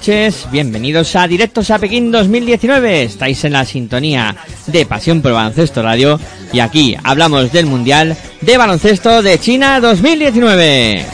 noches, 0.00 0.48
bienvenidos 0.50 1.14
a 1.14 1.28
Directos 1.28 1.70
a 1.70 1.78
Pekín 1.78 2.10
2019. 2.10 3.02
Estáis 3.02 3.44
en 3.44 3.52
la 3.52 3.66
sintonía 3.66 4.34
de 4.66 4.86
Pasión 4.86 5.20
por 5.20 5.32
Baloncesto 5.32 5.82
Radio 5.82 6.18
y 6.54 6.60
aquí 6.60 6.96
hablamos 7.04 7.52
del 7.52 7.66
Mundial 7.66 8.16
de 8.40 8.56
Baloncesto 8.56 9.20
de 9.20 9.38
China 9.38 9.78
2019. 9.78 11.04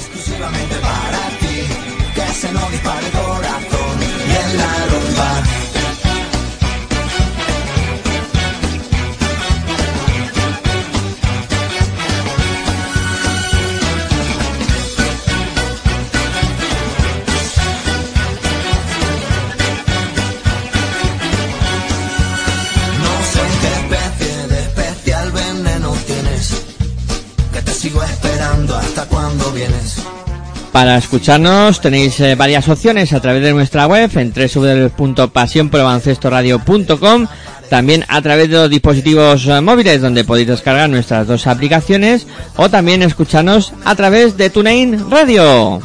Para 30.77 30.99
escucharnos 30.99 31.81
tenéis 31.81 32.21
eh, 32.21 32.35
varias 32.35 32.69
opciones 32.69 33.15
a 33.15 33.21
través 33.21 33.43
de 33.43 33.55
nuestra 33.55 33.87
web 33.87 34.11
en 34.15 34.31
www.pasionprobaloncestoradio.com 34.31 37.27
también 37.71 38.05
a 38.09 38.21
través 38.21 38.51
de 38.51 38.57
los 38.57 38.69
dispositivos 38.69 39.47
eh, 39.47 39.63
móviles 39.63 40.03
donde 40.03 40.25
podéis 40.25 40.49
descargar 40.49 40.91
nuestras 40.91 41.27
dos 41.27 41.47
aplicaciones 41.47 42.27
o 42.57 42.69
también 42.69 43.03
escucharnos 43.03 43.73
a 43.87 43.95
través 43.95 44.37
de 44.37 44.51
TuneIn 44.51 45.11
Radio. 45.11 45.81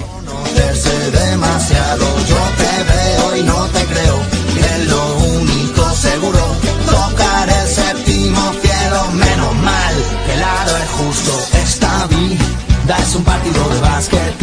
Es 13.11 13.15
un 13.15 13.25
partido 13.25 13.67
de 13.67 13.79
básquet 13.81 14.37
que 14.37 14.40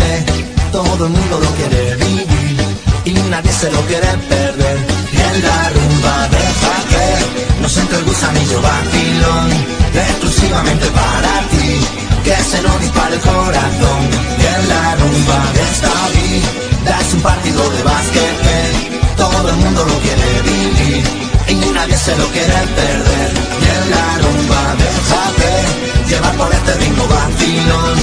todo 0.98 1.06
el 1.06 1.12
mundo 1.12 1.38
lo 1.38 1.50
quiere 1.54 1.94
vivir. 1.94 2.58
Y 3.04 3.12
nadie 3.30 3.52
se 3.52 3.70
lo 3.70 3.80
quiere 3.86 4.08
perder. 4.28 4.78
Y 5.12 5.16
en 5.30 5.36
la 5.46 5.58
rumba 5.70 6.16
deja 6.36 6.74
que 6.90 7.60
nos 7.62 7.76
entre 7.76 7.98
el 7.98 8.04
gusanillo 8.04 8.60
vacilón. 8.60 9.48
Exclusivamente 9.94 10.86
para 10.90 11.34
ti. 11.52 11.70
Que 12.24 12.36
se 12.50 12.60
nos 12.62 12.80
dispare 12.80 13.14
el 13.14 13.20
corazón. 13.20 14.02
Y 14.42 14.44
en 14.56 14.68
la 14.72 14.96
rumba 14.96 15.38
de 15.54 15.62
esta 15.72 15.94
vida 16.16 16.98
es 17.00 17.14
un 17.14 17.20
partido 17.20 17.70
de 17.70 17.82
básquet 17.84 18.34
que 18.44 19.14
todo 19.16 19.48
el 19.50 19.56
mundo 19.56 19.84
lo 19.84 19.96
quiere 20.00 20.28
vivir. 20.50 21.04
Y 21.48 21.72
nadie 21.78 21.96
se 21.96 22.16
lo 22.16 22.26
quiere 22.34 22.58
perder. 22.80 23.30
Y 23.62 23.66
en 23.78 23.90
la 23.94 24.06
rumba 24.24 24.62
déjate 24.82 25.52
llevar 26.10 26.34
por 26.36 26.52
este 26.52 26.74
ritmo 26.74 27.04
vacilón. 27.06 27.98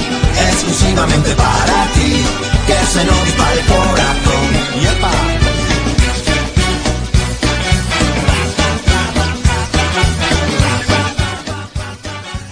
Exclusivamente 0.49 1.35
para 1.35 1.91
ti. 1.93 2.54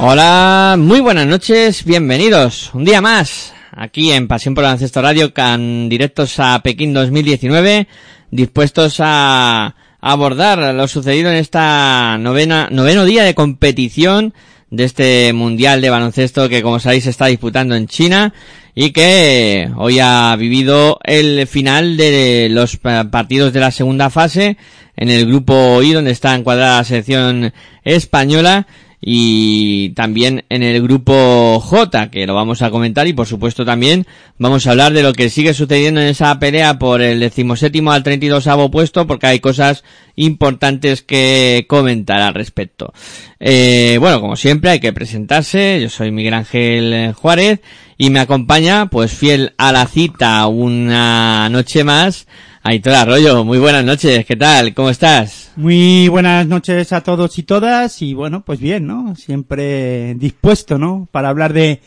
Hola, 0.06 0.76
muy 0.78 1.00
buenas 1.00 1.28
noches, 1.28 1.86
bienvenidos 1.86 2.72
un 2.74 2.84
día 2.84 3.00
más 3.00 3.54
aquí 3.72 4.12
en 4.12 4.28
Pasión 4.28 4.54
por 4.54 4.66
el 4.66 4.72
Ancestro 4.72 5.02
Radio 5.02 5.34
con 5.34 5.88
directos 5.88 6.40
a 6.40 6.62
Pekín 6.62 6.94
2019, 6.94 7.88
dispuestos 8.30 8.98
a 9.00 9.76
abordar 10.02 10.74
lo 10.74 10.88
sucedido 10.90 11.30
en 11.30 11.38
esta 11.38 12.18
novena, 12.20 12.68
noveno 12.70 13.06
día 13.06 13.24
de 13.24 13.34
competición 13.34 14.34
de 14.74 14.86
este 14.86 15.34
Mundial 15.34 15.82
de 15.82 15.92
Baloncesto 15.92 16.50
que 16.50 16.64
como 16.64 16.80
sabéis 16.80 17.04
se 17.04 17.12
está 17.12 17.28
disputando 17.28 17.76
en 17.76 17.86
China 17.88 18.34
y 18.74 18.90
que 18.92 19.70
hoy 19.78 20.00
ha 20.02 20.36
vivido 20.36 20.98
el 21.04 21.46
final 21.46 21.96
de 21.96 22.48
los 22.50 22.78
pa- 22.78 23.04
partidos 23.12 23.54
de 23.54 23.60
la 23.60 23.70
segunda 23.70 24.10
fase 24.10 24.58
en 24.98 25.10
el 25.10 25.28
grupo 25.28 25.80
I 25.84 25.94
donde 25.94 26.10
está 26.10 26.34
encuadrada 26.34 26.78
la 26.78 26.84
selección 26.84 27.54
española 27.84 28.66
y 29.06 29.90
también 29.90 30.46
en 30.48 30.64
el 30.64 30.82
grupo 30.82 31.60
J, 31.60 32.10
que 32.10 32.26
lo 32.26 32.34
vamos 32.34 32.62
a 32.62 32.72
comentar 32.72 33.06
y 33.06 33.12
por 33.12 33.28
supuesto 33.28 33.66
también 33.66 34.08
vamos 34.38 34.66
a 34.66 34.72
hablar 34.72 34.94
de 34.94 35.04
lo 35.04 35.12
que 35.12 35.30
sigue 35.30 35.54
sucediendo 35.54 36.00
en 36.00 36.08
esa 36.08 36.40
pelea 36.40 36.80
por 36.80 37.02
el 37.02 37.20
decimoséptimo 37.20 37.92
al 37.92 38.04
32 38.04 38.48
puesto 38.72 39.06
porque 39.06 39.28
hay 39.28 39.40
cosas 39.42 39.84
importantes 40.16 41.02
que 41.02 41.66
comentar 41.68 42.22
al 42.22 42.34
respecto. 42.34 42.94
Eh, 43.42 43.98
bueno, 44.00 44.22
como 44.22 44.38
siempre 44.38 44.70
hay 44.70 44.80
que 44.80 44.94
presentarse, 44.94 45.80
yo 45.82 45.90
soy 45.90 46.12
Miguel 46.12 46.36
Ángel 46.36 47.14
Juárez 47.14 47.60
y 47.98 48.10
me 48.10 48.22
acompaña 48.22 48.86
pues 48.86 49.12
fiel 49.12 49.54
a 49.58 49.74
la 49.74 49.86
cita 49.86 50.48
una 50.48 51.50
noche 51.50 51.84
más 51.84 52.26
Aitor 52.66 52.94
Arroyo, 52.94 53.44
muy 53.44 53.60
buenas 53.60 53.84
noches, 53.84 54.26
¿qué 54.26 54.38
tal? 54.38 54.74
¿Cómo 54.74 54.90
estás? 54.90 55.52
Muy 55.58 56.08
buenas 56.08 56.48
noches 56.48 56.94
a 56.94 57.02
todos 57.02 57.38
y 57.38 57.44
todas 57.44 58.02
y 58.02 58.14
bueno, 58.14 58.46
pues 58.46 58.62
bien, 58.62 58.88
¿no? 58.88 59.18
Siempre 59.18 60.16
dispuesto, 60.16 60.80
¿no? 60.80 61.10
Para 61.12 61.28
hablar 61.28 61.52
de, 61.52 61.82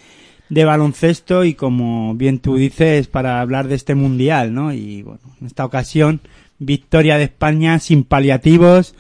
de 0.51 0.65
baloncesto 0.67 1.45
y 1.45 1.55
como 1.55 2.15
bien 2.15 2.41
tú 2.41 2.57
dices, 2.57 3.07
para 3.07 3.41
hablar 3.41 3.69
de 3.69 3.75
este 3.75 3.95
mundial, 3.95 4.53
¿no? 4.53 4.71
Y 4.75 5.01
bueno, 5.01 5.21
en 5.41 5.47
esta 5.47 5.65
ocasión, 5.65 6.21
victoria 6.59 7.17
de 7.17 7.25
España 7.25 7.79
sin 7.79 8.05
paliativos 8.05 8.95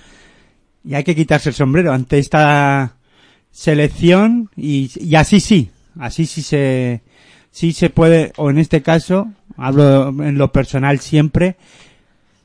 y 0.82 0.94
hay 0.94 1.04
que 1.04 1.14
quitarse 1.14 1.50
el 1.50 1.54
sombrero 1.54 1.92
ante 1.92 2.18
esta 2.18 2.96
selección 3.50 4.48
y, 4.56 4.90
y 4.98 5.14
así 5.16 5.40
sí, 5.40 5.68
así 6.00 6.24
sí 6.24 6.40
se, 6.40 7.02
sí 7.50 7.74
se 7.74 7.90
puede, 7.90 8.32
o 8.38 8.48
en 8.48 8.56
este 8.56 8.80
caso, 8.80 9.30
hablo 9.56 10.08
en 10.22 10.38
lo 10.38 10.52
personal 10.52 11.00
siempre, 11.00 11.56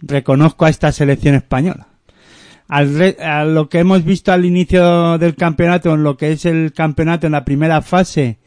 reconozco 0.01 0.65
a 0.65 0.69
esta 0.69 0.91
selección 0.91 1.35
española. 1.35 1.87
Al 2.67 2.95
re- 2.95 3.17
a 3.21 3.43
lo 3.43 3.67
que 3.69 3.79
hemos 3.79 4.03
visto 4.05 4.31
al 4.31 4.45
inicio 4.45 5.17
del 5.17 5.35
campeonato, 5.35 5.93
en 5.93 6.03
lo 6.03 6.15
que 6.17 6.31
es 6.31 6.45
el 6.45 6.71
campeonato 6.73 7.27
en 7.27 7.33
la 7.33 7.43
primera 7.43 7.81
fase, 7.81 8.37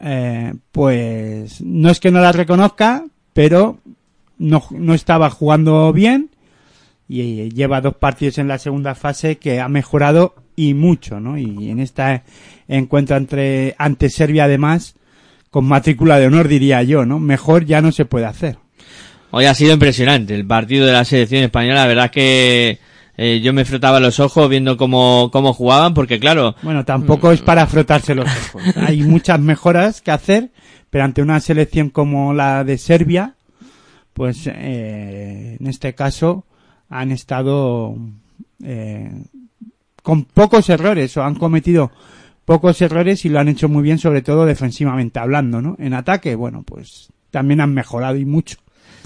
eh, 0.00 0.54
pues 0.72 1.60
no 1.60 1.90
es 1.90 2.00
que 2.00 2.10
no 2.10 2.20
la 2.20 2.32
reconozca, 2.32 3.04
pero 3.32 3.80
no, 4.38 4.62
no 4.70 4.94
estaba 4.94 5.30
jugando 5.30 5.92
bien 5.92 6.30
y 7.08 7.50
lleva 7.50 7.80
dos 7.80 7.96
partidos 7.96 8.38
en 8.38 8.48
la 8.48 8.58
segunda 8.58 8.94
fase 8.94 9.36
que 9.36 9.60
ha 9.60 9.68
mejorado 9.68 10.36
y 10.56 10.74
mucho, 10.74 11.20
¿no? 11.20 11.36
Y 11.36 11.70
en 11.70 11.80
este 11.80 12.22
encuentro 12.68 13.16
entre, 13.16 13.74
ante 13.78 14.08
Serbia 14.08 14.44
además, 14.44 14.94
con 15.54 15.66
matrícula 15.66 16.18
de 16.18 16.26
honor 16.26 16.48
diría 16.48 16.82
yo, 16.82 17.06
¿no? 17.06 17.20
Mejor 17.20 17.64
ya 17.64 17.80
no 17.80 17.92
se 17.92 18.04
puede 18.06 18.26
hacer. 18.26 18.58
Hoy 19.30 19.44
ha 19.44 19.54
sido 19.54 19.72
impresionante 19.72 20.34
el 20.34 20.44
partido 20.44 20.84
de 20.84 20.90
la 20.90 21.04
selección 21.04 21.44
española. 21.44 21.82
La 21.82 21.86
verdad 21.86 22.10
que 22.10 22.80
eh, 23.16 23.40
yo 23.40 23.52
me 23.52 23.64
frotaba 23.64 24.00
los 24.00 24.18
ojos 24.18 24.48
viendo 24.48 24.76
cómo, 24.76 25.30
cómo 25.32 25.52
jugaban, 25.52 25.94
porque 25.94 26.18
claro, 26.18 26.56
Bueno, 26.62 26.84
tampoco 26.84 27.30
es 27.30 27.40
para 27.40 27.68
frotarse 27.68 28.16
los 28.16 28.26
ojos. 28.26 28.64
Hay 28.78 29.02
muchas 29.02 29.38
mejoras 29.38 30.00
que 30.00 30.10
hacer, 30.10 30.50
pero 30.90 31.04
ante 31.04 31.22
una 31.22 31.38
selección 31.38 31.90
como 31.90 32.34
la 32.34 32.64
de 32.64 32.76
Serbia, 32.76 33.36
pues 34.12 34.48
eh, 34.48 35.56
en 35.60 35.66
este 35.68 35.94
caso 35.94 36.46
han 36.88 37.12
estado 37.12 37.94
eh, 38.64 39.22
con 40.02 40.24
pocos 40.24 40.68
errores 40.68 41.16
o 41.16 41.22
han 41.22 41.36
cometido 41.36 41.92
pocos 42.44 42.80
errores 42.82 43.24
y 43.24 43.28
lo 43.28 43.40
han 43.40 43.48
hecho 43.48 43.68
muy 43.68 43.82
bien, 43.82 43.98
sobre 43.98 44.22
todo 44.22 44.44
defensivamente 44.46 45.18
hablando, 45.18 45.60
¿no? 45.62 45.76
En 45.78 45.94
ataque, 45.94 46.34
bueno, 46.34 46.62
pues 46.66 47.08
también 47.30 47.60
han 47.60 47.72
mejorado 47.74 48.16
y 48.16 48.24
mucho. 48.24 48.58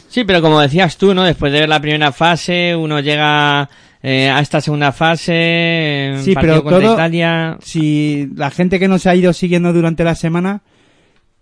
Sí, 0.08 0.25
pero 0.25 0.40
como 0.40 0.61
decías 0.61 0.96
tú, 0.96 1.14
¿no? 1.14 1.23
Después 1.25 1.52
de 1.52 1.61
ver 1.61 1.69
la 1.69 1.81
primera 1.81 2.12
fase, 2.12 2.75
uno 2.75 2.99
llega 3.00 3.69
eh, 4.02 4.29
a 4.31 4.40
esta 4.40 4.61
segunda 4.61 4.90
fase, 4.93 6.14
Sí, 6.23 6.32
partido 6.35 6.55
pero 6.55 6.62
contra 6.64 6.81
todo- 6.81 6.94
Italia. 6.94 7.58
si 7.62 8.29
la 8.35 8.50
gente 8.50 8.79
que 8.79 8.88
nos 8.88 9.06
ha 9.06 9.14
ido 9.14 9.32
siguiendo 9.32 9.73
durante 9.73 10.05
la 10.05 10.14
semana, 10.14 10.62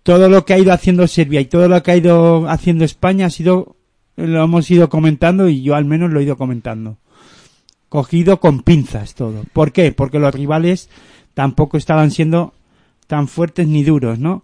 todo 0.03 0.27
lo 0.29 0.45
que 0.45 0.53
ha 0.53 0.59
ido 0.59 0.73
haciendo 0.73 1.07
Serbia 1.07 1.39
y 1.41 1.45
todo 1.45 1.67
lo 1.67 1.81
que 1.83 1.91
ha 1.91 1.97
ido 1.97 2.47
haciendo 2.49 2.83
España 2.85 3.27
ha 3.27 3.29
sido, 3.29 3.75
lo 4.15 4.43
hemos 4.43 4.69
ido 4.71 4.89
comentando 4.89 5.47
y 5.49 5.61
yo 5.63 5.75
al 5.75 5.85
menos 5.85 6.11
lo 6.11 6.19
he 6.19 6.23
ido 6.23 6.37
comentando. 6.37 6.97
Cogido 7.89 8.39
con 8.41 8.63
pinzas 8.63 9.15
todo. 9.15 9.43
¿Por 9.53 9.71
qué? 9.71 9.93
Porque 9.93 10.19
los 10.19 10.33
rivales 10.33 10.89
tampoco 11.37 11.77
estaban 11.77 12.09
siendo 12.09 12.55
tan 13.05 13.27
fuertes 13.27 13.67
ni 13.67 13.83
duros, 13.83 14.17
¿no? 14.17 14.41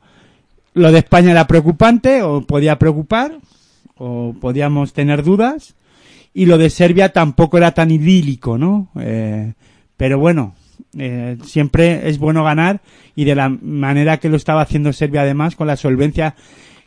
Lo 0.75 0.92
de 0.92 1.00
España 1.00 1.31
era 1.31 1.48
preocupante 1.48 2.22
o 2.22 2.42
podía 2.42 2.78
preocupar 2.78 3.40
o 3.98 4.36
podíamos 4.40 4.94
tener 4.94 5.24
dudas 5.24 5.74
y 6.36 6.45
lo 6.45 6.60
de 6.60 6.69
Serbia 6.69 7.12
tampoco 7.12 7.57
era 7.57 7.72
tan 7.72 7.90
idílico, 7.90 8.60
¿no? 8.60 8.90
Eh, 9.00 9.54
pero 9.98 10.19
bueno, 10.19 10.54
eh, 10.95 11.38
siempre 11.44 12.07
es 12.07 12.19
bueno 12.19 12.44
ganar 12.44 12.81
y 13.16 13.24
de 13.24 13.34
la 13.34 13.50
manera 13.50 14.18
que 14.18 14.30
lo 14.30 14.38
estaba 14.38 14.62
haciendo 14.62 14.94
Serbia 14.94 15.22
además, 15.22 15.56
con 15.56 15.66
la 15.66 15.78
solvencia 15.78 16.36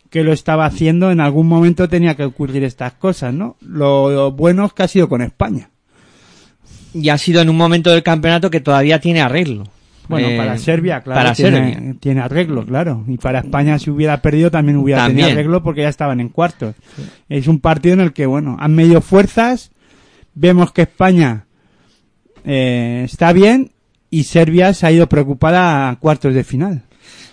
que 0.09 0.23
lo 0.23 0.33
estaba 0.33 0.67
haciendo, 0.67 1.11
en 1.11 1.19
algún 1.19 1.49
momento 1.49 1.89
tenía 1.89 2.15
que 2.15 2.27
ocurrir 2.27 2.63
estas 2.63 2.93
cosas, 2.93 3.35
¿no? 3.35 3.57
Lo, 3.61 4.09
lo 4.13 4.31
bueno 4.31 4.67
es 4.67 4.73
que 4.73 4.85
ha 4.85 4.89
sido 4.89 5.09
con 5.09 5.21
España. 5.21 5.71
Y 6.95 7.09
ha 7.09 7.19
sido 7.19 7.43
en 7.43 7.49
un 7.49 7.57
momento 7.57 7.91
del 7.91 8.05
campeonato 8.05 8.51
que 8.51 8.61
todavía 8.61 9.01
tiene 9.01 9.21
arreglo. 9.21 9.65
Bueno, 10.09 10.29
Eh, 10.29 10.37
para 10.37 10.57
Serbia, 10.59 11.01
claro, 11.03 11.21
Para 11.21 11.33
tiene, 11.35 11.75
Serbia. 11.75 11.95
tiene 12.01 12.21
arreglo, 12.21 12.65
claro. 12.65 13.05
Y 13.09 13.17
para 13.19 13.41
España, 13.41 13.79
si 13.79 13.91
hubiera 13.91 14.21
perdido, 14.23 14.51
también 14.51 14.77
hubiera 14.79 15.03
También. 15.03 15.27
tenido 15.27 15.41
arreglo 15.41 15.63
porque 15.63 15.83
ya 15.83 15.89
estaban 15.89 16.21
en 16.21 16.29
cuartos. 16.29 16.75
Es 17.29 17.47
un 17.49 17.61
partido 17.61 17.95
en 17.95 18.01
el 18.01 18.13
que, 18.13 18.27
bueno, 18.27 18.57
han 18.61 18.75
medido 18.75 19.01
fuerzas, 19.01 19.71
vemos 20.35 20.73
que 20.73 20.83
España 20.83 21.47
eh, 22.45 23.03
está 23.05 23.33
bien 23.33 23.73
y 24.11 24.25
Serbia 24.25 24.73
se 24.75 24.87
ha 24.87 24.93
ido 24.93 25.09
preocupada 25.09 25.89
a 25.89 25.97
cuartos 25.97 26.35
de 26.35 26.45
final. 26.45 26.83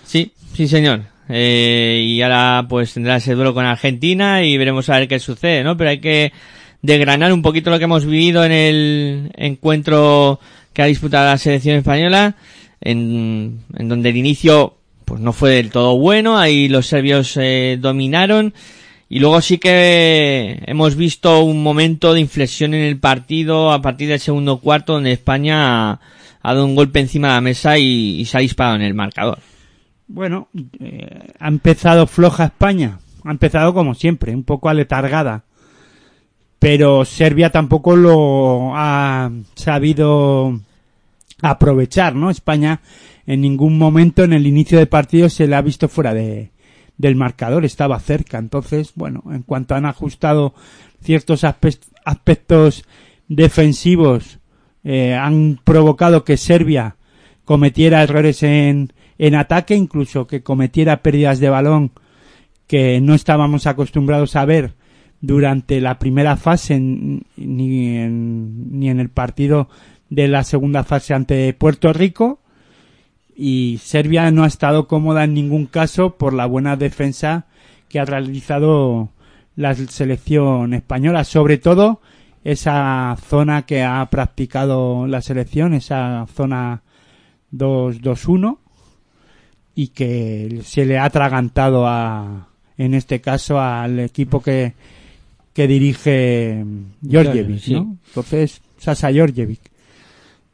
Sí, 0.05 0.31
sí, 0.53 0.67
señor. 0.67 1.01
Eh, 1.29 2.01
y 2.05 2.21
ahora 2.21 2.65
pues 2.67 2.93
tendrá 2.93 3.15
ese 3.15 3.33
duelo 3.33 3.53
con 3.53 3.65
Argentina 3.65 4.43
y 4.43 4.57
veremos 4.57 4.89
a 4.89 4.99
ver 4.99 5.07
qué 5.07 5.19
sucede, 5.19 5.63
¿no? 5.63 5.77
Pero 5.77 5.91
hay 5.91 5.99
que 5.99 6.33
desgranar 6.81 7.31
un 7.31 7.41
poquito 7.41 7.69
lo 7.69 7.77
que 7.77 7.85
hemos 7.85 8.05
vivido 8.05 8.43
en 8.43 8.51
el 8.51 9.31
encuentro 9.37 10.39
que 10.73 10.81
ha 10.81 10.85
disputado 10.85 11.27
la 11.29 11.37
selección 11.37 11.77
española, 11.77 12.35
en, 12.83 13.59
en 13.77 13.89
donde 13.89 14.09
el 14.09 14.17
inicio 14.17 14.75
pues 15.05 15.19
no 15.21 15.33
fue 15.33 15.51
del 15.51 15.69
todo 15.71 15.97
bueno, 15.97 16.37
ahí 16.37 16.67
los 16.69 16.87
serbios 16.87 17.37
eh, 17.37 17.77
dominaron 17.79 18.53
y 19.09 19.19
luego 19.19 19.41
sí 19.41 19.57
que 19.57 20.61
hemos 20.65 20.95
visto 20.95 21.43
un 21.43 21.61
momento 21.61 22.13
de 22.13 22.19
inflexión 22.19 22.73
en 22.73 22.81
el 22.83 22.97
partido 22.99 23.71
a 23.71 23.81
partir 23.81 24.09
del 24.09 24.19
segundo 24.19 24.57
cuarto 24.59 24.93
donde 24.93 25.11
España 25.11 25.91
ha, 25.91 25.99
dado 26.43 26.65
un 26.65 26.75
golpe 26.75 26.99
encima 26.99 27.27
de 27.29 27.33
la 27.35 27.41
mesa 27.41 27.77
y- 27.77 28.19
y 28.21 28.25
se 28.25 28.37
ha 28.37 28.41
disparado 28.41 28.75
en 28.77 28.81
el 28.81 28.93
marcador. 28.93 29.39
Bueno, 30.07 30.47
eh, 30.79 31.27
ha 31.39 31.47
empezado 31.47 32.07
floja 32.07 32.45
España. 32.45 32.99
Ha 33.23 33.31
empezado 33.31 33.73
como 33.73 33.93
siempre, 33.95 34.33
un 34.35 34.43
poco 34.43 34.67
aletargada. 34.69 35.43
Pero 36.59 37.05
Serbia 37.05 37.49
tampoco 37.51 37.95
lo 37.95 38.71
ha 38.75 39.31
sabido 39.55 40.59
aprovechar, 41.43 42.15
¿no? 42.15 42.31
España 42.31 42.81
en 43.27 43.41
ningún 43.41 43.77
momento 43.77 44.23
en 44.23 44.33
el 44.33 44.47
inicio 44.47 44.79
de 44.79 44.87
partido 44.87 45.29
se 45.29 45.47
le 45.47 45.55
ha 45.55 45.61
visto 45.61 45.87
fuera 45.87 46.13
de, 46.13 46.49
del 46.97 47.15
marcador, 47.15 47.65
estaba 47.65 47.99
cerca. 47.99 48.39
Entonces, 48.39 48.93
bueno, 48.95 49.21
en 49.29 49.43
cuanto 49.43 49.75
han 49.75 49.85
ajustado 49.85 50.55
ciertos 51.01 51.43
aspe- 51.43 51.79
aspectos 52.05 52.85
defensivos, 53.27 54.39
eh, 54.83 55.13
han 55.13 55.59
provocado 55.63 56.23
que 56.23 56.37
Serbia 56.37 56.95
cometiera 57.45 58.03
errores 58.03 58.41
en, 58.43 58.93
en 59.17 59.35
ataque, 59.35 59.75
incluso 59.75 60.27
que 60.27 60.43
cometiera 60.43 61.01
pérdidas 61.01 61.39
de 61.39 61.49
balón 61.49 61.91
que 62.67 63.01
no 63.01 63.13
estábamos 63.13 63.67
acostumbrados 63.67 64.35
a 64.35 64.45
ver 64.45 64.73
durante 65.19 65.79
la 65.79 65.99
primera 65.99 66.35
fase 66.35 66.79
ni, 66.79 67.21
en, 67.97 68.79
ni 68.79 68.89
en 68.89 68.99
el 68.99 69.09
partido 69.09 69.69
de 70.13 70.27
la 70.27 70.43
segunda 70.43 70.83
fase 70.83 71.15
ante 71.15 71.51
Puerto 71.53 71.91
Rico 71.91 72.39
y 73.35 73.79
Serbia 73.81 74.29
no 74.29 74.43
ha 74.43 74.47
estado 74.47 74.87
cómoda 74.87 75.23
en 75.23 75.33
ningún 75.33 75.65
caso 75.65 76.17
por 76.17 76.35
la 76.35 76.45
buena 76.45 76.75
defensa 76.75 77.47
que 77.89 77.99
ha 77.99 78.05
realizado 78.05 79.09
la 79.55 79.73
selección 79.73 80.75
española, 80.75 81.23
sobre 81.23 81.57
todo 81.57 81.99
esa 82.43 83.17
zona 83.27 83.65
que 83.65 83.81
ha 83.81 84.07
practicado 84.11 85.07
la 85.07 85.21
selección, 85.21 85.73
esa 85.73 86.27
zona 86.35 86.83
2-2-1 87.51 88.59
y 89.73 89.87
que 89.87 90.61
se 90.63 90.85
le 90.85 90.99
ha 90.99 91.05
atragantado 91.05 91.87
a, 91.87 92.49
en 92.77 92.93
este 92.93 93.19
caso 93.19 93.59
al 93.59 93.99
equipo 93.99 94.43
que, 94.43 94.73
que 95.53 95.67
dirige 95.67 96.63
Georgievic. 97.01 97.67
¿no? 97.69 97.97
Entonces, 98.09 98.61
Sasa 98.77 99.11
Georgievic. 99.11 99.72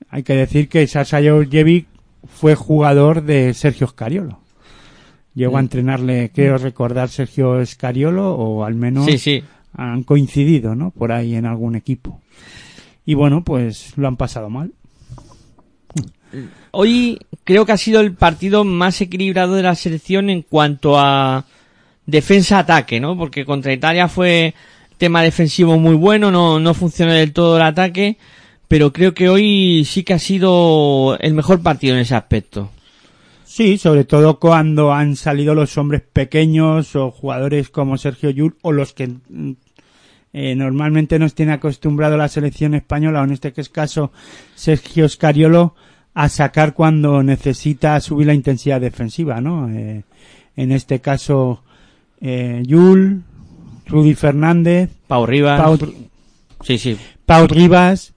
Hay 0.10 0.24
que 0.24 0.34
decir 0.34 0.70
que 0.70 0.88
Sasa 0.88 1.22
Georgievic 1.22 1.88
fue 2.28 2.56
jugador 2.56 3.24
de 3.24 3.54
Sergio 3.54 3.88
Scariolo. 3.88 4.40
Llegó 5.36 5.58
a 5.58 5.62
Mm. 5.62 5.66
entrenarle, 5.66 6.32
creo 6.34 6.58
recordar, 6.58 7.10
Sergio 7.10 7.64
Scariolo, 7.66 8.34
o 8.36 8.66
al 8.66 8.76
menos 8.76 9.06
Sí, 9.06 9.18
sí. 9.18 9.44
han 9.74 10.04
coincidido, 10.04 10.76
¿no? 10.76 10.92
Por 10.92 11.12
ahí 11.12 11.36
en 11.36 11.46
algún 11.46 11.76
equipo. 11.76 12.20
Y 13.06 13.14
bueno, 13.14 13.44
pues 13.44 13.94
lo 13.98 14.08
han 14.08 14.18
pasado 14.18 14.50
mal. 14.50 14.72
Hoy 16.72 17.18
creo 17.44 17.66
que 17.66 17.72
ha 17.72 17.78
sido 17.78 18.02
el 18.02 18.14
partido 18.14 18.64
más 18.64 19.02
equilibrado 19.02 19.56
de 19.56 19.64
la 19.64 19.74
selección 19.76 20.30
en 20.30 20.44
cuanto 20.44 21.00
a 21.00 21.46
defensa-ataque, 22.06 23.00
¿no? 23.00 23.18
Porque 23.18 23.46
contra 23.46 23.74
Italia 23.74 24.08
fue 24.08 24.54
tema 24.98 25.24
defensivo 25.24 25.80
muy 25.80 25.96
bueno, 25.96 26.30
no, 26.30 26.60
no 26.60 26.74
funcionó 26.74 27.14
del 27.14 27.34
todo 27.34 27.56
el 27.58 27.64
ataque, 27.64 28.18
pero 28.70 28.94
creo 28.94 29.16
que 29.16 29.28
hoy 29.28 29.84
sí 29.84 30.04
que 30.04 30.14
ha 30.14 30.20
sido 30.20 31.18
el 31.20 31.34
mejor 31.34 31.62
partido 31.62 31.96
en 31.96 32.02
ese 32.02 32.16
aspecto. 32.16 32.70
Sí, 33.44 33.80
sobre 33.80 34.04
todo 34.06 34.40
cuando 34.40 34.94
han 34.94 35.16
salido 35.16 35.56
los 35.56 35.76
hombres 35.80 36.02
pequeños 36.02 36.96
o 36.96 37.10
jugadores 37.10 37.70
como 37.70 37.98
Sergio 37.98 38.30
Yul 38.30 38.56
o 38.62 38.72
los 38.72 38.94
que 38.94 39.08
mm, 39.08 39.52
eh, 40.34 40.56
normalmente 40.56 41.18
nos 41.18 41.34
tiene 41.34 41.54
acostumbrado 41.54 42.16
la 42.16 42.28
selección 42.28 42.76
española, 42.76 43.22
o 43.22 43.24
en 43.24 43.32
este 43.32 43.54
que 43.54 43.62
es 43.62 43.70
caso 43.70 44.12
Sergio 44.54 45.10
Scariolo, 45.10 45.74
a 46.14 46.30
sacar 46.30 46.76
cuando 46.76 47.24
necesita 47.24 48.00
subir 48.02 48.28
la 48.28 48.36
intensidad 48.36 48.80
defensiva, 48.80 49.42
¿no? 49.42 49.68
Eh, 49.72 50.04
en 50.56 50.72
este 50.72 51.00
caso, 51.00 51.64
eh, 52.22 52.62
Yul, 52.68 53.24
Rudy 53.88 54.14
Fernández, 54.14 54.92
Pau 55.08 55.26
Rivas. 55.26 55.60
Pau, 55.60 55.80
Sí, 56.62 56.78
sí. 56.78 56.98
Pau 57.26 57.48
Rivas 57.48 58.14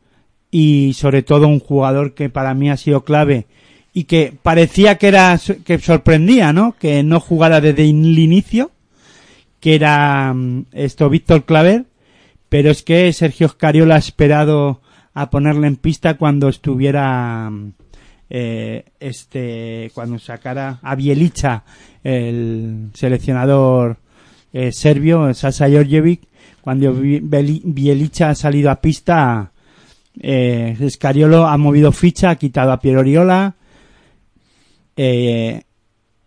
y 0.54 0.92
sobre 0.92 1.22
todo 1.22 1.48
un 1.48 1.58
jugador 1.58 2.12
que 2.12 2.28
para 2.28 2.54
mí 2.54 2.70
ha 2.70 2.76
sido 2.76 3.02
clave 3.04 3.46
y 3.94 4.04
que 4.04 4.34
parecía 4.40 4.98
que 4.98 5.08
era 5.08 5.40
que 5.64 5.78
sorprendía, 5.78 6.52
¿no? 6.52 6.76
Que 6.78 7.02
no 7.02 7.20
jugara 7.20 7.60
desde 7.60 7.88
el 7.88 8.18
inicio, 8.18 8.70
que 9.60 9.74
era 9.74 10.32
mm, 10.32 10.66
esto 10.72 11.08
Víctor 11.08 11.44
Claver, 11.44 11.86
pero 12.48 12.70
es 12.70 12.82
que 12.82 13.12
Sergio 13.14 13.46
Oscariola 13.46 13.96
ha 13.96 13.98
esperado 13.98 14.82
a 15.14 15.30
ponerle 15.30 15.66
en 15.66 15.76
pista 15.76 16.18
cuando 16.18 16.48
estuviera 16.48 17.48
mm, 17.50 17.72
eh, 18.28 18.84
este 19.00 19.90
cuando 19.94 20.18
sacara 20.18 20.80
a 20.82 20.94
Bielicha 20.94 21.64
el 22.02 22.90
seleccionador 22.94 23.98
eh, 24.52 24.72
serbio 24.72 25.32
Sasa 25.34 25.68
Georgievic 25.68 26.22
cuando 26.62 26.94
Bielicha 26.94 28.30
ha 28.30 28.34
salido 28.34 28.70
a 28.70 28.80
pista 28.80 29.51
eh, 30.20 30.76
Scariolo 30.90 31.46
ha 31.46 31.56
movido 31.56 31.92
ficha 31.92 32.30
ha 32.30 32.36
quitado 32.36 32.72
a 32.72 32.80
Piero 32.80 33.00
Oriola 33.00 33.54
eh, 34.96 35.62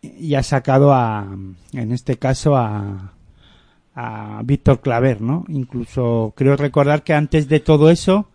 y 0.01 0.35
ha 0.35 0.43
sacado 0.43 0.93
a 0.93 1.27
en 1.73 1.91
este 1.91 2.17
caso 2.17 2.55
a 2.55 3.11
Víctor 4.43 4.81
Claver, 4.81 5.21
¿no? 5.21 5.45
Incluso 5.47 6.33
creo 6.35 6.55
recordar 6.57 7.03
que 7.03 7.13
antes 7.13 7.47
de 7.47 7.59
todo 7.59 7.89
eso, 7.89 8.27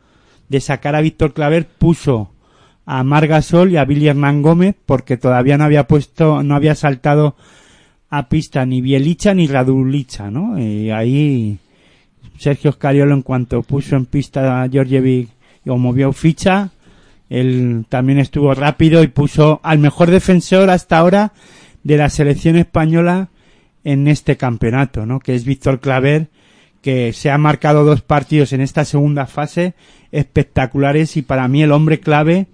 de 0.49 0.61
sacar 0.61 0.95
a 0.95 1.01
Víctor 1.01 1.33
Claver, 1.35 1.67
puso 1.67 2.31
a 2.87 3.05
Margasol 3.05 3.71
y 3.71 3.77
a 3.77 3.85
Billy 3.85 4.09
Hernán 4.09 4.43
Gómez, 4.43 4.75
porque 4.87 5.17
todavía 5.17 5.59
no 5.59 5.65
había 5.65 5.87
puesto, 5.87 6.43
no 6.43 6.57
había 6.57 6.75
saltado 6.75 7.37
a 8.09 8.29
pista 8.29 8.65
ni 8.67 8.81
Bielicha 8.81 9.35
ni 9.35 9.47
Radulicha, 9.47 10.31
¿no? 10.31 10.59
Y 10.59 10.91
ahí 10.91 11.59
Sergio 12.39 12.73
Scariolo 12.73 13.15
en 13.15 13.23
cuanto 13.23 13.63
puso 13.63 13.97
en 13.97 14.07
pista 14.07 14.63
a 14.63 14.69
Georgievic 14.69 15.29
o 15.67 15.77
movió 15.77 16.13
ficha, 16.13 16.71
él 17.29 17.87
también 17.89 18.19
estuvo 18.19 18.53
rápido 18.55 19.03
y 19.03 19.09
puso 19.09 19.61
al 19.63 19.79
mejor 19.79 20.11
defensor 20.11 20.71
hasta 20.71 20.99
ahora 20.99 21.33
de 21.85 21.97
la 21.97 22.11
selección 22.11 22.57
española 22.57 23.29
en 23.85 24.09
este 24.09 24.37
campeonato, 24.37 25.07
¿no? 25.07 25.21
Que 25.21 25.35
es 25.35 25.45
Víctor 25.45 25.81
Claver, 25.81 26.29
que 26.83 27.13
se 27.13 27.31
ha 27.31 27.39
marcado 27.39 27.85
dos 27.85 28.03
partidos 28.03 28.53
en 28.53 28.61
esta 28.61 28.85
segunda 28.85 29.27
fase 29.27 29.75
espectaculares 30.13 31.17
y 31.17 31.23
para 31.23 31.47
mí 31.49 31.63
el 31.63 31.73
hombre 31.73 32.01
clave 32.01 32.49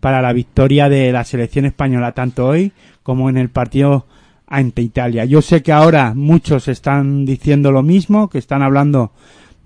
para 0.00 0.22
la 0.22 0.32
victoria 0.32 0.88
de 0.88 1.12
la 1.12 1.24
selección 1.24 1.64
española 1.64 2.12
tanto 2.12 2.46
hoy 2.46 2.72
como 3.02 3.28
en 3.28 3.36
el 3.36 3.50
partido 3.50 4.06
ante 4.46 4.82
Italia. 4.82 5.24
Yo 5.24 5.42
sé 5.42 5.62
que 5.62 5.72
ahora 5.72 6.14
muchos 6.14 6.68
están 6.68 7.24
diciendo 7.24 7.72
lo 7.72 7.82
mismo, 7.82 8.28
que 8.28 8.38
están 8.38 8.62
hablando 8.62 9.12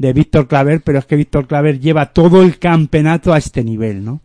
de 0.00 0.14
Víctor 0.14 0.48
Claver, 0.48 0.80
pero 0.80 0.98
es 0.98 1.04
que 1.04 1.14
Víctor 1.14 1.46
Claver 1.46 1.78
lleva 1.78 2.14
todo 2.14 2.42
el 2.42 2.58
campeonato 2.58 3.34
a 3.34 3.38
este 3.38 3.62
nivel, 3.62 4.02
¿no? 4.02 4.22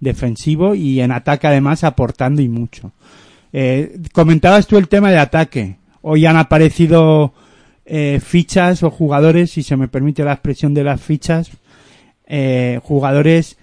Defensivo 0.00 0.74
y 0.74 1.02
en 1.02 1.12
ataque 1.12 1.46
además 1.46 1.84
aportando 1.84 2.40
y 2.40 2.48
mucho. 2.48 2.92
Eh, 3.52 3.98
comentabas 4.14 4.66
tú 4.66 4.78
el 4.78 4.88
tema 4.88 5.10
de 5.10 5.18
ataque. 5.18 5.76
Hoy 6.00 6.24
han 6.24 6.38
aparecido 6.38 7.34
eh, 7.84 8.18
fichas 8.24 8.82
o 8.82 8.90
jugadores, 8.90 9.50
si 9.50 9.62
se 9.62 9.76
me 9.76 9.88
permite 9.88 10.24
la 10.24 10.32
expresión 10.32 10.72
de 10.72 10.84
las 10.84 11.02
fichas, 11.02 11.50
eh, 12.26 12.80
jugadores 12.82 13.58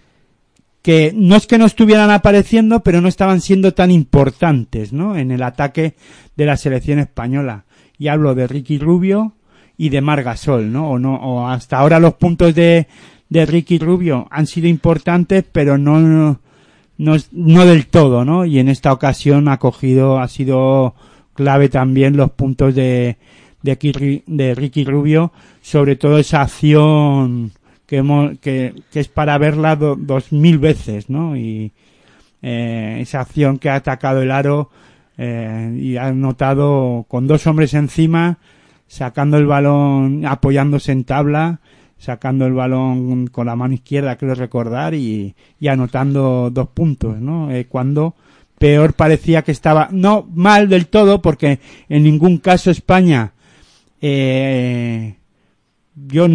que 0.83 1.11
no 1.15 1.37
es 1.37 1.47
que 1.47 1.57
no 1.57 1.65
estuvieran 1.65 2.11
apareciendo, 2.11 2.81
pero 2.81 3.01
no 3.01 3.07
estaban 3.07 3.41
siendo 3.41 3.73
tan 3.73 3.89
importantes, 3.89 4.93
¿no? 4.93 5.17
En 5.17 5.31
el 5.31 5.41
ataque 5.41 5.95
de 6.35 6.45
la 6.45 6.55
selección 6.55 6.99
española. 6.99 7.65
Y 7.97 8.09
hablo 8.09 8.35
de 8.35 8.45
Ricky 8.45 8.77
Rubio 8.77 9.33
y 9.77 9.89
de 9.89 10.01
Margasol, 10.01 10.71
¿no? 10.71 10.89
O 10.91 10.99
no, 10.99 11.15
o 11.15 11.47
hasta 11.47 11.77
ahora 11.77 11.99
los 11.99 12.15
puntos 12.15 12.55
de, 12.55 12.87
de 13.29 13.45
Ricky 13.45 13.77
Rubio 13.79 14.27
han 14.31 14.47
sido 14.47 14.67
importantes, 14.67 15.43
pero 15.51 15.77
no, 15.77 15.99
no, 15.99 17.15
no 17.31 17.65
del 17.65 17.87
todo, 17.87 18.25
¿no? 18.25 18.45
Y 18.45 18.59
en 18.59 18.69
esta 18.69 18.91
ocasión 18.91 19.47
ha 19.47 19.57
cogido, 19.57 20.19
ha 20.19 20.27
sido 20.27 20.95
clave 21.33 21.69
también 21.69 22.17
los 22.17 22.31
puntos 22.31 22.73
de, 22.73 23.17
de, 23.61 24.23
de 24.25 24.55
Ricky 24.55 24.83
Rubio, 24.83 25.31
sobre 25.61 25.95
todo 25.95 26.17
esa 26.17 26.41
acción 26.41 27.51
que, 27.85 27.97
hemos, 27.97 28.37
que, 28.39 28.73
es 28.93 29.07
para 29.07 29.37
verla 29.37 29.75
do- 29.75 29.95
dos 29.95 30.31
mil 30.31 30.57
veces, 30.57 31.09
¿no? 31.09 31.37
Y 31.37 31.71
eh, 32.41 32.97
esa 33.01 33.21
acción 33.21 33.59
que 33.59 33.69
ha 33.69 33.75
atacado 33.75 34.21
el 34.21 34.31
aro 34.31 34.69
eh, 35.17 35.75
y 35.79 35.97
ha 35.97 36.11
notado 36.11 37.05
con 37.07 37.27
dos 37.27 37.45
hombres 37.47 37.73
encima, 37.75 38.39
sacando 38.87 39.37
el 39.37 39.45
balón, 39.45 40.25
apoyándose 40.25 40.91
en 40.91 41.03
tabla, 41.03 41.59
sacando 41.97 42.45
el 42.45 42.53
balón 42.53 43.27
con 43.27 43.47
la 43.47 43.55
mano 43.55 43.73
izquierda, 43.73 44.17
creo 44.17 44.35
recordar, 44.35 44.93
y, 44.93 45.35
y 45.59 45.67
anotando 45.67 46.49
dos 46.51 46.69
puntos, 46.69 47.19
¿no? 47.19 47.51
Eh, 47.51 47.65
cuando 47.65 48.15
peor 48.57 48.93
parecía 48.93 49.41
que 49.43 49.51
estaba, 49.51 49.89
no 49.91 50.27
mal 50.33 50.69
del 50.69 50.87
todo, 50.87 51.21
porque 51.21 51.59
en 51.89 52.03
ningún 52.03 52.37
caso 52.37 52.71
España, 52.71 53.33
eh, 54.01 55.15
yo, 55.95 56.27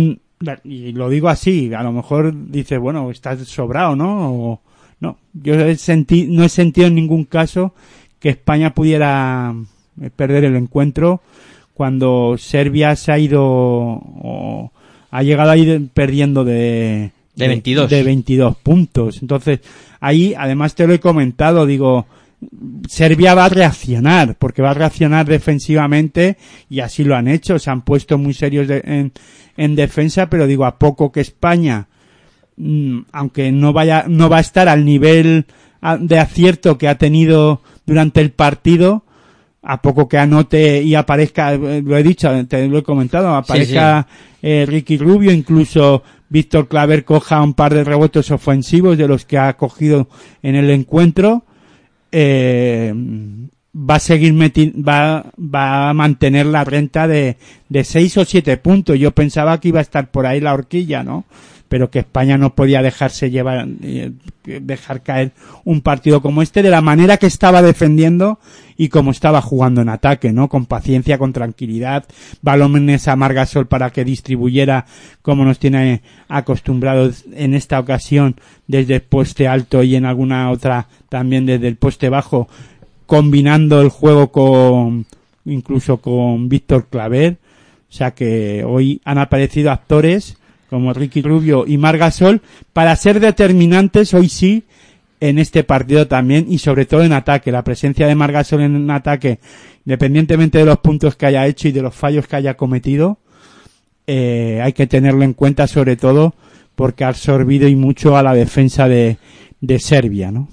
y 0.64 0.92
lo 0.92 1.08
digo 1.08 1.28
así, 1.28 1.72
a 1.72 1.82
lo 1.82 1.92
mejor 1.92 2.32
dice, 2.50 2.78
bueno, 2.78 3.10
estás 3.10 3.38
sobrado, 3.48 3.96
¿no? 3.96 4.32
O, 4.32 4.60
no, 5.00 5.18
yo 5.32 5.54
he 5.54 5.76
senti- 5.76 6.26
no 6.28 6.44
he 6.44 6.48
sentido 6.48 6.86
en 6.88 6.94
ningún 6.96 7.24
caso 7.24 7.74
que 8.18 8.30
España 8.30 8.74
pudiera 8.74 9.54
eh, 10.00 10.10
perder 10.14 10.44
el 10.44 10.56
encuentro 10.56 11.22
cuando 11.74 12.36
Serbia 12.38 12.94
se 12.96 13.12
ha 13.12 13.18
ido 13.18 13.42
o 13.42 14.72
ha 15.10 15.22
llegado 15.22 15.50
a 15.50 15.56
ir 15.56 15.88
perdiendo 15.92 16.44
de 16.44 17.10
De 17.34 17.48
22. 17.48 17.90
de 17.90 18.02
22 18.02 18.56
puntos. 18.56 19.20
Entonces, 19.22 19.60
ahí 20.00 20.34
además 20.36 20.74
te 20.74 20.86
lo 20.86 20.94
he 20.94 21.00
comentado, 21.00 21.66
digo, 21.66 22.06
Serbia 22.88 23.34
va 23.34 23.44
a 23.46 23.48
reaccionar, 23.48 24.36
porque 24.38 24.62
va 24.62 24.70
a 24.70 24.74
reaccionar 24.74 25.26
defensivamente 25.26 26.36
y 26.68 26.80
así 26.80 27.04
lo 27.04 27.14
han 27.16 27.28
hecho, 27.28 27.58
se 27.58 27.70
han 27.70 27.82
puesto 27.82 28.18
muy 28.18 28.34
serios 28.34 28.68
de- 28.68 28.82
en, 28.84 29.12
en 29.56 29.74
defensa, 29.76 30.28
pero 30.28 30.46
digo, 30.46 30.64
a 30.64 30.78
poco 30.78 31.12
que 31.12 31.20
España, 31.20 31.86
mm, 32.56 33.00
aunque 33.12 33.52
no 33.52 33.72
vaya, 33.72 34.06
no 34.08 34.28
va 34.28 34.38
a 34.38 34.40
estar 34.40 34.68
al 34.68 34.84
nivel 34.84 35.46
de 36.00 36.18
acierto 36.18 36.78
que 36.78 36.88
ha 36.88 36.96
tenido 36.96 37.60
durante 37.86 38.20
el 38.20 38.30
partido, 38.30 39.04
a 39.62 39.80
poco 39.80 40.08
que 40.08 40.18
anote 40.18 40.82
y 40.82 40.94
aparezca, 40.94 41.54
eh, 41.54 41.82
lo 41.84 41.96
he 41.96 42.02
dicho, 42.02 42.30
te 42.46 42.66
lo 42.66 42.78
he 42.78 42.82
comentado, 42.82 43.34
aparezca 43.34 44.06
eh, 44.42 44.64
Ricky 44.66 44.96
Rubio, 44.96 45.30
incluso 45.32 46.02
Víctor 46.28 46.66
Claver 46.66 47.04
coja 47.04 47.40
un 47.42 47.54
par 47.54 47.72
de 47.74 47.84
rebotes 47.84 48.30
ofensivos 48.30 48.98
de 48.98 49.06
los 49.06 49.24
que 49.24 49.38
ha 49.38 49.56
cogido 49.56 50.08
en 50.42 50.56
el 50.56 50.70
encuentro, 50.70 51.44
eh, 52.10 52.92
va 53.74 53.94
a 53.94 54.00
seguir 54.00 54.32
meti 54.34 54.70
va, 54.70 55.24
va 55.38 55.88
a 55.88 55.94
mantener 55.94 56.46
la 56.46 56.64
renta 56.64 57.08
de, 57.08 57.36
de 57.68 57.84
seis 57.84 58.16
o 58.18 58.24
siete 58.24 58.56
puntos. 58.56 58.98
Yo 58.98 59.12
pensaba 59.12 59.58
que 59.60 59.68
iba 59.68 59.78
a 59.78 59.82
estar 59.82 60.10
por 60.10 60.26
ahí 60.26 60.40
la 60.40 60.54
horquilla, 60.54 61.02
¿no? 61.02 61.24
Pero 61.72 61.90
que 61.90 62.00
España 62.00 62.36
no 62.36 62.54
podía 62.54 62.82
dejarse 62.82 63.30
llevar, 63.30 63.66
eh, 63.82 64.12
dejar 64.44 65.00
caer 65.00 65.32
un 65.64 65.80
partido 65.80 66.20
como 66.20 66.42
este 66.42 66.62
de 66.62 66.68
la 66.68 66.82
manera 66.82 67.16
que 67.16 67.24
estaba 67.24 67.62
defendiendo 67.62 68.38
y 68.76 68.90
como 68.90 69.10
estaba 69.10 69.40
jugando 69.40 69.80
en 69.80 69.88
ataque, 69.88 70.34
¿no? 70.34 70.50
Con 70.50 70.66
paciencia, 70.66 71.16
con 71.16 71.32
tranquilidad, 71.32 72.04
balones 72.42 73.08
a 73.08 73.16
Margasol 73.16 73.68
para 73.68 73.88
que 73.88 74.04
distribuyera 74.04 74.84
como 75.22 75.46
nos 75.46 75.58
tiene 75.58 76.02
acostumbrados 76.28 77.24
en 77.32 77.54
esta 77.54 77.80
ocasión 77.80 78.36
desde 78.66 78.96
el 78.96 79.02
poste 79.02 79.48
alto 79.48 79.82
y 79.82 79.96
en 79.96 80.04
alguna 80.04 80.50
otra 80.50 80.88
también 81.08 81.46
desde 81.46 81.68
el 81.68 81.76
poste 81.76 82.10
bajo, 82.10 82.48
combinando 83.06 83.80
el 83.80 83.88
juego 83.88 84.30
con 84.30 85.06
incluso 85.46 86.02
con 86.02 86.50
Víctor 86.50 86.88
Claver. 86.90 87.38
O 87.88 87.94
sea 87.94 88.10
que 88.10 88.62
hoy 88.62 89.00
han 89.06 89.16
aparecido 89.16 89.70
actores 89.70 90.36
como 90.72 90.94
Ricky 90.94 91.20
Rubio 91.20 91.66
y 91.66 91.76
Margasol 91.76 92.40
para 92.72 92.96
ser 92.96 93.20
determinantes 93.20 94.14
hoy 94.14 94.30
sí 94.30 94.64
en 95.20 95.38
este 95.38 95.64
partido 95.64 96.08
también 96.08 96.46
y 96.48 96.56
sobre 96.56 96.86
todo 96.86 97.02
en 97.02 97.12
ataque. 97.12 97.52
La 97.52 97.62
presencia 97.62 98.06
de 98.06 98.14
Margasol 98.14 98.62
en 98.62 98.90
ataque, 98.90 99.38
independientemente 99.84 100.56
de 100.56 100.64
los 100.64 100.78
puntos 100.78 101.14
que 101.14 101.26
haya 101.26 101.46
hecho 101.46 101.68
y 101.68 101.72
de 101.72 101.82
los 101.82 101.94
fallos 101.94 102.26
que 102.26 102.36
haya 102.36 102.54
cometido, 102.54 103.18
eh, 104.06 104.60
hay 104.64 104.72
que 104.72 104.86
tenerlo 104.86 105.24
en 105.24 105.34
cuenta 105.34 105.66
sobre 105.66 105.96
todo 105.96 106.32
porque 106.74 107.04
ha 107.04 107.08
absorbido 107.08 107.68
y 107.68 107.76
mucho 107.76 108.16
a 108.16 108.22
la 108.22 108.32
defensa 108.32 108.88
de, 108.88 109.18
de 109.60 109.78
Serbia, 109.78 110.32
¿no? 110.32 110.48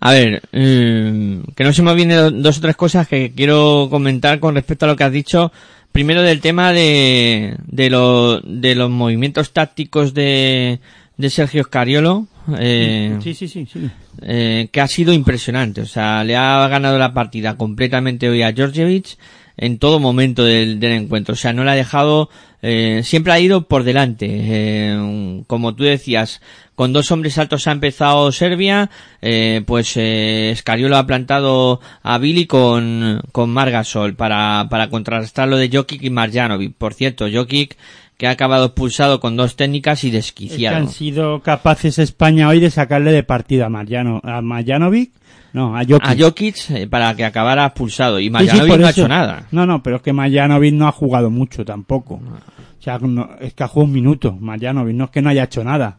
A 0.00 0.10
ver, 0.14 0.42
mm, 0.50 1.52
que 1.54 1.62
no 1.62 1.72
se 1.72 1.82
me 1.84 1.94
vienen 1.94 2.42
dos 2.42 2.58
o 2.58 2.60
tres 2.60 2.74
cosas 2.74 3.06
que 3.06 3.32
quiero 3.36 3.86
comentar 3.88 4.40
con 4.40 4.56
respecto 4.56 4.84
a 4.84 4.88
lo 4.88 4.96
que 4.96 5.04
has 5.04 5.12
dicho. 5.12 5.52
Primero 5.98 6.22
del 6.22 6.40
tema 6.40 6.72
de, 6.72 7.56
de, 7.66 7.90
lo- 7.90 8.40
de 8.40 8.76
los 8.76 8.88
movimientos 8.88 9.52
tácticos 9.52 10.14
de, 10.14 10.78
de 11.16 11.28
Sergio 11.30 11.64
Scariolo. 11.64 12.28
eh, 12.56 13.18
Sí, 13.20 13.34
sí, 13.34 13.48
sí, 13.48 13.66
sí. 13.66 13.90
eh, 14.22 14.68
que 14.70 14.80
ha 14.80 14.86
sido 14.86 15.12
impresionante. 15.12 15.80
O 15.80 15.86
sea, 15.86 16.22
le 16.22 16.36
ha 16.36 16.68
ganado 16.68 16.98
la 17.00 17.12
partida 17.12 17.56
completamente 17.56 18.28
hoy 18.28 18.42
a 18.42 18.52
Georgievich 18.52 19.18
en 19.58 19.78
todo 19.78 20.00
momento 20.00 20.44
del, 20.44 20.80
del 20.80 20.92
encuentro. 20.92 21.34
O 21.34 21.36
sea, 21.36 21.52
no 21.52 21.64
le 21.64 21.72
ha 21.72 21.74
dejado, 21.74 22.30
eh, 22.62 23.02
siempre 23.04 23.32
ha 23.32 23.40
ido 23.40 23.68
por 23.68 23.84
delante. 23.84 24.26
Eh, 24.30 25.42
como 25.46 25.74
tú 25.74 25.84
decías, 25.84 26.40
con 26.74 26.92
dos 26.92 27.10
hombres 27.10 27.36
altos 27.38 27.66
ha 27.66 27.72
empezado 27.72 28.30
Serbia, 28.32 28.88
eh, 29.20 29.62
pues 29.66 29.92
eh, 29.96 30.54
Scariolo 30.56 30.96
ha 30.96 31.06
plantado 31.06 31.80
a 32.02 32.18
Billy 32.18 32.46
con, 32.46 33.20
con 33.32 33.50
Margasol 33.50 34.14
para, 34.14 34.68
para 34.70 34.88
contrarrestar 34.88 35.48
lo 35.48 35.56
de 35.56 35.70
Jokic 35.72 36.02
y 36.04 36.10
Marjanovic. 36.10 36.74
Por 36.76 36.94
cierto, 36.94 37.26
Jokic 37.30 37.76
que 38.16 38.26
ha 38.26 38.30
acabado 38.30 38.66
expulsado 38.66 39.20
con 39.20 39.36
dos 39.36 39.54
técnicas 39.54 40.02
y 40.02 40.08
Es 40.08 40.12
que 40.12 40.16
desquiciado. 40.16 40.76
han 40.76 40.88
sido 40.88 41.40
capaces 41.40 42.00
España 42.00 42.48
hoy 42.48 42.58
de 42.58 42.70
sacarle 42.70 43.12
de 43.12 43.22
partida 43.22 43.66
a 43.66 43.68
Marjano, 43.68 44.20
a 44.24 44.40
Marjanovic, 44.40 45.12
no, 45.58 45.76
a 45.76 45.80
Jokic. 45.84 46.04
a 46.04 46.16
Jokic 46.16 46.70
eh, 46.70 46.86
para 46.86 47.14
que 47.14 47.24
acabara 47.24 47.66
expulsado 47.66 48.18
y 48.20 48.24
Sí, 48.24 48.26
sí, 48.28 48.30
Marjanovic 48.32 48.68
por 48.70 48.80
no 48.80 48.86
ha 48.86 48.90
hecho 48.90 49.08
nada. 49.08 49.46
No, 49.50 49.66
no, 49.66 49.82
pero 49.82 49.96
es 49.96 50.02
que 50.02 50.12
Marjanovic 50.12 50.74
no 50.74 50.86
ha 50.88 50.92
jugado 50.92 51.30
mucho 51.30 51.64
tampoco. 51.64 52.14
O 52.14 52.82
sea, 52.82 52.98
no- 52.98 53.30
es 53.40 53.54
que 53.54 53.64
ha 53.64 53.68
jugado 53.68 53.86
un 53.88 53.92
minuto. 53.94 54.36
Marjanovic 54.40 54.94
no 54.96 55.04
es 55.04 55.10
que 55.10 55.22
no 55.22 55.30
haya 55.30 55.44
hecho 55.44 55.62
nada. 55.64 55.98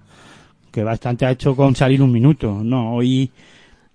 Que 0.71 0.83
bastante 0.83 1.25
ha 1.25 1.31
hecho 1.31 1.55
con 1.55 1.75
salir 1.75 2.01
un 2.01 2.11
minuto. 2.11 2.61
No, 2.63 2.93
hoy 2.93 3.31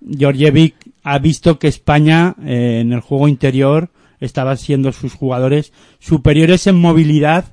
Georgievic 0.06 0.74
ha 1.02 1.18
visto 1.18 1.58
que 1.58 1.68
España 1.68 2.34
eh, 2.44 2.80
en 2.80 2.92
el 2.92 3.00
juego 3.00 3.28
interior 3.28 3.88
estaba 4.20 4.56
siendo 4.56 4.92
sus 4.92 5.14
jugadores 5.14 5.72
superiores 5.98 6.66
en 6.66 6.80
movilidad 6.80 7.44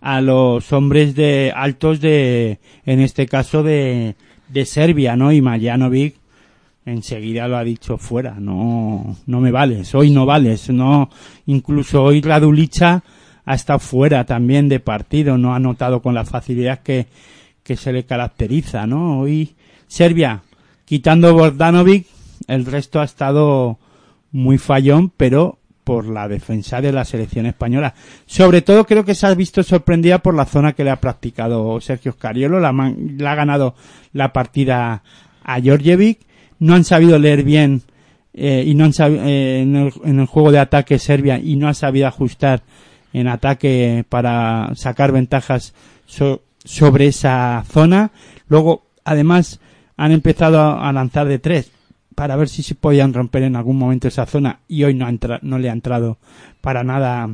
a 0.00 0.20
los 0.20 0.72
hombres 0.72 1.14
de 1.14 1.52
altos 1.54 2.00
de, 2.00 2.58
en 2.86 3.00
este 3.00 3.26
caso 3.26 3.62
de, 3.62 4.14
de 4.48 4.64
Serbia, 4.64 5.14
¿no? 5.16 5.30
Y 5.32 5.40
Marjanovic 5.42 6.14
enseguida 6.84 7.48
lo 7.48 7.56
ha 7.56 7.64
dicho 7.64 7.98
fuera, 7.98 8.36
no, 8.38 9.16
no 9.26 9.40
me 9.40 9.50
vales, 9.50 9.94
hoy 9.94 10.10
no 10.10 10.26
vales, 10.26 10.70
no, 10.70 11.10
incluso 11.46 12.02
hoy 12.02 12.20
Radulicha 12.20 13.02
ha 13.44 13.54
estado 13.54 13.78
fuera 13.78 14.24
también 14.24 14.68
de 14.68 14.80
partido, 14.80 15.38
no 15.38 15.54
ha 15.54 15.58
notado 15.58 16.02
con 16.02 16.14
la 16.14 16.24
facilidad 16.24 16.80
que, 16.80 17.06
que 17.62 17.76
se 17.76 17.92
le 17.92 18.04
caracteriza, 18.04 18.86
¿no? 18.86 19.20
Hoy 19.20 19.54
Serbia, 19.86 20.42
quitando 20.84 21.34
Bordanovic, 21.34 22.06
el 22.46 22.64
resto 22.66 23.00
ha 23.00 23.04
estado 23.04 23.78
muy 24.32 24.58
fallón, 24.58 25.12
pero 25.16 25.58
por 25.84 26.06
la 26.06 26.28
defensa 26.28 26.80
de 26.80 26.92
la 26.92 27.04
selección 27.04 27.46
española. 27.46 27.94
Sobre 28.26 28.62
todo 28.62 28.86
creo 28.86 29.04
que 29.04 29.16
se 29.16 29.26
ha 29.26 29.34
visto 29.34 29.62
sorprendida 29.62 30.18
por 30.18 30.34
la 30.34 30.44
zona 30.44 30.72
que 30.72 30.84
le 30.84 30.90
ha 30.90 31.00
practicado 31.00 31.80
Sergio 31.80 32.12
Scariolo, 32.12 32.60
la, 32.60 32.72
le 32.72 33.26
ha 33.26 33.34
ganado 33.34 33.74
la 34.12 34.32
partida 34.32 35.02
a 35.42 35.60
Georgievic, 35.60 36.20
no 36.60 36.74
han 36.74 36.84
sabido 36.84 37.18
leer 37.18 37.42
bien 37.42 37.82
eh, 38.32 38.62
y 38.64 38.74
no 38.74 38.84
han 38.84 38.92
eh, 38.98 39.62
en, 39.62 39.74
el, 39.74 39.92
en 40.04 40.20
el 40.20 40.26
juego 40.26 40.52
de 40.52 40.60
ataque 40.60 40.98
Serbia 40.98 41.38
y 41.38 41.56
no 41.56 41.68
ha 41.68 41.74
sabido 41.74 42.06
ajustar 42.06 42.62
en 43.12 43.26
ataque 43.26 44.04
para 44.08 44.70
sacar 44.76 45.10
ventajas 45.10 45.74
so- 46.06 46.42
sobre 46.64 47.08
esa 47.08 47.64
zona. 47.68 48.12
Luego, 48.48 48.84
además, 49.04 49.58
han 49.96 50.12
empezado 50.12 50.60
a, 50.78 50.92
lanzar 50.92 51.26
de 51.26 51.38
tres 51.38 51.72
para 52.14 52.36
ver 52.36 52.48
si 52.48 52.62
se 52.62 52.74
podían 52.74 53.12
romper 53.12 53.42
en 53.42 53.56
algún 53.56 53.78
momento 53.78 54.08
esa 54.08 54.26
zona 54.26 54.60
y 54.68 54.84
hoy 54.84 54.94
no, 54.94 55.06
ha 55.06 55.38
no 55.42 55.58
le 55.58 55.70
ha 55.70 55.72
entrado 55.72 56.18
para 56.60 56.84
nada 56.84 57.28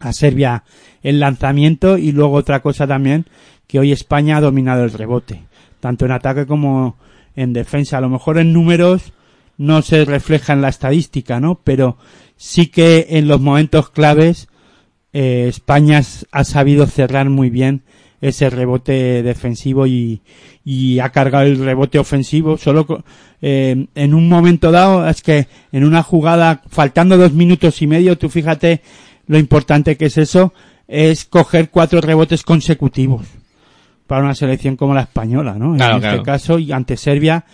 a 0.00 0.12
Serbia 0.12 0.64
el 1.02 1.20
lanzamiento 1.20 1.98
y 1.98 2.12
luego 2.12 2.34
otra 2.34 2.60
cosa 2.60 2.86
también 2.86 3.26
que 3.66 3.78
hoy 3.78 3.92
España 3.92 4.36
ha 4.36 4.40
dominado 4.40 4.84
el 4.84 4.92
rebote 4.92 5.42
tanto 5.80 6.04
en 6.04 6.12
ataque 6.12 6.46
como 6.46 6.96
en 7.38 7.52
defensa. 7.52 7.98
A 7.98 8.00
lo 8.00 8.08
mejor 8.08 8.38
en 8.38 8.52
números 8.52 9.12
no 9.56 9.82
se 9.82 10.04
refleja 10.04 10.52
en 10.52 10.62
la 10.62 10.68
estadística 10.68 11.40
no 11.40 11.60
pero 11.62 11.96
sí 12.36 12.66
que 12.66 13.06
en 13.10 13.26
los 13.28 13.40
momentos 13.40 13.90
claves 13.90 14.48
eh, 15.12 15.46
España 15.48 16.02
ha 16.30 16.44
sabido 16.44 16.86
cerrar 16.86 17.30
muy 17.30 17.50
bien 17.50 17.82
ese 18.20 18.50
rebote 18.50 19.22
defensivo 19.22 19.86
y, 19.86 20.22
y 20.64 20.98
ha 20.98 21.10
cargado 21.10 21.46
el 21.46 21.64
rebote 21.64 22.00
ofensivo. 22.00 22.56
Solo 22.56 23.04
eh, 23.40 23.86
en 23.94 24.14
un 24.14 24.28
momento 24.28 24.72
dado 24.72 25.08
es 25.08 25.22
que 25.22 25.46
en 25.70 25.84
una 25.84 26.02
jugada 26.02 26.62
faltando 26.68 27.16
dos 27.16 27.32
minutos 27.32 27.80
y 27.82 27.86
medio 27.86 28.18
tú 28.18 28.28
fíjate 28.28 28.82
lo 29.26 29.38
importante 29.38 29.96
que 29.96 30.06
es 30.06 30.18
eso 30.18 30.52
es 30.88 31.24
coger 31.24 31.70
cuatro 31.70 32.00
rebotes 32.00 32.42
consecutivos 32.42 33.37
para 34.08 34.24
una 34.24 34.34
selección 34.34 34.74
como 34.74 34.94
la 34.94 35.02
española 35.02 35.54
no 35.56 35.76
Claro, 35.76 35.94
en 35.94 36.00
claro. 36.00 36.16
este 36.16 36.24
caso 36.24 36.58
y 36.58 36.72
ante 36.72 36.96
Serbia 36.96 37.44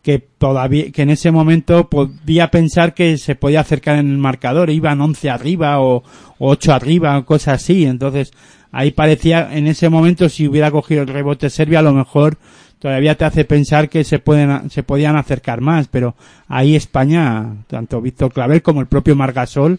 que 0.00 0.18
todavía 0.18 0.92
que 0.92 1.02
en 1.02 1.10
ese 1.10 1.30
momento 1.30 1.88
podía 1.88 2.50
pensar 2.50 2.92
que 2.94 3.16
se 3.18 3.34
podía 3.34 3.60
acercar 3.60 3.98
en 3.98 4.10
el 4.10 4.18
marcador 4.18 4.70
iban 4.70 5.00
11 5.00 5.30
arriba 5.30 5.80
o, 5.80 5.96
o 5.96 6.02
8 6.38 6.74
arriba 6.74 7.18
o 7.18 7.24
cosas 7.24 7.62
así. 7.62 7.86
Entonces 7.86 8.32
ahí 8.70 8.90
parecía 8.90 9.48
en 9.52 9.66
ese 9.66 9.88
momento 9.88 10.28
si 10.28 10.46
hubiera 10.46 10.70
cogido 10.70 11.02
el 11.02 11.08
rebote 11.08 11.48
Serbia 11.50 11.78
a 11.78 11.82
lo 11.82 11.94
mejor 11.94 12.36
todavía 12.78 13.16
te 13.16 13.24
hace 13.24 13.46
pensar 13.46 13.88
que 13.88 14.04
se 14.04 14.18
pueden 14.18 14.68
se 14.70 14.82
podían 14.82 15.16
acercar 15.16 15.62
más. 15.62 15.88
Pero 15.88 16.14
ahí 16.48 16.76
España 16.76 17.64
tanto 17.66 18.02
Víctor 18.02 18.30
Clavel 18.30 18.62
como 18.62 18.82
el 18.82 18.86
propio 18.86 19.16
Margasol 19.16 19.78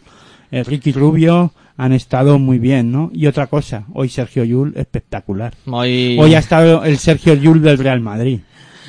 eh, 0.49 0.63
Ricky 0.63 0.91
Rubio 0.91 1.53
han 1.77 1.91
estado 1.93 2.39
muy 2.39 2.57
bien 2.59 2.91
no 2.91 3.09
y 3.13 3.27
otra 3.27 3.47
cosa 3.47 3.85
hoy 3.93 4.09
Sergio 4.09 4.43
Yul 4.43 4.73
espectacular 4.75 5.53
Hoy, 5.69 6.17
Hoy 6.19 6.33
ha 6.35 6.39
estado 6.39 6.83
el 6.85 6.97
Sergio 6.97 7.33
Llull 7.33 7.61
del 7.61 7.77
Real 7.77 7.99
Madrid. 8.01 8.39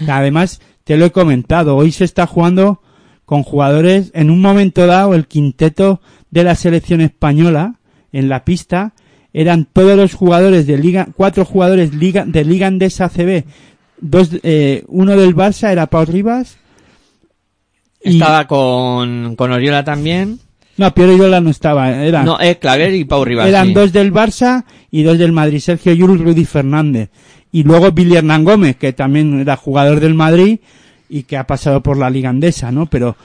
Además, 0.08 0.60
te 0.84 0.96
lo 0.96 1.06
he 1.06 1.10
comentado, 1.10 1.74
hoy 1.76 1.90
se 1.90 2.04
está 2.04 2.26
jugando 2.26 2.80
con 3.24 3.42
jugadores, 3.42 4.12
en 4.14 4.30
un 4.30 4.40
momento 4.40 4.86
dado, 4.86 5.14
el 5.14 5.26
quinteto 5.26 6.00
de 6.30 6.44
la 6.44 6.54
selección 6.54 7.00
española 7.00 7.76
en 8.12 8.28
la 8.28 8.44
pista 8.44 8.92
eran 9.32 9.66
todos 9.72 9.96
los 9.96 10.14
jugadores 10.14 10.66
de 10.66 10.78
Liga, 10.78 11.08
cuatro 11.16 11.44
jugadores 11.44 11.92
liga, 11.94 12.24
de 12.24 12.44
Liga 12.44 12.68
Andesa 12.68 13.08
CB, 13.08 13.44
dos, 14.00 14.30
eh, 14.44 14.84
uno 14.88 15.16
del 15.16 15.34
Barça 15.34 15.70
era 15.72 15.88
Pau 15.88 16.04
Rivas. 16.04 16.56
y- 18.02 18.14
estaba 18.20 18.46
con, 18.46 19.34
con 19.34 19.50
Oriola 19.52 19.82
también. 19.82 20.38
No, 20.78 20.92
Piero 20.94 21.40
no 21.40 21.50
estaba, 21.50 21.90
eran, 22.04 22.24
No, 22.24 22.38
es 22.38 22.56
Claver 22.58 22.94
y 22.94 23.04
Pau 23.04 23.24
Rivas. 23.24 23.48
eran 23.48 23.68
sí. 23.68 23.74
dos 23.74 23.92
del 23.92 24.12
Barça 24.12 24.64
y 24.90 25.02
dos 25.02 25.18
del 25.18 25.32
Madrid, 25.32 25.58
Sergio 25.60 25.92
Llull, 25.94 26.18
Rudy 26.18 26.44
Fernández. 26.44 27.10
Y 27.52 27.62
luego 27.62 27.92
Billy 27.92 28.16
Hernán 28.16 28.44
Gómez, 28.44 28.76
que 28.76 28.92
también 28.92 29.40
era 29.40 29.56
jugador 29.56 30.00
del 30.00 30.14
Madrid 30.14 30.58
y 31.08 31.22
que 31.22 31.36
ha 31.36 31.46
pasado 31.46 31.82
por 31.82 31.96
la 31.96 32.10
Liga 32.10 32.28
Andesa, 32.28 32.70
¿no? 32.72 32.86
Pero, 32.86 33.16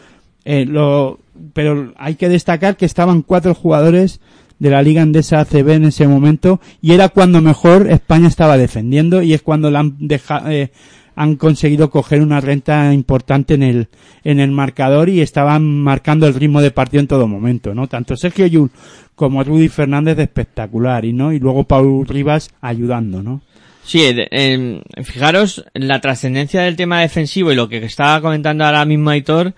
eh, 0.46 0.66
lo, 0.66 1.20
pero 1.54 1.94
hay 1.98 2.16
que 2.16 2.30
destacar 2.30 2.78
que 2.78 2.86
estaban 2.86 3.24
cuatro 3.24 3.54
jugadores 3.54 4.22
de 4.60 4.70
la 4.70 4.82
Liga 4.84 5.02
Andesa 5.02 5.40
ACB 5.42 5.70
en 5.72 5.86
ese 5.86 6.08
momento 6.08 6.62
y 6.82 6.94
era 6.94 7.10
cuando 7.10 7.42
mejor 7.42 7.90
España 7.90 8.28
estaba 8.28 8.58
defendiendo 8.58 9.22
y 9.24 9.34
es 9.34 9.42
cuando 9.42 9.72
la 9.72 9.80
han 9.80 9.96
deja- 10.00 10.44
eh, 10.54 10.72
han 11.16 11.36
conseguido 11.36 11.90
coger 11.90 12.22
una 12.22 12.42
renta 12.42 12.94
importante 12.94 13.54
en 13.54 13.64
el 13.64 13.88
en 14.24 14.40
el 14.40 14.52
marcador 14.52 15.10
y 15.10 15.22
estaban 15.22 15.64
marcando 15.82 16.28
el 16.28 16.34
ritmo 16.34 16.62
de 16.62 16.72
partido 16.72 17.02
en 17.02 17.08
todo 17.08 17.28
momento, 17.28 17.74
¿no? 17.74 17.88
Tanto 17.88 18.16
Sergio 18.16 18.48
Yul 18.48 18.72
como 19.16 19.44
Rudy 19.44 19.68
Fernández 19.68 20.18
espectacular 20.20 21.06
y 21.06 21.14
no 21.14 21.34
y 21.34 21.40
luego 21.40 21.64
Paul 21.64 22.08
Rivas 22.08 22.50
ayudando, 22.62 23.22
¿no? 23.22 23.42
Sí, 23.84 24.04
eh, 24.04 24.28
eh, 24.32 24.82
fijaros 25.04 25.66
la 25.74 26.00
trascendencia 26.02 26.62
del 26.62 26.76
tema 26.76 27.02
defensivo 27.02 27.52
y 27.52 27.56
lo 27.56 27.68
que 27.68 27.78
estaba 27.78 28.22
comentando 28.22 28.64
ahora 28.64 28.86
mismo 28.86 29.10
Aitor, 29.10 29.54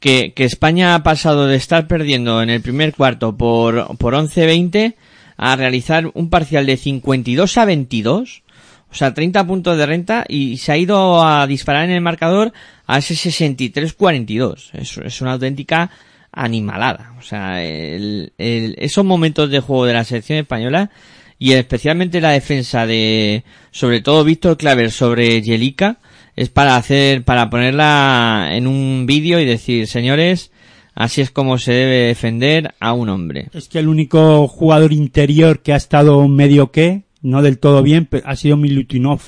que, 0.00 0.32
que 0.34 0.44
España 0.44 0.94
ha 0.94 1.02
pasado 1.02 1.46
de 1.46 1.56
estar 1.56 1.86
perdiendo 1.86 2.42
en 2.42 2.50
el 2.50 2.60
primer 2.60 2.92
cuarto 2.94 3.36
por, 3.36 3.96
por 3.96 4.14
11-20 4.14 4.94
a 5.36 5.56
realizar 5.56 6.10
un 6.14 6.30
parcial 6.30 6.66
de 6.66 6.76
52 6.76 7.56
a 7.56 7.64
22, 7.64 8.42
o 8.90 8.94
sea, 8.94 9.12
30 9.14 9.46
puntos 9.46 9.76
de 9.76 9.86
renta 9.86 10.24
y 10.28 10.56
se 10.58 10.72
ha 10.72 10.76
ido 10.78 11.22
a 11.26 11.46
disparar 11.46 11.84
en 11.84 11.90
el 11.90 12.00
marcador 12.00 12.52
a 12.86 12.98
ese 12.98 13.14
63-42. 13.14 14.70
Es, 14.72 14.98
es 14.98 15.20
una 15.20 15.32
auténtica 15.32 15.90
animalada. 16.32 17.14
O 17.18 17.22
sea, 17.22 17.62
el- 17.64 18.32
el- 18.38 18.74
esos 18.78 19.04
momentos 19.04 19.50
de 19.50 19.60
juego 19.60 19.86
de 19.86 19.94
la 19.94 20.04
selección 20.04 20.38
española 20.38 20.90
y 21.38 21.52
especialmente 21.52 22.20
la 22.20 22.30
defensa 22.30 22.86
de, 22.86 23.44
sobre 23.70 24.00
todo 24.00 24.24
Víctor 24.24 24.56
Claver 24.56 24.90
sobre 24.90 25.40
Yelica, 25.42 25.98
es 26.36 26.48
para 26.48 26.76
hacer, 26.76 27.24
para 27.24 27.50
ponerla 27.50 28.48
en 28.52 28.66
un 28.66 29.04
vídeo 29.06 29.40
y 29.40 29.44
decir, 29.44 29.86
señores, 29.86 30.50
así 30.94 31.20
es 31.20 31.30
como 31.30 31.58
se 31.58 31.72
debe 31.72 32.06
defender 32.06 32.74
a 32.80 32.92
un 32.92 33.08
hombre. 33.08 33.48
Es 33.52 33.68
que 33.68 33.78
el 33.80 33.88
único 33.88 34.46
jugador 34.48 34.92
interior 34.92 35.60
que 35.62 35.72
ha 35.72 35.76
estado 35.76 36.26
medio 36.28 36.70
que, 36.70 37.02
no 37.22 37.42
del 37.42 37.58
todo 37.58 37.82
bien, 37.82 38.06
pe- 38.06 38.22
ha 38.24 38.36
sido 38.36 38.56
Milutinov. 38.56 39.20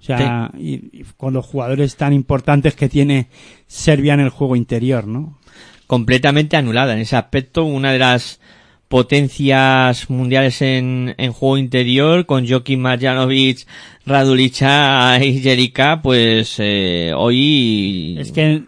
O 0.00 0.04
sea, 0.04 0.50
y, 0.58 1.00
y 1.00 1.04
con 1.16 1.32
los 1.34 1.46
jugadores 1.46 1.96
tan 1.96 2.12
importantes 2.12 2.74
que 2.74 2.88
tiene 2.88 3.28
Serbia 3.66 4.14
en 4.14 4.20
el 4.20 4.30
juego 4.30 4.56
interior, 4.56 5.06
¿no? 5.06 5.38
completamente 5.86 6.56
anulada 6.56 6.94
en 6.94 7.00
ese 7.00 7.16
aspecto. 7.16 7.64
Una 7.64 7.92
de 7.92 7.98
las 7.98 8.40
potencias 8.88 10.08
mundiales 10.10 10.62
en, 10.62 11.14
en 11.18 11.32
juego 11.32 11.58
interior, 11.58 12.24
con 12.26 12.48
Joaquín 12.48 12.80
Marjanovic, 12.80 13.66
Radulica 14.06 15.22
y 15.24 15.40
Jerica, 15.40 16.00
pues 16.02 16.56
eh, 16.58 17.12
hoy 17.16 18.16
Es 18.18 18.32
que 18.32 18.62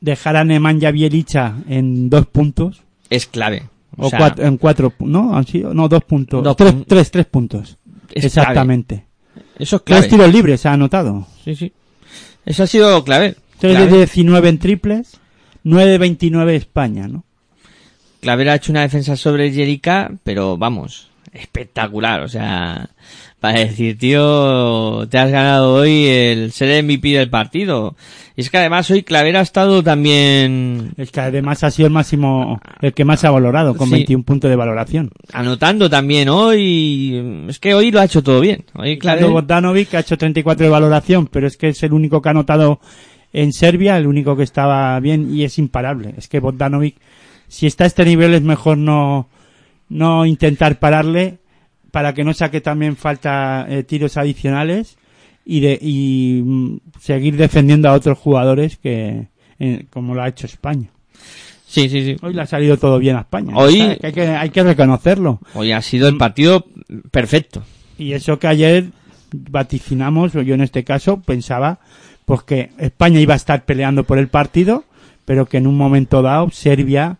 dejar 0.00 0.36
a 0.36 0.44
Nemanja 0.44 0.90
Bielicha 0.90 1.56
en 1.68 2.10
dos 2.10 2.26
puntos, 2.26 2.82
es 3.10 3.26
clave. 3.26 3.64
O 3.98 4.06
o, 4.06 4.10
sea, 4.10 4.18
cuatro, 4.18 4.44
en 4.46 4.56
cuatro, 4.58 4.92
¿no? 5.00 5.36
Han 5.36 5.46
sido, 5.46 5.72
no, 5.72 5.88
dos 5.88 6.04
puntos. 6.04 6.42
Dos 6.44 6.56
tres, 6.56 6.74
pun- 6.74 6.84
tres, 6.86 7.10
tres 7.10 7.26
puntos. 7.26 7.78
es 8.12 8.24
Exactamente. 8.24 9.06
clave. 9.32 9.46
Eso 9.58 9.76
es 9.76 9.82
clave. 9.82 10.02
Tres 10.02 10.10
tiros 10.10 10.32
libres 10.32 10.66
ha 10.66 10.72
anotado. 10.74 11.26
Sí, 11.44 11.54
sí. 11.56 11.72
Eso 12.44 12.62
ha 12.62 12.66
sido 12.66 13.02
clave. 13.04 13.36
3 13.58 13.74
Clave. 13.74 13.90
de 13.90 13.96
19 13.98 14.48
en 14.50 14.58
triples, 14.58 15.18
9 15.64 15.90
de 15.92 15.98
29 15.98 16.56
España, 16.56 17.08
¿no? 17.08 17.24
Claver 18.20 18.50
ha 18.50 18.54
hecho 18.56 18.70
una 18.72 18.82
defensa 18.82 19.16
sobre 19.16 19.50
Jerica, 19.52 20.12
pero 20.24 20.56
vamos, 20.58 21.08
espectacular. 21.32 22.20
O 22.22 22.28
sea, 22.28 22.90
para 23.52 23.60
decir, 23.60 23.98
tío, 23.98 25.06
te 25.08 25.18
has 25.18 25.30
ganado 25.30 25.74
hoy 25.74 26.06
el 26.06 26.52
ser 26.52 26.82
MVP 26.82 27.08
del 27.10 27.30
partido. 27.30 27.96
Y 28.36 28.42
es 28.42 28.50
que 28.50 28.58
además 28.58 28.90
hoy 28.90 29.02
Claver 29.02 29.36
ha 29.38 29.40
estado 29.40 29.82
también 29.82 30.92
Es 30.98 31.10
que 31.10 31.20
además 31.20 31.64
ha 31.64 31.70
sido 31.70 31.86
el 31.86 31.92
máximo, 31.92 32.60
el 32.82 32.92
que 32.92 33.04
más 33.04 33.24
ha 33.24 33.30
valorado, 33.30 33.76
con 33.76 33.88
Sí. 33.88 33.94
21 33.94 34.24
puntos 34.24 34.50
de 34.50 34.56
valoración. 34.56 35.10
anotando 35.32 35.88
también 35.88 36.28
hoy. 36.28 37.46
Es 37.48 37.58
que 37.58 37.74
hoy 37.74 37.90
lo 37.90 38.00
ha 38.00 38.04
hecho 38.04 38.22
todo 38.22 38.40
bien. 38.40 38.64
Hoy 38.74 38.98
Claro, 38.98 39.18
Claver, 39.20 39.32
Bogdanovic 39.34 39.94
ha 39.94 40.00
hecho 40.00 40.18
34 40.18 40.64
de 40.66 40.70
valoración, 40.70 41.26
pero 41.28 41.46
es 41.46 41.56
que 41.56 41.68
es 41.68 41.82
el 41.82 41.92
único 41.92 42.20
que 42.20 42.28
ha 42.28 42.32
anotado 42.32 42.80
en 43.32 43.52
Serbia, 43.52 43.96
el 43.96 44.06
único 44.06 44.36
que 44.36 44.42
estaba 44.42 44.98
bien 45.00 45.34
y 45.34 45.44
es 45.44 45.58
imparable. 45.58 46.14
Es 46.16 46.28
que 46.28 46.40
Bogdanovic, 46.40 46.96
si 47.48 47.66
está 47.66 47.84
a 47.84 47.86
este 47.86 48.04
nivel 48.04 48.34
es 48.34 48.42
mejor 48.42 48.76
no, 48.76 49.28
no 49.88 50.26
intentar 50.26 50.78
pararle 50.78 51.38
para 51.96 52.12
que 52.12 52.24
no 52.24 52.34
saque 52.34 52.60
también 52.60 52.94
falta 52.94 53.64
eh, 53.70 53.82
tiros 53.82 54.18
adicionales 54.18 54.98
y 55.46 55.60
de 55.60 55.78
y 55.80 56.42
mm, 56.44 56.76
seguir 57.00 57.38
defendiendo 57.38 57.88
a 57.88 57.94
otros 57.94 58.18
jugadores 58.18 58.76
que 58.76 59.28
eh, 59.58 59.86
como 59.88 60.14
lo 60.14 60.20
ha 60.22 60.28
hecho 60.28 60.44
España. 60.46 60.90
sí, 61.66 61.88
sí, 61.88 62.04
sí. 62.04 62.16
Hoy 62.20 62.34
le 62.34 62.42
ha 62.42 62.46
salido 62.46 62.76
todo 62.76 62.98
bien 62.98 63.16
a 63.16 63.20
España. 63.20 63.54
Hoy- 63.56 63.96
hay, 64.02 64.12
que, 64.12 64.26
hay 64.26 64.50
que 64.50 64.62
reconocerlo. 64.62 65.40
Hoy 65.54 65.72
ha 65.72 65.80
sido 65.80 66.06
el 66.06 66.18
partido 66.18 66.66
perfecto. 67.10 67.62
Y 67.96 68.12
eso 68.12 68.38
que 68.38 68.46
ayer 68.48 68.88
vaticinamos, 69.32 70.34
o 70.34 70.42
yo 70.42 70.54
en 70.54 70.60
este 70.60 70.84
caso 70.84 71.22
pensaba, 71.22 71.78
pues 72.26 72.42
que 72.42 72.72
España 72.76 73.20
iba 73.20 73.32
a 73.32 73.38
estar 73.38 73.64
peleando 73.64 74.04
por 74.04 74.18
el 74.18 74.28
partido, 74.28 74.84
pero 75.24 75.46
que 75.46 75.56
en 75.56 75.66
un 75.66 75.78
momento 75.78 76.20
dado 76.20 76.50
Serbia 76.50 77.16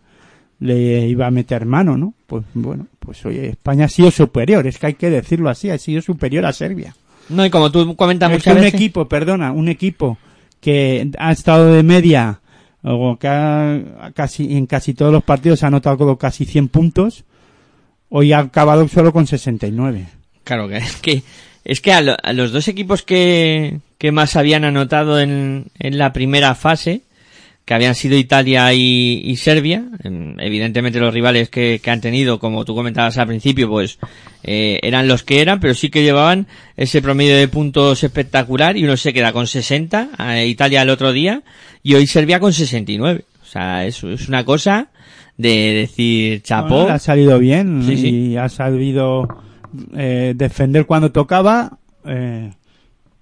le 0.59 1.07
iba 1.07 1.27
a 1.27 1.31
meter 1.31 1.65
mano, 1.65 1.97
¿no? 1.97 2.13
Pues 2.25 2.43
bueno, 2.53 2.87
pues 2.99 3.25
oye, 3.25 3.47
España 3.49 3.85
ha 3.85 3.89
sido 3.89 4.11
superior, 4.11 4.65
es 4.67 4.77
que 4.77 4.87
hay 4.87 4.93
que 4.95 5.09
decirlo 5.09 5.49
así, 5.49 5.69
ha 5.69 5.77
sido 5.77 6.01
superior 6.01 6.45
a 6.45 6.53
Serbia. 6.53 6.95
No, 7.29 7.45
y 7.45 7.49
como 7.49 7.71
tú 7.71 7.95
comentas 7.95 8.31
Es 8.31 8.43
que 8.43 8.49
un 8.51 8.55
veces. 8.57 8.73
equipo, 8.73 9.07
perdona, 9.07 9.51
un 9.51 9.67
equipo 9.69 10.17
que 10.61 11.09
ha 11.19 11.31
estado 11.31 11.73
de 11.73 11.83
media 11.83 12.39
o 12.83 13.17
que 13.19 13.27
ha, 13.27 14.11
casi 14.13 14.55
en 14.55 14.65
casi 14.65 14.93
todos 14.93 15.11
los 15.11 15.23
partidos 15.23 15.63
ha 15.63 15.67
anotado 15.67 16.17
casi 16.17 16.45
100 16.45 16.69
puntos, 16.69 17.25
hoy 18.09 18.31
ha 18.33 18.39
acabado 18.39 18.87
solo 18.87 19.11
con 19.13 19.27
69. 19.27 20.07
Claro 20.43 20.67
que 20.69 20.77
es 20.77 20.95
que 20.97 21.23
es 21.65 21.81
que 21.81 21.91
a, 21.91 21.99
lo- 22.01 22.15
a 22.23 22.31
los 22.33 22.51
dos 22.53 22.67
equipos 22.69 23.03
que, 23.03 23.79
que 23.97 24.13
más 24.13 24.37
habían 24.37 24.63
anotado 24.63 25.19
en, 25.19 25.65
en 25.79 25.97
la 25.97 26.13
primera 26.13 26.55
fase, 26.55 27.01
que 27.67 27.73
habían 27.73 27.95
sido 27.95 28.15
Italia 28.15 28.73
y, 28.73 29.21
y 29.25 29.35
Serbia, 29.35 29.83
em, 30.01 30.39
evidentemente 30.39 31.01
los 31.01 31.13
rivales 31.13 31.49
que, 31.49 31.81
que 31.83 31.91
han 31.91 31.99
tenido, 31.99 32.39
como 32.39 32.63
tú 32.63 32.73
comentabas 32.73 33.17
al 33.17 33.27
principio, 33.27 33.67
pues 33.67 33.99
eh, 34.41 34.79
eran 34.83 35.09
los 35.09 35.23
que 35.23 35.41
eran, 35.41 35.59
pero 35.59 35.73
sí 35.73 35.89
que 35.89 36.01
llevaban 36.01 36.47
ese 36.77 37.01
promedio 37.01 37.35
de 37.35 37.49
puntos 37.49 38.05
espectacular 38.05 38.77
y 38.77 38.85
uno 38.85 38.95
se 38.95 39.11
queda 39.11 39.33
con 39.33 39.47
60, 39.47 40.11
a 40.17 40.41
Italia 40.43 40.83
el 40.83 40.89
otro 40.89 41.11
día, 41.11 41.43
y 41.83 41.95
hoy 41.95 42.07
Serbia 42.07 42.39
con 42.39 42.53
69. 42.53 43.25
O 43.41 43.45
sea, 43.45 43.85
eso 43.85 44.09
es 44.11 44.29
una 44.29 44.45
cosa 44.45 44.87
de 45.35 45.73
decir 45.73 46.41
chapó. 46.43 46.83
Bueno, 46.83 46.93
ha 46.93 46.99
salido 46.99 47.37
bien 47.37 47.83
Sí, 47.85 47.97
sí. 47.97 48.09
y 48.09 48.37
ha 48.37 48.47
sabido 48.47 49.27
eh, 49.93 50.31
defender 50.37 50.85
cuando 50.85 51.11
tocaba 51.11 51.79
eh, 52.05 52.49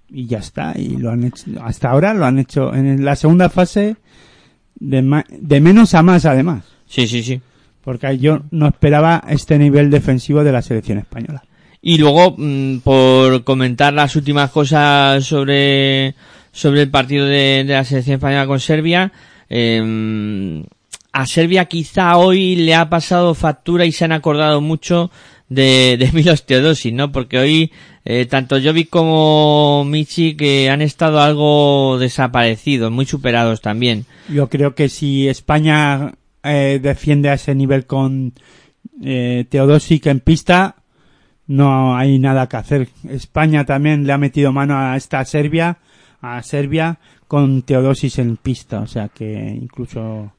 y 0.08 0.26
ya 0.28 0.38
está. 0.38 0.72
Y 0.76 0.98
lo 0.98 1.10
han 1.10 1.24
hecho, 1.24 1.46
hasta 1.64 1.90
ahora 1.90 2.14
lo 2.14 2.24
han 2.26 2.38
hecho 2.38 2.72
en 2.72 3.04
la 3.04 3.16
segunda 3.16 3.50
fase 3.50 3.96
de, 4.78 5.02
ma- 5.02 5.24
de 5.28 5.60
menos 5.60 5.94
a 5.94 6.02
más 6.02 6.24
además. 6.24 6.64
Sí, 6.86 7.06
sí, 7.06 7.22
sí. 7.22 7.40
Porque 7.82 8.18
yo 8.18 8.42
no 8.50 8.66
esperaba 8.68 9.22
este 9.28 9.58
nivel 9.58 9.90
defensivo 9.90 10.42
de 10.44 10.52
la 10.52 10.62
selección 10.62 10.98
española. 10.98 11.42
Y 11.82 11.98
luego, 11.98 12.34
mm, 12.36 12.78
por 12.78 13.44
comentar 13.44 13.92
las 13.92 14.16
últimas 14.16 14.50
cosas 14.50 15.24
sobre, 15.24 16.14
sobre 16.52 16.82
el 16.82 16.90
partido 16.90 17.26
de, 17.26 17.64
de 17.64 17.74
la 17.74 17.84
selección 17.84 18.14
española 18.14 18.46
con 18.46 18.58
Serbia, 18.60 19.12
eh, 19.48 20.62
a 21.12 21.26
Serbia 21.26 21.64
quizá 21.66 22.16
hoy 22.16 22.56
le 22.56 22.74
ha 22.74 22.90
pasado 22.90 23.34
factura 23.34 23.84
y 23.84 23.92
se 23.92 24.04
han 24.04 24.12
acordado 24.12 24.60
mucho 24.60 25.10
de, 25.48 25.96
de 25.98 26.10
Milos 26.12 26.44
Teodosic, 26.46 26.94
¿no? 26.94 27.12
Porque 27.12 27.38
hoy, 27.38 27.72
eh, 28.04 28.26
tanto 28.26 28.56
Jovic 28.60 28.88
como 28.90 29.84
Michi 29.86 30.34
que 30.36 30.70
han 30.70 30.82
estado 30.82 31.20
algo 31.20 31.98
desaparecidos, 31.98 32.90
muy 32.90 33.06
superados 33.06 33.60
también. 33.60 34.06
Yo 34.28 34.48
creo 34.48 34.74
que 34.74 34.88
si 34.88 35.28
España 35.28 36.14
eh, 36.42 36.80
defiende 36.82 37.28
a 37.30 37.34
ese 37.34 37.54
nivel 37.54 37.86
con 37.86 38.32
eh, 39.02 39.44
Teodosic 39.48 40.06
en 40.06 40.20
pista, 40.20 40.76
no 41.46 41.96
hay 41.96 42.18
nada 42.18 42.48
que 42.48 42.56
hacer. 42.56 42.88
España 43.08 43.64
también 43.64 44.06
le 44.06 44.12
ha 44.12 44.18
metido 44.18 44.52
mano 44.52 44.76
a 44.76 44.96
esta 44.96 45.24
Serbia, 45.24 45.78
a 46.20 46.42
Serbia 46.42 46.98
con 47.28 47.62
Teodosic 47.62 48.18
en 48.18 48.36
pista, 48.36 48.80
o 48.80 48.86
sea 48.86 49.08
que 49.08 49.32
incluso 49.60 50.32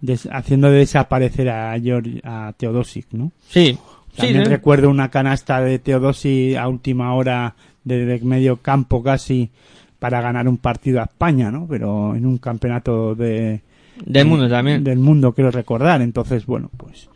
des- 0.00 0.28
haciendo 0.30 0.70
desaparecer 0.70 1.48
a, 1.50 1.76
Georg- 1.78 2.20
a 2.24 2.52
Teodosic, 2.56 3.06
¿no? 3.12 3.32
Sí. 3.48 3.76
Sí, 4.18 4.26
También 4.26 4.44
¿no? 4.44 4.50
recuerdo 4.50 4.90
una 4.90 5.10
canasta 5.10 5.60
de 5.60 5.78
Teodosi 5.78 6.56
a 6.56 6.66
última 6.66 7.14
hora 7.14 7.54
de, 7.84 8.04
de 8.04 8.18
medio 8.20 8.56
campo 8.56 9.02
casi 9.02 9.50
para 9.98 10.20
ganar 10.20 10.48
un 10.48 10.58
partido 10.58 11.00
a 11.00 11.04
España, 11.04 11.50
¿no? 11.50 11.66
Pero 11.68 12.14
en 12.14 12.26
un 12.26 12.38
campeonato 12.38 13.14
de 13.14 13.62
del 14.04 14.26
mundo 14.26 14.48
también. 14.48 14.84
del 14.84 14.98
mundo 14.98 15.32
quiero 15.32 15.50
recordar. 15.50 16.02
Entonces, 16.02 16.46
bueno, 16.46 16.70
pues 16.76 17.08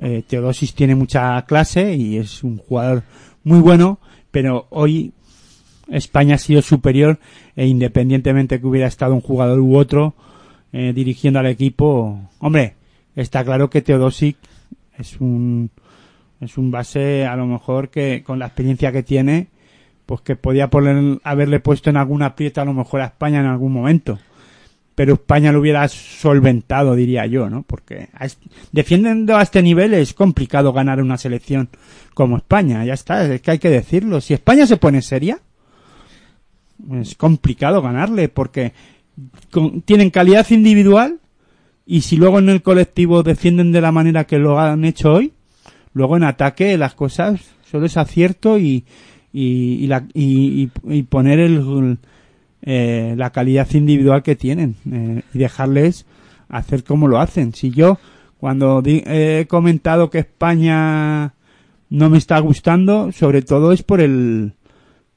eh, 0.00 0.22
Teodosis 0.26 0.74
tiene 0.74 0.94
mucha 0.94 1.40
clase 1.42 1.94
y 1.94 2.16
es 2.16 2.42
un 2.42 2.58
jugador 2.58 3.02
muy 3.44 3.60
bueno, 3.60 3.98
pero 4.30 4.66
hoy 4.70 5.12
España 5.88 6.36
ha 6.36 6.38
sido 6.38 6.62
superior 6.62 7.18
e 7.56 7.66
independientemente 7.66 8.60
que 8.60 8.66
hubiera 8.66 8.86
estado 8.86 9.14
un 9.14 9.20
jugador 9.20 9.58
u 9.60 9.76
otro 9.76 10.14
eh, 10.72 10.92
dirigiendo 10.94 11.40
al 11.40 11.46
equipo, 11.46 12.30
hombre, 12.38 12.74
está 13.16 13.44
claro 13.44 13.68
que 13.70 13.82
Teodosic 13.82 14.36
es 14.96 15.20
un 15.20 15.70
es 16.40 16.56
un 16.58 16.70
base 16.70 17.26
a 17.26 17.36
lo 17.36 17.46
mejor 17.46 17.90
que 17.90 18.22
con 18.24 18.38
la 18.38 18.46
experiencia 18.46 18.92
que 18.92 19.02
tiene 19.02 19.48
pues 20.06 20.22
que 20.22 20.34
podía 20.36 20.68
poner, 20.70 21.20
haberle 21.22 21.60
puesto 21.60 21.90
en 21.90 21.96
alguna 21.96 22.26
aprieta 22.26 22.62
a 22.62 22.64
lo 22.64 22.72
mejor 22.72 23.00
a 23.02 23.06
España 23.06 23.40
en 23.40 23.46
algún 23.46 23.72
momento 23.72 24.18
pero 24.94 25.14
España 25.14 25.50
lo 25.50 25.60
hubiera 25.60 25.88
solventado, 25.88 26.94
diría 26.94 27.24
yo, 27.24 27.48
¿no? 27.48 27.62
Porque 27.62 28.08
a 28.12 28.26
defiendiendo 28.70 29.34
a 29.34 29.42
este 29.42 29.62
nivel 29.62 29.94
es 29.94 30.12
complicado 30.12 30.74
ganar 30.74 31.00
una 31.00 31.16
selección 31.16 31.70
como 32.12 32.36
España, 32.36 32.84
ya 32.84 32.92
está, 32.92 33.24
es 33.32 33.40
que 33.40 33.52
hay 33.52 33.58
que 33.58 33.70
decirlo. 33.70 34.20
Si 34.20 34.34
España 34.34 34.66
se 34.66 34.76
pone 34.76 35.00
seria, 35.00 35.38
es 36.92 37.14
complicado 37.14 37.80
ganarle 37.80 38.28
porque 38.28 38.74
con- 39.50 39.80
tienen 39.82 40.10
calidad 40.10 40.46
individual 40.50 41.18
y 41.86 42.02
si 42.02 42.16
luego 42.16 42.38
en 42.38 42.50
el 42.50 42.60
colectivo 42.60 43.22
defienden 43.22 43.72
de 43.72 43.80
la 43.80 43.92
manera 43.92 44.24
que 44.24 44.38
lo 44.38 44.58
han 44.60 44.84
hecho 44.84 45.14
hoy, 45.14 45.32
luego 45.92 46.16
en 46.16 46.24
ataque 46.24 46.76
las 46.78 46.94
cosas 46.94 47.40
solo 47.70 47.86
es 47.86 47.96
acierto 47.96 48.58
y, 48.58 48.84
y, 49.32 49.78
y, 49.82 49.86
la- 49.86 50.06
y- 50.14 50.62
y- 50.84 50.94
y 50.98 51.02
poner 51.04 51.38
el, 51.40 51.98
eh, 52.62 53.14
la 53.16 53.30
calidad 53.30 53.68
individual 53.72 54.22
que 54.22 54.36
tienen 54.36 54.76
eh, 54.90 55.22
y 55.34 55.38
dejarles 55.38 56.06
hacer 56.48 56.84
como 56.84 57.08
lo 57.08 57.20
hacen. 57.20 57.54
Si 57.54 57.70
yo 57.70 57.98
cuando 58.38 58.82
di- 58.82 59.02
he 59.06 59.46
comentado 59.48 60.10
que 60.10 60.18
España 60.20 61.34
no 61.90 62.10
me 62.10 62.18
está 62.18 62.38
gustando, 62.38 63.12
sobre 63.12 63.42
todo 63.42 63.72
es 63.72 63.82
por 63.82 64.00
el 64.00 64.54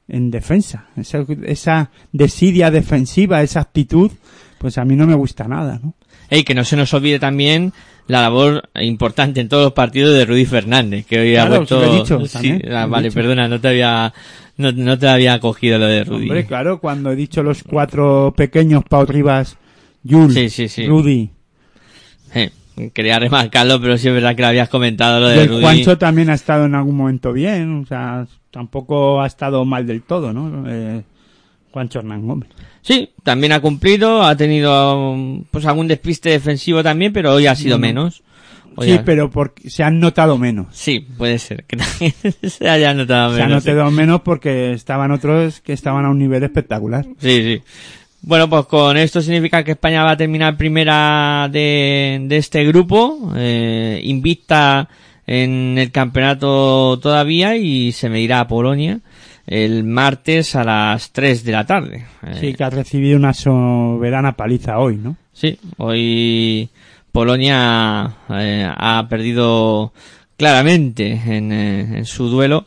en 0.08 0.32
defensa, 0.32 0.88
esa, 0.98 1.26
esa 1.46 1.90
desidia 2.12 2.70
defensiva, 2.72 3.42
esa 3.42 3.62
actitud, 3.62 4.12
pues 4.60 4.78
a 4.78 4.84
mí 4.86 4.96
no 4.98 5.08
me 5.08 5.16
gusta 5.16 5.48
nada, 5.48 5.80
¿no? 5.82 5.96
Ey, 6.30 6.44
que 6.44 6.54
no 6.54 6.66
se 6.66 6.76
nos 6.76 6.94
olvide 6.94 7.20
también 7.20 7.72
la 8.08 8.22
labor 8.22 8.70
importante 8.82 9.40
en 9.42 9.48
todos 9.50 9.64
los 9.64 9.74
partidos 9.74 10.14
de 10.14 10.26
Rudy 10.26 10.46
Fernández, 10.46 11.06
que 11.06 11.20
hoy 11.20 11.36
ha 11.36 11.46
Claro, 11.46 11.56
vuelto... 11.58 11.80
lo 11.82 11.94
he 11.94 11.96
dicho 12.00 12.26
Sí, 12.28 12.60
ah, 12.72 12.86
vale, 12.86 13.08
dicho. 13.10 13.16
perdona, 13.20 13.48
no 13.48 13.60
te 13.62 13.70
había, 13.70 14.14
no, 14.58 14.72
no 14.74 15.00
te 15.00 15.08
había 15.08 15.40
cogido 15.40 15.80
lo 15.80 15.86
de 15.88 16.04
Rudy. 16.04 16.24
Hombre, 16.24 16.46
claro, 16.46 16.80
cuando 16.80 17.12
he 17.12 17.16
dicho 17.16 17.44
los 17.44 17.64
cuatro 17.64 18.34
pequeños, 18.36 18.84
Pau 18.90 19.06
Rivas, 19.06 19.58
Jules, 20.08 20.34
Sí, 20.34 20.50
sí, 20.50 20.68
sí. 20.68 20.86
Rudy, 20.88 21.30
Eh, 22.36 22.50
quería 22.94 23.20
remarcarlo, 23.20 23.80
pero 23.80 23.98
sí 23.98 24.08
es 24.08 24.14
verdad 24.14 24.36
que 24.36 24.42
lo 24.42 24.48
habías 24.50 24.68
comentado 24.70 25.20
lo 25.20 25.28
de 25.30 25.44
el 25.44 25.48
Rudy. 25.50 25.62
Juancho 25.62 25.98
también 25.98 26.30
ha 26.30 26.34
estado 26.34 26.66
en 26.66 26.76
algún 26.76 26.98
momento 26.98 27.32
bien, 27.32 27.84
o 27.84 27.86
sea, 27.86 28.26
tampoco 28.52 29.22
ha 29.22 29.28
estado 29.28 29.64
mal 29.64 29.86
del 29.88 30.02
todo, 30.02 30.34
¿no? 30.34 30.66
Eh, 30.68 31.04
Juancho 31.74 32.00
Hernán 32.00 32.26
Gómez. 32.28 32.50
Sí, 32.82 33.10
también 33.24 33.52
ha 33.52 33.60
cumplido, 33.60 34.24
ha 34.24 34.38
tenido 34.38 35.18
pues 35.52 35.66
algún 35.66 35.88
despiste 35.88 36.30
defensivo 36.30 36.84
también, 36.84 37.12
pero 37.12 37.34
hoy 37.34 37.48
ha 37.48 37.56
sido 37.56 37.78
menos. 37.80 38.22
Hoy 38.76 38.88
Sí, 38.88 38.94
ha- 38.94 39.04
pero 39.06 39.30
porque 39.30 39.70
se 39.70 39.84
han 39.84 40.00
notado 40.00 40.38
menos. 40.38 40.68
Sí, 40.72 41.00
puede 41.18 41.38
ser 41.40 41.64
que 41.66 41.78
también 41.78 42.14
se 42.44 42.70
haya 42.70 42.94
notado 42.94 43.36
Se 43.36 43.42
han 43.42 43.50
menos. 43.50 43.64
sí. 43.64 43.70
notado 43.72 43.92
menos 43.92 44.22
porque 44.22 44.74
estaban 44.74 45.12
otros 45.12 45.60
que 45.62 45.74
estaban 45.74 46.06
a 46.06 46.10
un 46.10 46.20
nivel 46.20 46.44
espectacular. 46.44 47.06
Sí, 47.20 47.42
sí. 47.44 47.62
Bueno, 48.22 48.50
pues 48.50 48.66
con 48.68 48.96
esto 48.98 49.22
significa 49.22 49.64
que 49.64 49.72
España 49.72 50.04
va 50.04 50.12
a 50.12 50.18
terminar 50.18 50.56
primera 50.56 51.50
de, 51.52 52.20
de 52.24 52.38
este 52.38 52.64
grupo, 52.64 53.32
eh, 53.36 54.00
invicta 54.04 54.88
en 55.28 55.78
el 55.78 55.92
campeonato 55.92 57.00
todavía 57.02 57.56
y 57.58 57.92
se 57.92 58.10
medirá 58.10 58.40
a 58.42 58.48
Polonia 58.48 59.00
el 59.46 59.84
martes 59.84 60.56
a 60.56 60.64
las 60.64 61.12
3 61.12 61.44
de 61.44 61.52
la 61.52 61.66
tarde. 61.66 62.06
Eh, 62.24 62.38
Sí, 62.40 62.54
que 62.54 62.64
ha 62.64 62.70
recibido 62.70 63.18
una 63.18 63.34
soberana 63.34 64.34
paliza 64.34 64.80
hoy, 64.80 64.98
¿no? 64.98 65.18
Sí, 65.34 65.58
hoy 65.78 66.70
Polonia 67.12 68.12
eh, 68.30 68.68
ha 68.76 69.06
perdido 69.10 69.94
claramente 70.38 71.12
en, 71.26 71.52
eh, 71.52 71.98
en 71.98 72.06
su 72.06 72.28
duelo. 72.30 72.66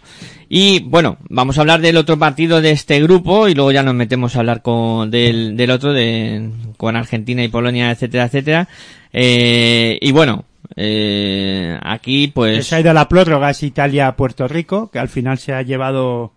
Y 0.48 0.80
bueno, 0.80 1.18
vamos 1.28 1.58
a 1.58 1.62
hablar 1.62 1.80
del 1.80 1.96
otro 1.96 2.18
partido 2.18 2.60
de 2.60 2.70
este 2.70 3.00
grupo 3.02 3.48
y 3.48 3.54
luego 3.54 3.72
ya 3.72 3.82
nos 3.82 3.94
metemos 3.94 4.36
a 4.36 4.40
hablar 4.40 4.62
con, 4.62 5.10
del, 5.10 5.56
del 5.56 5.70
otro, 5.70 5.92
de, 5.92 6.50
con 6.76 6.94
Argentina 6.94 7.42
y 7.42 7.48
Polonia, 7.48 7.90
etcétera, 7.90 8.26
etcétera. 8.26 8.68
Eh, 9.12 9.98
y 10.00 10.12
bueno, 10.12 10.44
eh, 10.76 11.76
aquí 11.82 12.28
pues... 12.28 12.66
Se 12.66 12.76
ha 12.76 12.80
ido 12.80 12.90
a 12.90 12.94
la 12.94 13.08
prórroga, 13.08 13.50
es 13.50 13.62
Italia-Puerto 13.64 14.46
Rico, 14.46 14.88
que 14.90 15.00
al 15.00 15.08
final 15.08 15.38
se 15.38 15.52
ha 15.52 15.62
llevado 15.62 16.32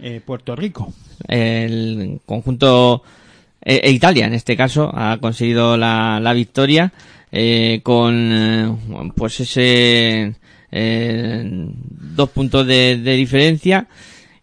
eh, 0.00 0.20
Puerto 0.24 0.54
Rico. 0.56 0.92
el 1.26 2.20
conjunto 2.24 3.02
e, 3.60 3.80
e 3.84 3.90
Italia 3.90 4.26
en 4.26 4.34
este 4.34 4.56
caso 4.56 4.90
ha 4.94 5.18
conseguido 5.18 5.76
la, 5.76 6.20
la 6.20 6.32
victoria 6.32 6.92
eh, 7.30 7.80
con 7.82 8.14
eh, 8.32 9.12
pues 9.14 9.40
ese 9.40 10.34
eh, 10.70 11.44
dos 11.44 12.30
puntos 12.30 12.66
de, 12.66 12.98
de 12.98 13.14
diferencia 13.14 13.86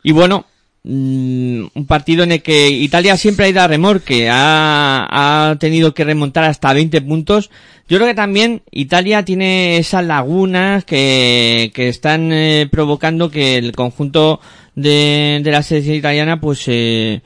y 0.03 0.11
bueno 0.11 0.45
mm, 0.83 1.65
un 1.73 1.85
partido 1.87 2.23
en 2.23 2.33
el 2.33 2.41
que 2.41 2.69
Italia 2.69 3.17
siempre 3.17 3.45
ha 3.45 3.49
ido 3.49 3.61
a 3.61 3.67
remorque 3.67 4.29
ha, 4.29 5.49
ha 5.49 5.55
tenido 5.57 5.93
que 5.93 6.03
remontar 6.03 6.43
hasta 6.43 6.73
20 6.73 7.01
puntos 7.01 7.49
yo 7.87 7.97
creo 7.97 8.07
que 8.07 8.15
también 8.15 8.63
Italia 8.71 9.23
tiene 9.23 9.77
esas 9.77 10.03
lagunas 10.03 10.85
que, 10.85 11.71
que 11.73 11.87
están 11.87 12.31
eh, 12.31 12.67
provocando 12.71 13.29
que 13.29 13.57
el 13.57 13.73
conjunto 13.73 14.39
de, 14.75 15.41
de 15.43 15.51
la 15.51 15.63
selección 15.63 15.95
italiana 15.95 16.39
pues 16.39 16.63
eh, 16.67 17.21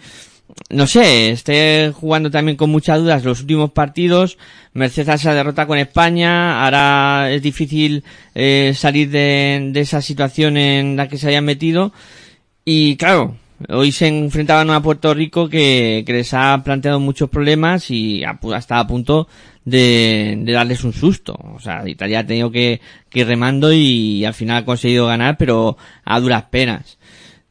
no 0.70 0.88
sé, 0.88 1.32
esté 1.32 1.92
jugando 1.94 2.30
también 2.30 2.58
con 2.58 2.70
muchas 2.70 3.00
dudas 3.00 3.24
los 3.24 3.42
últimos 3.42 3.72
partidos, 3.72 4.38
merced 4.74 5.08
a 5.10 5.16
esa 5.16 5.34
derrota 5.34 5.66
con 5.66 5.78
España, 5.78 6.64
ahora 6.64 7.32
es 7.32 7.42
difícil 7.42 8.04
eh, 8.36 8.74
salir 8.76 9.10
de, 9.10 9.70
de 9.72 9.80
esa 9.80 10.02
situación 10.02 10.58
en 10.58 10.96
la 10.96 11.08
que 11.08 11.18
se 11.18 11.30
hayan 11.30 11.46
metido 11.46 11.92
y 12.66 12.98
claro, 12.98 13.36
hoy 13.68 13.92
se 13.92 14.08
enfrentaban 14.08 14.70
a 14.70 14.82
Puerto 14.82 15.14
Rico 15.14 15.50
que, 15.50 16.04
que 16.06 16.14
les 16.14 16.34
ha 16.34 16.62
planteado 16.64 17.00
muchos 17.00 17.30
problemas 17.30 17.90
y 17.90 18.24
hasta 18.24 18.80
a 18.80 18.88
punto 18.88 19.28
de, 19.66 20.36
de 20.40 20.52
darles 20.54 20.84
un 20.84 20.94
susto. 20.94 21.38
O 21.56 21.60
sea, 21.60 21.88
Italia 21.88 22.20
ha 22.20 22.26
tenido 22.26 22.52
que, 22.52 22.80
que 23.10 23.22
ir 23.22 23.28
remando 23.28 23.74
y 23.74 24.24
al 24.24 24.34
final 24.34 24.58
ha 24.58 24.66
conseguido 24.66 25.08
ganar, 25.08 25.38
pero 25.38 25.78
a 26.06 26.20
duras 26.20 26.44
penas. 26.52 26.99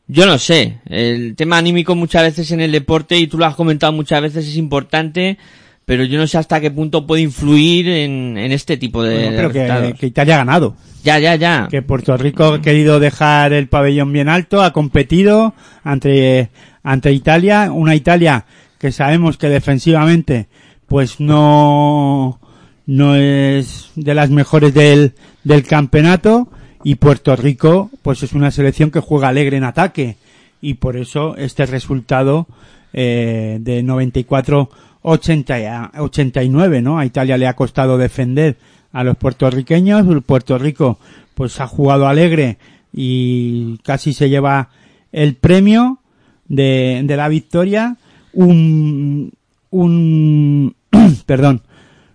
Yo 0.08 0.24
no 0.24 0.38
sé, 0.38 0.78
el 0.86 1.36
tema 1.36 1.58
anímico 1.58 1.94
muchas 1.94 2.22
veces 2.22 2.50
en 2.52 2.60
el 2.60 2.72
deporte, 2.72 3.18
y 3.18 3.26
tú 3.26 3.36
lo 3.36 3.44
has 3.44 3.54
comentado 3.54 3.92
muchas 3.92 4.22
veces, 4.22 4.48
es 4.48 4.56
importante, 4.56 5.36
pero 5.84 6.02
yo 6.04 6.18
no 6.18 6.26
sé 6.26 6.38
hasta 6.38 6.60
qué 6.60 6.70
punto 6.70 7.06
puede 7.06 7.22
influir 7.22 7.88
en, 7.88 8.38
en 8.38 8.52
este 8.52 8.78
tipo 8.78 9.02
de, 9.02 9.24
Bueno, 9.24 9.50
pero 9.50 9.94
que 9.94 10.06
Italia 10.06 10.36
ha 10.36 10.38
ganado. 10.38 10.76
Ya, 11.04 11.18
ya, 11.18 11.36
ya. 11.36 11.68
Que 11.70 11.82
Puerto 11.82 12.16
Rico 12.16 12.44
ha 12.44 12.62
querido 12.62 13.00
dejar 13.00 13.52
el 13.52 13.68
pabellón 13.68 14.12
bien 14.12 14.28
alto, 14.28 14.62
ha 14.62 14.72
competido 14.72 15.54
ante, 15.84 16.50
ante 16.82 17.12
Italia, 17.12 17.70
una 17.70 17.94
Italia 17.94 18.46
que 18.78 18.92
sabemos 18.92 19.36
que 19.36 19.48
defensivamente 19.48 20.48
pues 20.86 21.20
no, 21.20 22.40
no 22.86 23.14
es 23.14 23.90
de 23.94 24.14
las 24.14 24.30
mejores 24.30 24.72
del, 24.72 25.14
del 25.44 25.64
campeonato 25.64 26.48
y 26.84 26.96
Puerto 26.96 27.34
Rico 27.36 27.90
pues 28.02 28.22
es 28.22 28.32
una 28.32 28.50
selección 28.50 28.90
que 28.90 29.00
juega 29.00 29.28
alegre 29.28 29.56
en 29.56 29.64
ataque. 29.64 30.16
Y 30.60 30.74
por 30.74 30.96
eso 30.96 31.36
este 31.36 31.66
resultado 31.66 32.46
eh, 32.92 33.58
de 33.60 33.82
94 33.82 34.70
80 35.02 35.92
89 35.98 36.82
no 36.82 36.98
a 36.98 37.06
Italia 37.06 37.38
le 37.38 37.46
ha 37.46 37.54
costado 37.54 37.98
defender 37.98 38.56
a 38.92 39.04
los 39.04 39.16
puertorriqueños. 39.16 40.06
Puerto 40.24 40.58
Rico 40.58 40.98
pues 41.34 41.60
ha 41.60 41.66
jugado 41.66 42.08
alegre 42.08 42.58
y 42.92 43.78
casi 43.78 44.12
se 44.12 44.28
lleva 44.28 44.70
el 45.12 45.34
premio 45.34 46.00
de, 46.48 47.02
de 47.04 47.16
la 47.16 47.28
victoria. 47.28 47.96
Un 48.32 49.32
un 49.70 50.74
perdón 51.26 51.62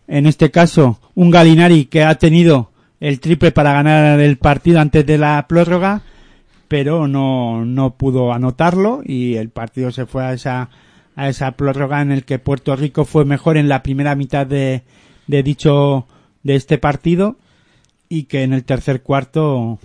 en 0.08 0.26
este 0.26 0.52
caso 0.52 1.00
un 1.16 1.30
Galinari 1.30 1.86
que 1.86 2.04
ha 2.04 2.16
tenido 2.16 2.72
el 3.04 3.20
triple 3.20 3.52
para 3.52 3.74
ganar 3.74 4.22
el 4.22 4.38
partido 4.38 4.80
antes 4.80 5.06
de 5.06 5.18
la 5.18 5.46
prórroga 5.50 6.04
pero 6.70 7.10
no, 7.10 7.66
no 7.66 7.98
pudo 7.98 8.32
anotarlo 8.32 9.02
y 9.04 9.36
el 9.36 9.50
partido 9.50 9.92
se 9.92 10.06
fue 10.06 10.24
a 10.24 10.32
esa, 10.32 10.70
a 11.18 11.28
esa 11.28 11.52
prórroga 11.52 12.02
en 12.02 12.14
el 12.14 12.24
que 12.24 12.40
Puerto 12.40 12.76
Rico 12.78 13.04
fue 13.04 13.26
mejor 13.26 13.58
en 13.58 13.68
la 13.68 13.84
primera 13.84 14.16
mitad 14.16 14.48
de, 14.48 14.84
de 15.28 15.44
dicho, 15.44 16.08
de 16.44 16.56
este 16.56 16.78
partido 16.78 17.36
y 18.08 18.24
que 18.24 18.44
en 18.44 18.54
el 18.54 18.64
tercer 18.64 19.02
cuarto, 19.02 19.80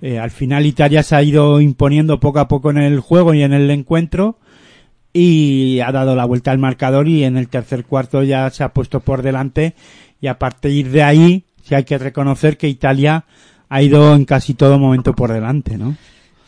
eh, 0.00 0.18
al 0.18 0.30
final 0.30 0.64
Italia 0.64 1.02
se 1.02 1.14
ha 1.14 1.22
ido 1.22 1.60
imponiendo 1.60 2.20
poco 2.20 2.40
a 2.40 2.48
poco 2.48 2.70
en 2.70 2.78
el 2.78 3.00
juego 3.00 3.34
y 3.34 3.42
en 3.42 3.52
el 3.52 3.70
encuentro 3.70 4.38
y 5.12 5.80
ha 5.80 5.92
dado 5.92 6.16
la 6.16 6.24
vuelta 6.24 6.52
al 6.52 6.58
marcador 6.58 7.06
y 7.06 7.24
en 7.24 7.36
el 7.36 7.48
tercer 7.48 7.84
cuarto 7.84 8.22
ya 8.22 8.48
se 8.48 8.64
ha 8.64 8.72
puesto 8.72 9.00
por 9.00 9.20
delante 9.20 9.74
y 10.22 10.28
a 10.28 10.38
partir 10.38 10.90
de 10.90 11.02
ahí 11.02 11.44
sí 11.62 11.74
hay 11.74 11.84
que 11.84 11.98
reconocer 11.98 12.56
que 12.56 12.68
Italia 12.68 13.24
ha 13.68 13.82
ido 13.82 14.14
en 14.14 14.24
casi 14.24 14.54
todo 14.54 14.78
momento 14.78 15.14
por 15.14 15.32
delante, 15.32 15.78
¿no? 15.78 15.96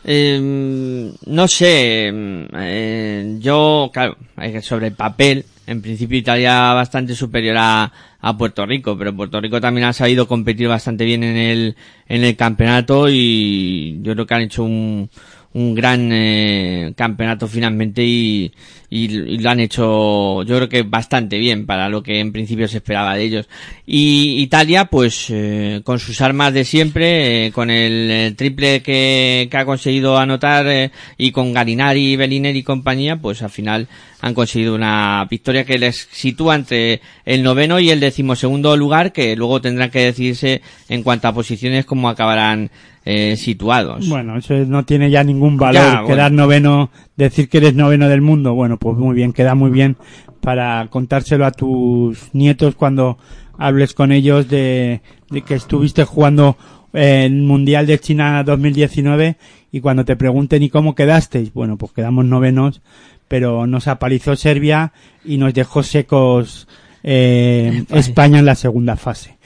Eh, 0.07 1.11
no 1.25 1.47
sé, 1.47 2.11
eh, 2.13 3.37
yo, 3.39 3.89
claro, 3.91 4.17
sobre 4.61 4.87
el 4.87 4.93
papel, 4.93 5.43
en 5.65 5.81
principio 5.81 6.19
Italia 6.19 6.73
bastante 6.73 7.15
superior 7.15 7.55
a, 7.57 7.91
a 8.21 8.37
Puerto 8.37 8.65
Rico, 8.65 8.95
pero 8.97 9.15
Puerto 9.15 9.41
Rico 9.41 9.59
también 9.59 9.87
ha 9.87 9.93
sabido 9.93 10.27
competir 10.27 10.67
bastante 10.67 11.05
bien 11.05 11.23
en 11.23 11.37
el, 11.37 11.75
en 12.07 12.23
el 12.23 12.35
campeonato 12.35 13.09
y 13.09 13.99
yo 14.03 14.13
creo 14.13 14.27
que 14.27 14.33
han 14.35 14.41
hecho 14.41 14.63
un, 14.63 15.09
un 15.55 15.73
gran 15.73 16.09
eh, 16.11 16.93
campeonato 16.97 17.47
finalmente 17.47 18.03
y, 18.03 18.51
y, 18.89 19.37
lo 19.39 19.49
han 19.49 19.61
hecho 19.61 20.43
yo 20.43 20.57
creo 20.57 20.67
que 20.67 20.83
bastante 20.83 21.37
bien 21.37 21.65
para 21.65 21.87
lo 21.87 22.03
que 22.03 22.19
en 22.19 22.33
principio 22.33 22.67
se 22.67 22.77
esperaba 22.77 23.15
de 23.15 23.23
ellos. 23.23 23.47
Y 23.85 24.41
Italia 24.41 24.85
pues 24.85 25.27
eh, 25.29 25.79
con 25.85 25.99
sus 25.99 26.19
armas 26.19 26.53
de 26.53 26.65
siempre, 26.65 27.47
eh, 27.47 27.51
con 27.53 27.69
el, 27.69 28.35
triple 28.35 28.81
que, 28.81 29.47
que 29.49 29.57
ha 29.57 29.63
conseguido 29.63 30.17
anotar 30.17 30.67
eh, 30.67 30.91
y 31.17 31.31
con 31.31 31.53
Galinari, 31.53 32.17
Bellinelli 32.17 32.59
y 32.59 32.63
compañía 32.63 33.15
pues 33.15 33.41
al 33.41 33.49
final 33.49 33.87
han 34.19 34.33
conseguido 34.33 34.75
una 34.75 35.25
victoria 35.29 35.63
que 35.63 35.77
les 35.77 36.09
sitúa 36.11 36.55
entre 36.55 36.99
el 37.23 37.43
noveno 37.43 37.79
y 37.79 37.91
el 37.91 38.01
decimosegundo 38.01 38.75
lugar 38.75 39.13
que 39.13 39.37
luego 39.37 39.61
tendrán 39.61 39.89
que 39.89 40.03
decidirse 40.03 40.61
en 40.89 41.01
cuanto 41.01 41.29
a 41.29 41.33
posiciones 41.33 41.85
cómo 41.85 42.09
acabarán 42.09 42.71
eh, 43.05 43.35
situados. 43.37 44.09
Bueno, 44.09 44.37
eso 44.37 44.55
no 44.65 44.83
tiene 44.83 45.11
ya 45.11 45.23
ningún 45.23 45.57
valor. 45.57 45.83
Ya, 45.83 46.01
bueno. 46.01 46.07
Quedar 46.07 46.31
noveno, 46.31 46.89
decir 47.15 47.47
que 47.47 47.59
eres 47.59 47.75
noveno 47.75 48.09
del 48.09 48.21
mundo, 48.21 48.53
bueno, 48.55 48.77
pues 48.77 48.97
muy 48.97 49.15
bien, 49.15 49.31
queda 49.31 49.55
muy 49.55 49.69
bien 49.69 49.95
para 50.41 50.87
contárselo 50.89 51.45
a 51.45 51.51
tus 51.51 52.33
nietos 52.33 52.75
cuando 52.75 53.17
hables 53.57 53.93
con 53.93 54.11
ellos 54.11 54.49
de, 54.49 55.01
de 55.29 55.41
que 55.41 55.53
estuviste 55.55 56.03
jugando 56.03 56.57
el 56.93 57.41
Mundial 57.41 57.87
de 57.87 57.99
China 57.99 58.43
2019 58.43 59.37
y 59.71 59.81
cuando 59.81 60.05
te 60.05 60.15
pregunten 60.15 60.63
y 60.63 60.69
cómo 60.69 60.95
quedasteis, 60.95 61.53
bueno, 61.53 61.77
pues 61.77 61.91
quedamos 61.91 62.25
novenos, 62.25 62.81
pero 63.27 63.67
nos 63.67 63.87
apalizó 63.87 64.35
Serbia 64.35 64.93
y 65.23 65.37
nos 65.37 65.53
dejó 65.53 65.83
secos 65.83 66.67
eh, 67.03 67.83
España 67.89 68.39
en 68.39 68.45
la 68.45 68.55
segunda 68.55 68.95
fase. 68.95 69.37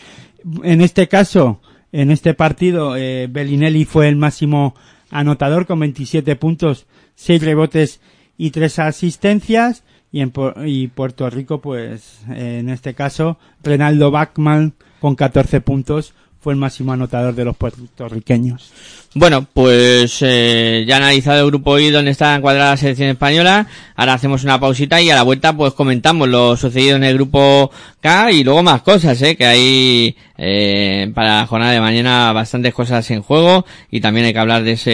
En 0.63 0.81
este 0.81 1.07
caso, 1.07 1.59
en 1.91 2.11
este 2.11 2.33
partido, 2.33 2.95
eh, 2.95 3.27
Bellinelli 3.29 3.85
fue 3.85 4.07
el 4.07 4.15
máximo 4.15 4.75
anotador 5.09 5.65
con 5.65 5.79
27 5.79 6.35
puntos, 6.35 6.85
6 7.15 7.43
rebotes 7.43 8.01
y 8.37 8.51
3 8.51 8.79
asistencias. 8.79 9.83
y 10.11 10.21
en 10.21 10.31
y 10.65 10.87
Puerto 10.87 11.29
Rico, 11.29 11.61
pues 11.61 12.21
eh, 12.31 12.59
en 12.59 12.69
este 12.69 12.93
caso, 12.95 13.37
Renaldo 13.61 14.09
Bachmann 14.09 14.73
con 14.99 15.15
14 15.15 15.61
puntos 15.61 16.13
fue 16.41 16.53
el 16.53 16.59
máximo 16.59 16.93
anotador 16.93 17.35
de 17.35 17.45
los 17.45 17.57
puertorriqueños. 17.57 18.71
Bueno, 19.15 19.45
pues 19.51 20.19
eh, 20.21 20.85
ya 20.87 20.97
analizado 20.97 21.39
el 21.39 21.47
grupo 21.47 21.79
I 21.79 21.89
donde 21.89 22.11
está 22.11 22.35
encuadrada 22.35 22.71
la 22.71 22.77
selección 22.77 23.09
española, 23.09 23.67
ahora 23.95 24.13
hacemos 24.13 24.43
una 24.43 24.59
pausita 24.59 25.01
y 25.01 25.09
a 25.09 25.15
la 25.15 25.23
vuelta 25.23 25.51
pues 25.55 25.73
comentamos 25.73 26.29
lo 26.29 26.55
sucedido 26.55 26.95
en 26.95 27.03
el 27.03 27.15
grupo 27.15 27.71
K 28.01 28.31
y 28.31 28.43
luego 28.43 28.61
más 28.61 28.83
cosas, 28.83 29.19
eh, 29.23 29.35
que 29.35 29.45
hay 29.45 30.15
eh, 30.37 31.11
para 31.13 31.39
la 31.39 31.47
jornada 31.47 31.71
de 31.71 31.81
mañana 31.81 32.31
bastantes 32.31 32.73
cosas 32.73 33.09
en 33.11 33.23
juego 33.23 33.65
y 33.89 33.99
también 33.99 34.27
hay 34.27 34.33
que 34.33 34.39
hablar 34.39 34.63
de 34.63 34.73
ese 34.73 34.91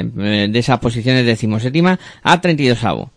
eh, 0.00 0.48
de 0.50 0.58
esas 0.58 0.78
posiciones 0.78 1.26
decimoséptima 1.26 1.98
a 2.22 2.40
32 2.40 2.82
avo. 2.84 3.10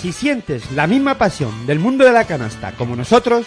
Si 0.00 0.12
sientes 0.12 0.70
la 0.72 0.86
misma 0.86 1.16
pasión 1.16 1.66
del 1.66 1.78
mundo 1.78 2.04
de 2.04 2.12
la 2.12 2.26
canasta 2.26 2.72
como 2.72 2.94
nosotros, 2.94 3.46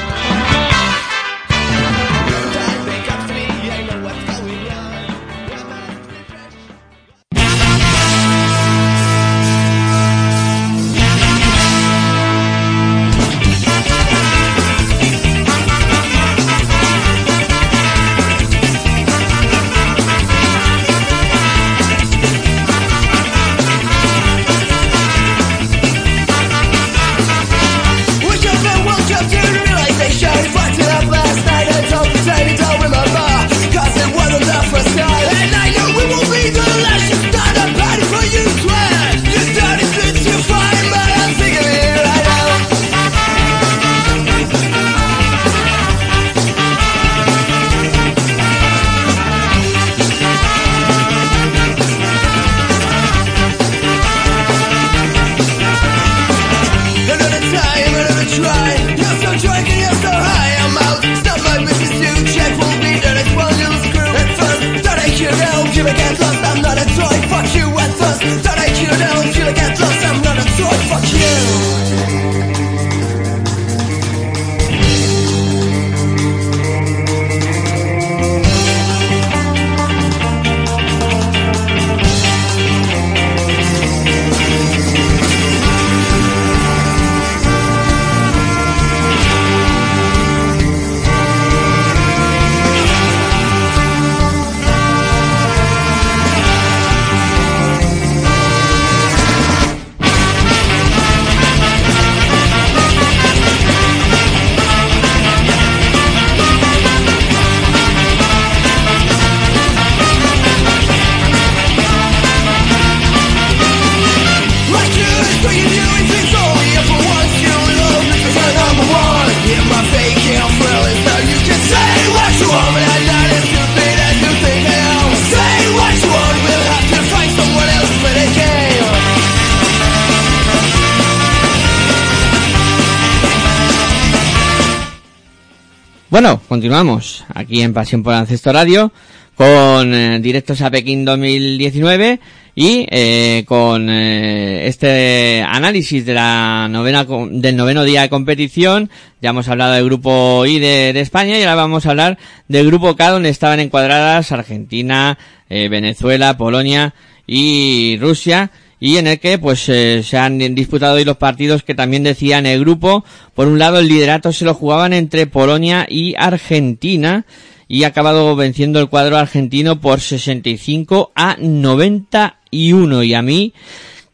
Bueno, 136.21 136.39
continuamos 136.47 137.25
aquí 137.33 137.63
en 137.63 137.73
Pasión 137.73 138.03
por 138.03 138.13
Ancesto 138.13 138.53
Radio 138.53 138.91
con 139.33 139.91
eh, 139.91 140.19
directos 140.19 140.61
a 140.61 140.69
Pekín 140.69 141.03
2019 141.03 142.19
y 142.53 142.85
eh, 142.91 143.43
con 143.47 143.89
eh, 143.89 144.67
este 144.67 145.41
análisis 145.41 146.05
de 146.05 146.13
la 146.13 146.67
novena 146.69 147.05
del 147.05 147.57
noveno 147.57 147.83
día 147.83 148.03
de 148.03 148.09
competición. 148.09 148.91
Ya 149.19 149.31
hemos 149.31 149.47
hablado 149.47 149.73
del 149.73 149.85
grupo 149.85 150.45
I 150.45 150.59
de, 150.59 150.93
de 150.93 151.01
España 151.01 151.39
y 151.39 151.41
ahora 151.41 151.55
vamos 151.55 151.87
a 151.87 151.89
hablar 151.89 152.19
del 152.47 152.67
grupo 152.67 152.95
K 152.95 153.09
donde 153.09 153.29
estaban 153.29 153.59
encuadradas 153.59 154.31
Argentina, 154.31 155.17
Venezuela, 155.49 156.37
Polonia 156.37 156.93
y 157.25 157.97
Rusia 157.99 158.51
y 158.81 158.97
en 158.97 159.05
el 159.05 159.19
que 159.19 159.37
pues 159.37 159.69
eh, 159.69 160.01
se 160.03 160.17
han 160.17 160.39
disputado 160.55 160.95
hoy 160.95 161.05
los 161.05 161.17
partidos 161.17 161.61
que 161.61 161.75
también 161.75 162.01
decían 162.03 162.47
el 162.47 162.59
grupo. 162.59 163.05
Por 163.35 163.47
un 163.47 163.59
lado 163.59 163.77
el 163.77 163.87
liderato 163.87 164.33
se 164.33 164.43
lo 164.43 164.55
jugaban 164.55 164.91
entre 164.91 165.27
Polonia 165.27 165.85
y 165.87 166.15
Argentina 166.17 167.25
y 167.67 167.83
ha 167.83 167.87
acabado 167.87 168.35
venciendo 168.35 168.79
el 168.79 168.89
cuadro 168.89 169.17
argentino 169.17 169.79
por 169.79 170.01
65 170.01 171.11
a 171.15 171.37
91 171.39 173.03
y 173.03 173.13
a 173.13 173.21
mí 173.21 173.53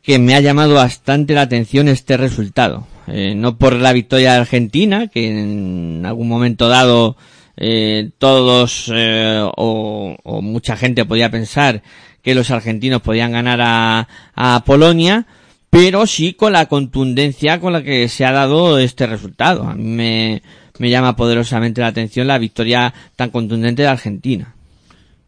que 0.04 0.20
me 0.20 0.36
ha 0.36 0.42
llamado 0.42 0.76
bastante 0.76 1.34
la 1.34 1.42
atención 1.42 1.88
este 1.88 2.18
resultado. 2.18 2.86
Eh, 3.08 3.36
no 3.36 3.58
por 3.58 3.74
la 3.74 3.94
victoria 3.94 4.34
de 4.34 4.40
Argentina, 4.40 5.08
que 5.08 5.30
en 5.30 6.06
algún 6.06 6.28
momento 6.28 6.68
dado 6.68 7.16
eh, 7.56 8.10
todos 8.18 8.92
eh, 8.94 9.42
o, 9.56 10.16
o, 10.24 10.42
mucha 10.42 10.76
gente 10.76 11.06
podía 11.06 11.32
pensar 11.32 11.82
que 12.28 12.36
los 12.36 12.52
argentinos 12.52 13.02
podían 13.02 13.32
ganar 13.32 13.62
a, 13.62 14.06
a 14.36 14.62
Polonia, 14.66 15.26
pero 15.70 16.06
sí 16.06 16.34
con 16.34 16.52
la 16.52 16.66
contundencia 16.66 17.62
con 17.62 17.72
la 17.72 17.82
que 17.82 18.10
se 18.10 18.26
ha 18.26 18.34
dado 18.34 18.78
este 18.80 19.08
resultado. 19.08 19.64
A 19.64 19.76
mí 19.76 19.86
me, 19.86 20.42
me 20.78 20.90
llama 20.90 21.16
poderosamente 21.16 21.80
la 21.80 21.88
atención 21.88 22.28
la 22.28 22.38
victoria 22.38 22.94
tan 23.16 23.30
contundente 23.30 23.84
de 23.84 23.88
Argentina. 23.88 24.54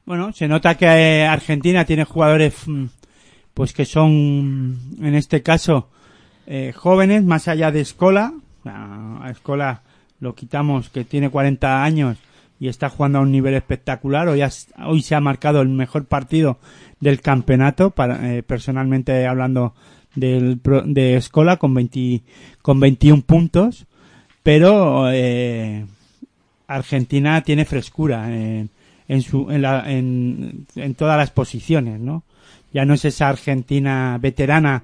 Bueno, 0.04 0.34
se 0.34 0.50
nota 0.50 0.76
que 0.76 0.88
eh, 0.88 1.26
Argentina 1.26 1.86
tiene 1.86 2.04
jugadores 2.04 2.68
mm, 2.68 2.88
pues 3.54 3.72
que 3.72 3.86
son 3.86 4.78
en 5.02 5.16
este 5.16 5.42
caso 5.42 5.88
eh, 6.48 6.74
jóvenes 6.76 7.24
más 7.24 7.48
allá 7.48 7.72
de 7.72 7.80
Escola. 7.80 8.34
A 8.66 9.30
Escola 9.32 9.84
lo 10.20 10.36
quitamos 10.36 10.90
que 10.90 11.06
tiene 11.06 11.30
40 11.30 11.82
años 11.82 12.18
y 12.60 12.68
está 12.68 12.90
jugando 12.90 13.20
a 13.20 13.22
un 13.22 13.32
nivel 13.32 13.54
espectacular. 13.54 14.28
Hoy, 14.28 14.42
has, 14.42 14.68
hoy 14.86 15.02
se 15.02 15.16
ha 15.16 15.22
marcado 15.22 15.62
el 15.62 15.70
mejor 15.70 16.06
partido 16.06 16.60
del 17.00 17.22
campeonato, 17.22 17.92
para, 17.92 18.34
eh, 18.34 18.44
personalmente 18.44 19.26
hablando 19.26 19.74
del, 20.16 20.60
de 20.86 21.16
Escola 21.16 21.58
con, 21.58 21.74
20, 21.74 22.22
con 22.62 22.80
21 22.80 23.22
puntos, 23.22 23.86
pero 24.44 25.10
eh, 25.12 25.86
Argentina 26.68 27.42
tiene 27.42 27.66
frescura 27.66 28.34
en, 28.34 28.70
en, 29.08 29.22
su, 29.22 29.50
en, 29.50 29.62
la, 29.62 29.90
en, 29.90 30.66
todas 30.98 31.18
las 31.18 31.32
posiciones, 31.32 32.00
¿no? 32.00 32.24
Ya 32.74 32.86
no 32.86 32.94
es 32.94 33.06
esa 33.06 33.30
Argentina 33.30 34.18
veterana 34.22 34.84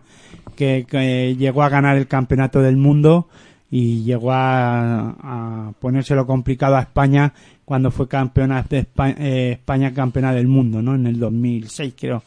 que, 0.56 0.88
que 0.90 1.36
llegó 1.36 1.62
a 1.62 1.70
ganar 1.70 1.98
el 1.98 2.08
campeonato 2.08 2.62
del 2.62 2.78
mundo 2.78 3.28
y 3.70 4.04
llegó 4.04 4.32
a, 4.32 5.10
a 5.20 5.72
ponérselo 5.80 6.26
complicado 6.26 6.78
a 6.78 6.82
España 6.82 7.34
cuando 7.66 7.92
fue 7.92 8.08
campeona 8.08 8.64
de 8.70 8.80
España, 8.80 9.16
eh, 9.20 9.52
España, 9.54 9.94
campeona 9.94 10.34
del 10.34 10.48
mundo, 10.48 10.82
¿no? 10.82 10.96
En 10.96 11.08
el 11.08 11.20
2006, 11.20 11.94
creo, 12.00 12.24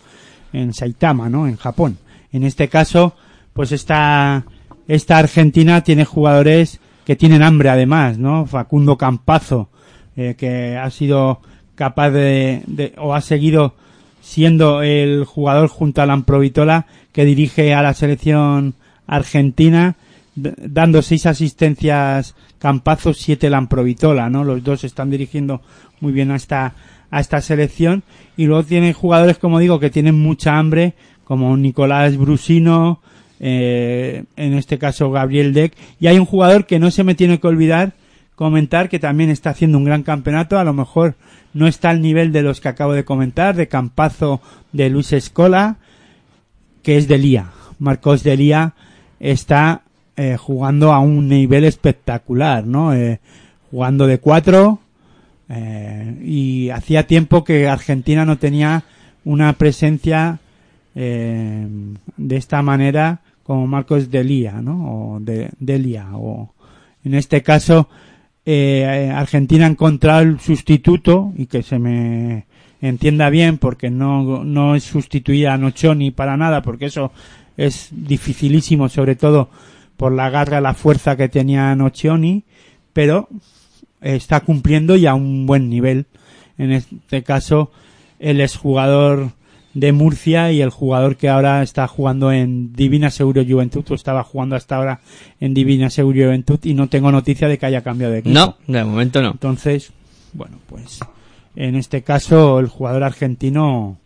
en 0.52 0.74
Saitama, 0.74 1.28
¿no? 1.28 1.46
En 1.46 1.56
Japón. 1.56 1.96
En 2.32 2.44
este 2.44 2.68
caso, 2.68 3.14
pues 3.52 3.72
esta, 3.72 4.44
esta 4.88 5.18
Argentina 5.18 5.82
tiene 5.82 6.04
jugadores 6.04 6.80
que 7.06 7.16
tienen 7.16 7.42
hambre 7.42 7.70
además, 7.70 8.18
¿no? 8.18 8.46
Facundo 8.46 8.98
Campazo, 8.98 9.68
eh, 10.16 10.34
que 10.36 10.76
ha 10.76 10.90
sido 10.90 11.40
capaz 11.74 12.10
de, 12.10 12.62
de, 12.66 12.92
o 12.98 13.14
ha 13.14 13.20
seguido 13.20 13.74
siendo 14.20 14.82
el 14.82 15.24
jugador 15.24 15.68
junto 15.68 16.02
a 16.02 16.06
Lamprovitola 16.06 16.86
que 17.12 17.24
dirige 17.24 17.72
a 17.72 17.82
la 17.82 17.94
selección 17.94 18.74
argentina 19.06 19.96
dando 20.34 21.02
seis 21.02 21.26
asistencias 21.26 22.34
Campazo, 22.58 23.14
siete 23.14 23.50
Lamprovitola, 23.50 24.30
¿no? 24.30 24.44
Los 24.44 24.62
dos 24.62 24.84
están 24.84 25.10
dirigiendo 25.10 25.62
muy 26.00 26.12
bien 26.12 26.30
a 26.30 26.36
esta, 26.36 26.74
a 27.10 27.20
esta 27.20 27.40
selección. 27.40 28.02
Y 28.36 28.46
luego 28.46 28.64
tienen 28.64 28.92
jugadores, 28.92 29.38
como 29.38 29.58
digo, 29.58 29.80
que 29.80 29.90
tienen 29.90 30.20
mucha 30.20 30.58
hambre, 30.58 30.94
como 31.24 31.56
Nicolás 31.56 32.16
Brusino, 32.16 33.00
eh, 33.40 34.24
en 34.36 34.54
este 34.54 34.78
caso 34.78 35.10
Gabriel 35.10 35.52
Deck. 35.52 35.74
Y 36.00 36.06
hay 36.06 36.18
un 36.18 36.26
jugador 36.26 36.66
que 36.66 36.78
no 36.78 36.90
se 36.90 37.04
me 37.04 37.14
tiene 37.14 37.40
que 37.40 37.46
olvidar 37.46 37.92
comentar 38.38 38.88
que 38.88 39.00
también 39.00 39.30
está 39.30 39.50
haciendo 39.50 39.78
un 39.78 39.84
gran 39.84 40.04
campeonato, 40.04 40.60
a 40.60 40.64
lo 40.64 40.72
mejor 40.72 41.16
no 41.54 41.66
está 41.66 41.90
al 41.90 42.00
nivel 42.00 42.30
de 42.30 42.42
los 42.42 42.60
que 42.60 42.68
acabo 42.68 42.92
de 42.92 43.04
comentar, 43.04 43.56
de 43.56 43.66
Campazo, 43.66 44.40
de 44.70 44.90
Luis 44.90 45.12
Escola, 45.12 45.78
que 46.84 46.96
es 46.96 47.08
de 47.08 47.18
Lía. 47.18 47.50
Marcos 47.80 48.22
de 48.22 48.36
Lía 48.36 48.74
está 49.18 49.82
eh, 50.18 50.36
jugando 50.36 50.92
a 50.92 50.98
un 50.98 51.28
nivel 51.28 51.62
espectacular, 51.62 52.66
¿no? 52.66 52.92
Eh, 52.92 53.20
jugando 53.70 54.08
de 54.08 54.18
cuatro 54.18 54.80
eh, 55.48 56.18
y 56.24 56.70
hacía 56.70 57.06
tiempo 57.06 57.44
que 57.44 57.68
Argentina 57.68 58.24
no 58.24 58.36
tenía 58.36 58.82
una 59.24 59.52
presencia 59.52 60.40
eh, 60.96 61.68
de 62.16 62.36
esta 62.36 62.62
manera 62.62 63.20
como 63.44 63.68
Marcos 63.68 64.10
Delia, 64.10 64.60
¿no? 64.60 65.12
O 65.14 65.20
de 65.20 65.50
Delia 65.60 66.08
o 66.14 66.52
en 67.04 67.14
este 67.14 67.42
caso 67.42 67.88
Argentina 68.44 69.66
ha 69.66 69.70
encontrado 69.70 70.22
el 70.22 70.40
sustituto 70.40 71.34
y 71.36 71.46
que 71.46 71.62
se 71.62 71.78
me 71.78 72.46
entienda 72.80 73.28
bien 73.28 73.58
porque 73.58 73.90
no, 73.90 74.42
no 74.42 74.74
es 74.74 74.84
sustituir 74.84 75.48
a 75.48 75.58
Nochoni 75.58 76.10
para 76.10 76.36
nada 76.36 76.62
porque 76.62 76.86
eso 76.86 77.12
es 77.58 77.90
dificilísimo 77.92 78.88
sobre 78.88 79.16
todo 79.16 79.50
por 79.98 80.12
la 80.12 80.30
garra, 80.30 80.62
la 80.62 80.74
fuerza 80.74 81.16
que 81.16 81.28
tenía 81.28 81.74
Nocioni, 81.74 82.44
pero 82.92 83.28
está 84.00 84.40
cumpliendo 84.40 84.96
ya 84.96 85.14
un 85.14 85.44
buen 85.44 85.68
nivel. 85.68 86.06
En 86.56 86.70
este 86.70 87.24
caso, 87.24 87.72
el 88.20 88.40
exjugador 88.40 89.32
de 89.74 89.92
Murcia 89.92 90.52
y 90.52 90.62
el 90.62 90.70
jugador 90.70 91.16
que 91.16 91.28
ahora 91.28 91.62
está 91.62 91.88
jugando 91.88 92.30
en 92.30 92.72
Divina 92.72 93.10
Seguro 93.10 93.44
Juventud, 93.44 93.84
o 93.90 93.94
estaba 93.94 94.22
jugando 94.22 94.54
hasta 94.54 94.76
ahora 94.76 95.00
en 95.40 95.52
Divina 95.52 95.90
Seguro 95.90 96.26
Juventud 96.26 96.60
y 96.62 96.74
no 96.74 96.88
tengo 96.88 97.10
noticia 97.10 97.48
de 97.48 97.58
que 97.58 97.66
haya 97.66 97.82
cambiado 97.82 98.12
de 98.12 98.20
equipo. 98.20 98.34
No, 98.34 98.56
de 98.68 98.84
momento 98.84 99.20
no. 99.20 99.32
Entonces, 99.32 99.90
bueno, 100.32 100.58
pues 100.68 101.00
en 101.56 101.74
este 101.74 102.02
caso 102.02 102.60
el 102.60 102.68
jugador 102.68 103.02
argentino, 103.02 103.98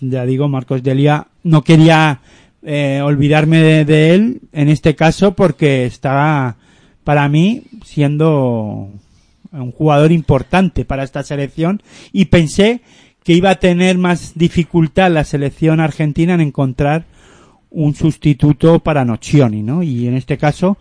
ya 0.00 0.24
digo, 0.24 0.48
Marcos 0.48 0.84
Delia, 0.84 1.26
no 1.42 1.62
quería 1.62 2.20
eh, 2.62 3.00
olvidarme 3.02 3.84
de, 3.84 4.14
él 4.14 4.40
en 4.52 4.68
este 4.68 4.96
caso 4.96 5.34
porque 5.34 5.86
está 5.86 6.56
para 7.04 7.28
mí 7.28 7.62
siendo 7.84 8.90
un 9.52 9.72
jugador 9.72 10.12
importante 10.12 10.84
para 10.84 11.04
esta 11.04 11.22
selección 11.22 11.82
y 12.12 12.26
pensé 12.26 12.82
que 13.24 13.32
iba 13.32 13.50
a 13.50 13.60
tener 13.60 13.98
más 13.98 14.32
dificultad 14.34 15.10
la 15.10 15.24
selección 15.24 15.80
argentina 15.80 16.34
en 16.34 16.40
encontrar 16.40 17.04
un 17.70 17.94
sustituto 17.94 18.80
para 18.80 19.04
Nocioni, 19.04 19.62
¿no? 19.62 19.82
Y 19.82 20.08
en 20.08 20.14
este 20.14 20.38
caso 20.38 20.78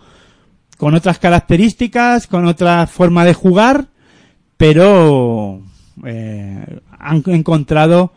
con 0.77 0.93
otras 0.93 1.19
características, 1.19 2.27
con 2.27 2.45
otra 2.45 2.87
forma 2.87 3.25
de 3.25 3.33
jugar, 3.33 3.87
pero 4.57 5.61
eh, 6.05 6.79
han 6.99 7.23
encontrado 7.27 8.13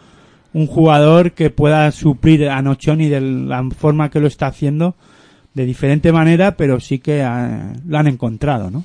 un 0.53 0.67
jugador 0.67 1.33
que 1.33 1.51
pueda 1.51 1.91
suplir 1.93 2.49
a 2.49 2.61
Nochoni 2.63 3.09
de 3.09 3.21
la 3.21 3.69
forma 3.77 4.11
que 4.11 4.21
lo 4.21 4.27
está 4.27 4.47
haciendo 4.47 4.95
de 5.55 5.65
diferente 5.65 6.13
manera, 6.13 6.57
pero 6.57 6.79
sí 6.79 6.99
que 6.99 7.25
uh, 7.25 7.79
lo 7.89 7.99
han 7.99 8.07
encontrado, 8.07 8.71
¿no? 8.71 8.85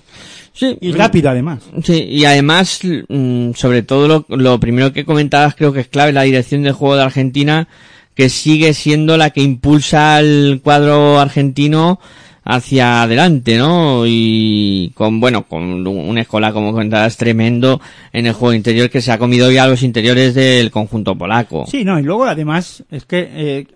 Sí. 0.51 0.77
Y 0.81 0.93
rápido 0.93 1.29
además. 1.29 1.59
Sí, 1.83 2.05
y 2.09 2.25
además, 2.25 2.79
mmm, 3.07 3.51
sobre 3.53 3.83
todo 3.83 4.07
lo, 4.07 4.35
lo, 4.35 4.59
primero 4.59 4.93
que 4.93 5.05
comentabas 5.05 5.55
creo 5.55 5.73
que 5.73 5.81
es 5.81 5.87
clave, 5.87 6.13
la 6.13 6.23
dirección 6.23 6.63
del 6.63 6.73
juego 6.73 6.95
de 6.95 7.03
Argentina, 7.03 7.67
que 8.15 8.29
sigue 8.29 8.73
siendo 8.73 9.17
la 9.17 9.29
que 9.29 9.41
impulsa 9.41 10.15
al 10.15 10.61
cuadro 10.63 11.19
argentino 11.19 11.99
hacia 12.45 13.01
adelante, 13.01 13.57
¿no? 13.57 14.03
Y 14.05 14.91
con, 14.93 15.19
bueno, 15.19 15.43
con 15.43 15.85
una 15.85 16.21
escuela, 16.21 16.53
como 16.53 16.71
comentabas, 16.71 17.17
tremendo 17.17 17.81
en 18.13 18.27
el 18.27 18.33
juego 18.33 18.53
interior 18.53 18.89
que 18.89 19.01
se 19.01 19.11
ha 19.11 19.17
comido 19.17 19.51
ya 19.51 19.67
los 19.67 19.81
interiores 19.81 20.35
del 20.35 20.69
conjunto 20.69 21.17
polaco. 21.17 21.65
Sí, 21.67 21.83
no, 21.83 21.99
y 21.99 22.03
luego 22.03 22.25
además 22.25 22.83
es 22.91 23.05
que 23.05 23.27
eh, 23.33 23.67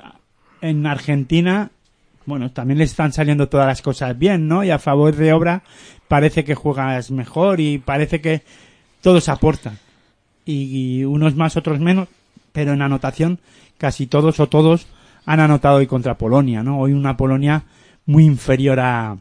en 0.61 0.85
Argentina, 0.85 1.71
bueno, 2.25 2.51
también 2.51 2.77
le 2.77 2.83
están 2.83 3.11
saliendo 3.11 3.49
todas 3.49 3.65
las 3.65 3.81
cosas 3.81 4.17
bien, 4.17 4.47
¿no? 4.47 4.63
Y 4.63 4.69
a 4.69 4.77
favor 4.77 5.15
de 5.15 5.33
obra 5.33 5.63
parece 6.07 6.43
que 6.43 6.53
juegas 6.53 7.09
mejor 7.09 7.59
y 7.59 7.79
parece 7.79 8.21
que 8.21 8.43
todos 9.01 9.29
aportan. 9.29 9.79
Y, 10.45 10.99
y 10.99 11.05
unos 11.05 11.35
más, 11.35 11.57
otros 11.57 11.79
menos, 11.79 12.07
pero 12.51 12.73
en 12.73 12.83
anotación 12.83 13.39
casi 13.79 14.05
todos 14.05 14.39
o 14.39 14.47
todos 14.47 14.85
han 15.25 15.39
anotado 15.39 15.77
hoy 15.77 15.87
contra 15.87 16.17
Polonia, 16.17 16.61
¿no? 16.61 16.79
Hoy 16.79 16.93
una 16.93 17.17
Polonia 17.17 17.63
muy 18.09 18.25
inferior 18.25 18.79
a 18.79 19.17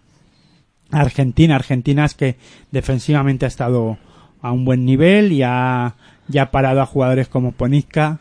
Argentina. 0.90 1.56
Argentina 1.56 2.06
es 2.06 2.14
que 2.14 2.36
defensivamente 2.70 3.44
ha 3.44 3.48
estado 3.48 3.98
a 4.40 4.50
un 4.50 4.64
buen 4.64 4.86
nivel 4.86 5.30
y 5.30 5.42
ha, 5.42 5.94
ya 6.26 6.42
ha 6.44 6.50
parado 6.50 6.80
a 6.80 6.86
jugadores 6.86 7.28
como 7.28 7.52
Ponitka 7.52 8.18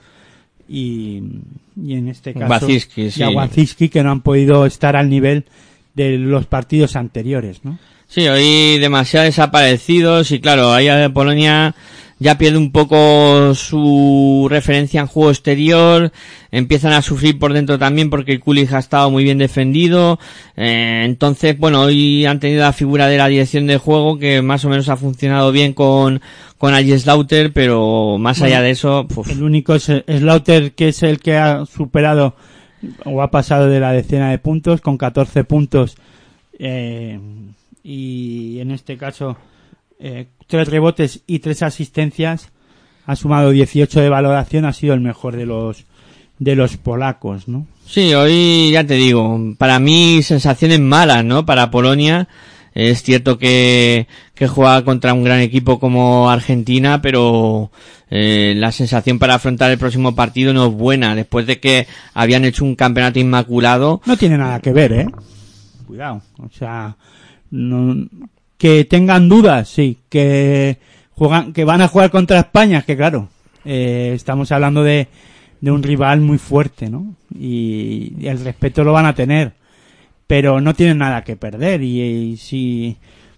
y, 0.68 1.24
y 1.82 1.94
en 1.94 2.10
este 2.10 2.34
caso 2.34 2.68
sí. 2.68 3.10
y 3.16 3.24
a 3.24 3.30
Waziski 3.30 3.88
que 3.88 4.04
no 4.04 4.12
han 4.12 4.20
podido 4.20 4.66
estar 4.66 4.98
al 4.98 5.10
nivel 5.10 5.46
de 5.94 6.18
los 6.18 6.46
partidos 6.48 6.98
anteriores, 6.98 7.64
¿no? 7.64 7.80
Sí, 8.10 8.28
hoy 8.28 8.78
demasiado 8.78 9.26
desaparecidos 9.26 10.32
y 10.32 10.42
claro, 10.42 10.74
ahí 10.74 10.88
de 10.88 11.10
Polonia 11.10 11.76
ya 12.20 12.38
pierde 12.38 12.58
un 12.58 12.72
poco 12.72 13.54
su 13.54 14.48
referencia 14.50 15.02
en 15.02 15.08
juego 15.08 15.30
exterior, 15.30 16.12
empiezan 16.52 16.94
a 16.94 17.02
sufrir 17.02 17.38
por 17.38 17.54
dentro 17.54 17.78
también 17.78 18.10
porque 18.10 18.34
el 18.34 18.40
Kulich 18.40 18.74
ha 18.74 18.80
estado 18.80 19.12
muy 19.12 19.24
bien 19.24 19.38
defendido, 19.38 20.20
eh, 20.56 21.04
entonces, 21.06 21.58
bueno, 21.58 21.82
hoy 21.82 22.26
han 22.26 22.40
tenido 22.40 22.62
la 22.62 22.74
figura 22.74 23.08
de 23.08 23.18
la 23.18 23.28
dirección 23.28 23.68
de 23.68 23.78
juego 23.78 24.18
que 24.18 24.42
más 24.42 24.66
o 24.66 24.70
menos 24.70 24.90
ha 24.90 24.98
funcionado 24.98 25.52
bien 25.52 25.74
con, 25.74 26.22
con 26.58 26.74
Slaughter, 26.74 27.54
pero 27.54 28.18
más 28.18 28.42
allá 28.42 28.62
de 28.62 28.72
eso, 28.72 29.08
puf, 29.08 29.30
El 29.30 29.44
único 29.44 29.76
es 29.76 29.92
Slaughter 30.08 30.74
que 30.74 30.90
es 30.90 31.04
el 31.04 31.20
que 31.20 31.38
ha 31.38 31.66
superado 31.66 32.36
o 33.06 33.22
ha 33.22 33.32
pasado 33.32 33.68
de 33.68 33.80
la 33.80 33.92
decena 33.92 34.32
de 34.32 34.38
puntos 34.38 34.82
con 34.82 34.98
14 34.98 35.44
puntos 35.44 35.98
eh, 36.60 37.20
y 37.84 38.60
en 38.60 38.72
este 38.72 38.98
caso 38.98 39.38
eh, 40.00 40.28
tres 40.48 40.68
rebotes 40.70 41.22
y 41.28 41.40
tres 41.40 41.64
asistencias 41.64 42.50
ha 43.06 43.16
sumado 43.16 43.52
18 43.52 44.00
de 44.02 44.10
valoración 44.10 44.66
ha 44.66 44.74
sido 44.74 44.94
el 44.94 45.02
mejor 45.02 45.36
de 45.36 45.46
los 45.46 45.86
de 46.40 46.56
los 46.56 46.78
polacos 46.78 47.48
no 47.48 47.66
Sí, 47.86 48.14
hoy 48.14 48.72
ya 48.72 48.84
te 48.86 48.96
digo, 48.96 49.40
para 49.58 49.80
mí 49.80 50.22
sensaciones 50.22 50.82
malas, 50.82 51.24
¿no? 51.24 51.46
Para 51.46 51.72
Polonia. 51.72 52.28
Es 52.74 53.02
cierto 53.02 53.40
que, 53.40 54.08
que 54.36 54.48
juega 54.48 54.84
contra 54.84 55.14
un 55.14 55.24
gran 55.24 55.40
equipo 55.40 55.80
como 55.80 56.30
Argentina, 56.30 57.02
pero 57.02 57.72
eh, 58.12 58.54
la 58.58 58.74
sensación 58.74 59.20
para 59.20 59.36
afrontar 59.36 59.72
el 59.72 59.78
próximo 59.78 60.14
partido 60.16 60.52
no 60.54 60.68
es 60.68 60.74
buena. 60.74 61.16
Después 61.16 61.48
de 61.48 61.62
que 61.62 61.88
habían 62.14 62.44
hecho 62.44 62.66
un 62.66 62.76
campeonato 62.76 63.20
inmaculado, 63.20 64.02
no 64.06 64.18
tiene 64.18 64.38
nada 64.38 64.60
que 64.60 64.74
ver 64.74 64.92
eh 64.92 65.06
cuidado 65.88 66.22
o 66.40 66.50
sea 66.52 66.98
no- 67.52 68.06
que 68.58 68.86
tengan 68.86 69.30
dudas 69.30 69.70
sí 69.70 69.98
que 70.10 70.78
juegan 71.12 71.54
que 71.54 71.66
van 71.66 71.82
a 71.82 71.88
jugar 71.88 72.12
contra 72.12 72.40
España 72.40 72.82
que 72.82 72.98
claro 72.98 73.30
eh, 73.66 74.12
estamos 74.16 74.52
hablando 74.52 74.84
de 74.84 75.08
de 75.62 75.72
un 75.72 75.84
rival 75.84 76.22
muy 76.22 76.38
fuerte 76.38 76.90
no 76.90 77.16
y, 77.34 78.14
el 78.28 78.44
respeto 78.44 78.84
lo 78.84 78.94
van 78.94 79.06
a 79.06 79.16
tener 79.16 79.54
pero 80.28 80.60
no 80.62 80.74
tienen 80.74 80.98
nada 80.98 81.24
que 81.24 81.36
perder 81.36 81.82
y, 81.84 82.02
y 82.02 82.38
si 82.38 82.98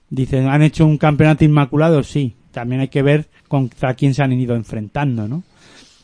dicen 0.10 0.48
han 0.48 0.62
hecho 0.62 0.86
un 0.86 0.98
campeonato 0.98 1.46
inmaculado 1.46 2.04
sí 2.04 2.36
también 2.52 2.82
hay 2.82 2.88
que 2.88 3.04
ver 3.04 3.28
contra 3.48 3.94
quién 3.94 4.14
se 4.14 4.24
han 4.24 4.34
ido 4.34 4.56
enfrentando 4.56 5.28
no 5.28 5.44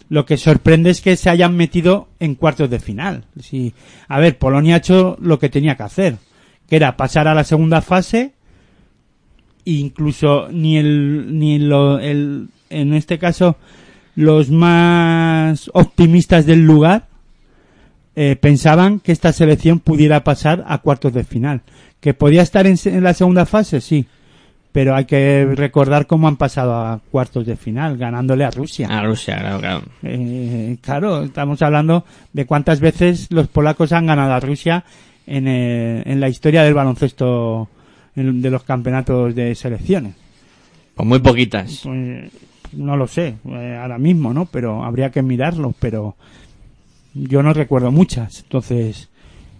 lo 0.09 0.25
que 0.25 0.37
sorprende 0.37 0.91
es 0.91 1.01
que 1.01 1.15
se 1.15 1.29
hayan 1.29 1.55
metido 1.55 2.09
en 2.19 2.35
cuartos 2.35 2.69
de 2.69 2.79
final. 2.79 3.25
Sí. 3.39 3.73
A 4.07 4.19
ver, 4.19 4.37
Polonia 4.37 4.75
ha 4.75 4.77
hecho 4.77 5.17
lo 5.19 5.39
que 5.39 5.49
tenía 5.49 5.75
que 5.75 5.83
hacer, 5.83 6.17
que 6.67 6.75
era 6.75 6.97
pasar 6.97 7.27
a 7.27 7.33
la 7.33 7.43
segunda 7.43 7.81
fase, 7.81 8.33
incluso 9.65 10.47
ni 10.51 10.77
el, 10.77 11.37
ni 11.37 11.59
lo, 11.59 11.99
el, 11.99 12.47
en 12.69 12.93
este 12.93 13.17
caso, 13.17 13.57
los 14.15 14.49
más 14.49 15.69
optimistas 15.73 16.45
del 16.45 16.65
lugar, 16.65 17.07
eh, 18.15 18.37
pensaban 18.37 18.99
que 19.01 19.11
esta 19.11 19.33
selección 19.33 19.79
pudiera 19.79 20.23
pasar 20.23 20.63
a 20.67 20.77
cuartos 20.77 21.13
de 21.13 21.23
final. 21.23 21.61
Que 21.99 22.13
podía 22.13 22.43
estar 22.43 22.65
en, 22.67 22.77
la 23.03 23.13
segunda 23.13 23.45
fase, 23.45 23.81
sí. 23.81 24.05
Pero 24.71 24.95
hay 24.95 25.05
que 25.05 25.47
recordar 25.55 26.05
cómo 26.05 26.27
han 26.27 26.37
pasado 26.37 26.75
a 26.75 26.99
cuartos 27.11 27.45
de 27.45 27.55
final, 27.55 27.97
ganándole 27.97 28.43
a 28.43 28.51
Rusia. 28.51 28.87
a 28.89 29.03
Rusia, 29.03 29.37
claro, 29.37 29.59
claro. 29.59 29.81
Eh, 30.03 30.77
claro, 30.81 31.23
estamos 31.23 31.61
hablando 31.61 32.05
de 32.33 32.45
cuántas 32.45 32.81
veces 32.81 33.27
los 33.31 33.47
polacos 33.47 33.93
han 33.93 34.05
ganado 34.05 34.33
a 34.33 34.39
Rusia 34.39 34.83
en, 35.25 35.47
eh, 35.47 36.03
en 36.05 36.19
la 36.19 36.29
historia 36.29 36.63
del 36.63 36.73
baloncesto 36.73 37.69
de 38.15 38.49
los 38.49 38.63
campeonatos 38.63 39.35
de 39.35 39.53
selecciones. 39.55 40.15
Pues 40.95 41.07
muy 41.07 41.19
poquitas. 41.19 41.81
Pues, 41.83 42.31
no 42.73 42.97
lo 42.97 43.07
sé 43.07 43.35
eh, 43.45 43.79
ahora 43.81 43.97
mismo, 43.97 44.33
¿no? 44.33 44.45
Pero 44.45 44.83
habría 44.83 45.11
que 45.11 45.21
mirarlo, 45.21 45.73
pero 45.79 46.15
yo 47.13 47.43
no 47.43 47.53
recuerdo 47.53 47.91
muchas. 47.91 48.41
Entonces, 48.43 49.09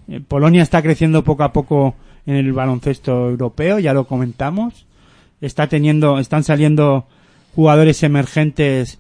eh, 0.08 0.22
Polonia 0.26 0.64
está 0.64 0.82
creciendo 0.82 1.24
poco 1.24 1.44
a 1.44 1.54
poco 1.54 1.96
en 2.26 2.36
el 2.36 2.52
baloncesto 2.54 3.30
europeo, 3.30 3.80
ya 3.80 3.94
lo 3.94 4.08
comentamos. 4.08 4.86
Está 5.42 5.68
teniendo, 5.68 6.20
están 6.20 6.44
saliendo 6.44 7.06
jugadores 7.56 8.04
emergentes 8.04 9.00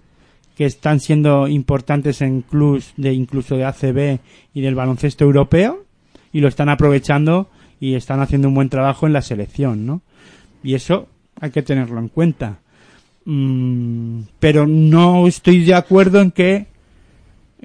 que 0.55 0.65
están 0.65 0.99
siendo 0.99 1.47
importantes 1.47 2.21
en 2.21 2.41
clubs 2.41 2.93
de 2.97 3.13
incluso 3.13 3.57
de 3.57 3.65
ACB 3.65 4.19
y 4.53 4.61
del 4.61 4.75
baloncesto 4.75 5.25
europeo 5.25 5.83
y 6.31 6.39
lo 6.39 6.47
están 6.47 6.69
aprovechando 6.69 7.49
y 7.89 7.95
están 7.95 8.19
haciendo 8.21 8.47
un 8.47 8.55
buen 8.55 8.69
trabajo 8.69 9.05
en 9.07 9.13
la 9.13 9.21
selección, 9.21 9.85
¿no? 9.85 10.01
Y 10.63 10.73
eso 10.75 11.07
hay 11.39 11.51
que 11.51 11.61
tenerlo 11.61 11.99
en 11.99 12.07
cuenta. 12.09 12.57
Mm, 13.25 14.21
pero 14.39 14.67
no 14.67 15.27
estoy 15.27 15.63
de 15.65 15.73
acuerdo 15.73 16.21
en 16.21 16.31
que 16.31 16.67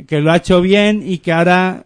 que 0.09 0.21
lo 0.21 0.33
ha 0.33 0.37
hecho 0.37 0.61
bien 0.63 1.03
y 1.05 1.19
que 1.19 1.33
ahora 1.33 1.85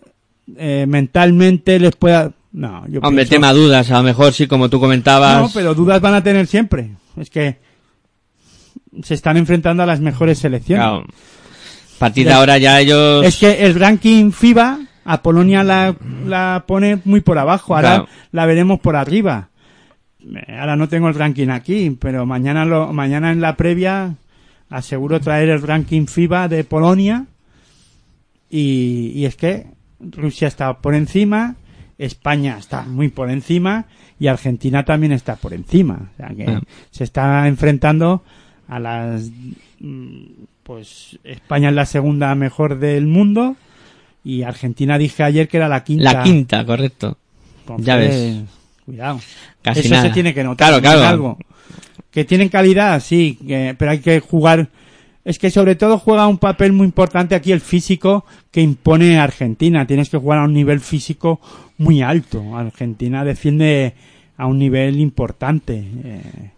eh, 0.57 0.85
mentalmente 0.89 1.81
les 1.81 1.97
pueda 1.97 2.31
no 2.53 2.87
yo 2.87 3.01
Hombre, 3.03 3.25
pienso- 3.25 3.31
tema 3.35 3.53
dudas, 3.53 3.91
a 3.91 3.97
lo 3.99 4.05
mejor 4.05 4.33
sí, 4.33 4.47
como 4.47 4.69
tú 4.71 4.79
comentabas. 4.79 5.41
no 5.43 5.51
pero 5.53 5.75
dudas 5.75 6.01
van 6.01 6.15
a 6.15 6.23
tener 6.23 6.47
siempre 6.47 6.91
es 7.17 7.29
que 7.31 7.59
se 9.03 9.15
están 9.15 9.37
enfrentando 9.37 9.83
a 9.83 9.87
las 9.87 9.99
mejores 10.01 10.39
selecciones 10.39 10.85
Claro. 10.87 11.05
A 11.97 11.99
partir 11.99 12.27
de 12.27 12.33
ahora 12.33 12.59
ya 12.59 12.81
ellos... 12.81 13.25
es 13.25 13.37
que 13.39 13.65
el 13.67 13.75
ranking 13.75 14.31
FIBA 14.31 14.84
a 15.05 15.23
Polonia 15.23 15.63
la, 15.63 15.95
la 16.27 16.65
pone 16.67 16.99
muy 17.05 17.21
por 17.21 17.39
abajo. 17.39 17.75
Ahora 17.77 17.89
Claro. 17.91 18.09
la 18.33 18.47
veremos 18.47 18.81
por 18.81 18.97
arriba. 18.97 19.49
Eh, 20.21 20.57
ahora 20.59 20.77
no 20.77 20.89
tengo 20.89 21.09
el 21.09 21.15
ranking 21.15 21.49
aquí 21.49 21.91
pero 22.01 22.25
mañana 22.25 22.65
lo 22.65 22.93
mañana 22.95 23.31
en 23.31 23.43
la 23.43 23.57
previa 23.57 24.15
aseguro 24.71 25.21
traer 25.21 25.51
el 25.51 25.61
ranking 25.63 26.07
FIBA 26.07 26.49
de 26.49 26.65
Polonia. 26.65 27.27
Y, 28.51 29.13
y 29.15 29.25
es 29.27 29.37
que 29.37 29.67
Rusia 30.01 30.49
está 30.49 30.79
por 30.79 30.95
encima 30.95 31.57
España 31.99 32.57
está 32.59 32.83
muy 32.83 33.09
por 33.09 33.31
encima 33.31 33.87
y 34.19 34.27
Argentina 34.29 34.85
también 34.85 35.13
está 35.13 35.37
por 35.37 35.53
encima. 35.55 36.11
O 36.13 36.17
sea 36.17 36.29
que 36.35 36.45
Ah. 36.49 36.61
se 36.91 37.05
está 37.05 37.47
enfrentando 37.49 38.25
a 38.69 38.79
las 38.79 39.31
mm, 39.81 40.25
pues 40.63 41.19
España 41.25 41.69
es 41.69 41.75
la 41.75 41.87
segunda 41.87 42.35
mejor 42.35 42.79
del 42.79 43.07
mundo 43.07 43.57
y 44.25 44.43
Argentina 44.43 44.97
dije 44.99 45.23
ayer 45.23 45.47
que 45.49 45.59
era 45.59 45.69
la 45.69 45.85
quinta 45.85 46.13
La 46.13 46.23
quinta, 46.23 46.65
correcto. 46.65 47.19
Entonces, 47.61 47.87
ya 47.87 47.97
ves. 47.97 48.41
cuidado 48.85 49.21
Casi 49.63 49.81
eso 49.81 49.91
nada. 49.91 50.03
se 50.03 50.11
tiene 50.11 50.35
que 50.35 50.43
notar 50.45 50.69
Claro, 50.69 50.83
claro. 50.83 51.07
algo 51.09 51.39
que 52.11 52.25
tienen 52.25 52.49
calidad 52.49 53.01
sí 53.01 53.39
que- 53.47 53.75
pero 53.79 53.91
hay 53.93 53.99
que 54.01 54.21
jugar 54.21 54.69
es 55.25 55.39
que 55.39 55.51
sobre 55.51 55.75
todo 55.75 55.99
juega 55.99 56.27
un 56.29 56.37
papel 56.39 56.73
muy 56.73 56.85
importante 56.87 57.35
aquí 57.35 57.51
el 57.53 57.61
físico 57.61 58.25
que 58.51 58.61
impone 58.61 59.19
Argentina 59.19 59.87
tienes 59.87 60.11
que 60.11 60.19
jugar 60.19 60.39
a 60.41 60.45
un 60.45 60.53
nivel 60.53 60.81
físico 60.81 61.41
muy 61.79 62.03
alto 62.03 62.57
Argentina 62.57 63.25
defiende 63.25 63.95
a 64.37 64.47
un 64.47 64.59
nivel 64.59 65.01
importante 65.01 65.83
eh, 66.05 66.51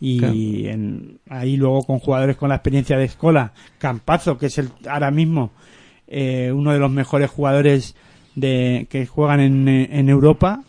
y 0.00 0.18
Claro. 0.18 0.34
en- 0.34 1.18
ahí 1.30 1.56
luego 1.56 1.82
con 1.84 1.98
jugadores 2.00 2.36
con 2.36 2.50
la 2.50 2.56
experiencia 2.56 2.96
de 2.98 3.04
escola 3.06 3.52
Campazo 3.78 4.36
que 4.36 4.46
es 4.46 4.58
el 4.58 4.68
ahora 4.88 5.10
mismo 5.10 5.52
eh, 6.12 6.52
uno 6.52 6.72
de 6.72 6.78
los 6.78 6.90
mejores 6.90 7.30
jugadores 7.30 7.94
de 8.34 8.86
que 8.90 9.06
juegan 9.06 9.40
en, 9.40 9.68
en 9.68 10.08
Europa 10.08 10.62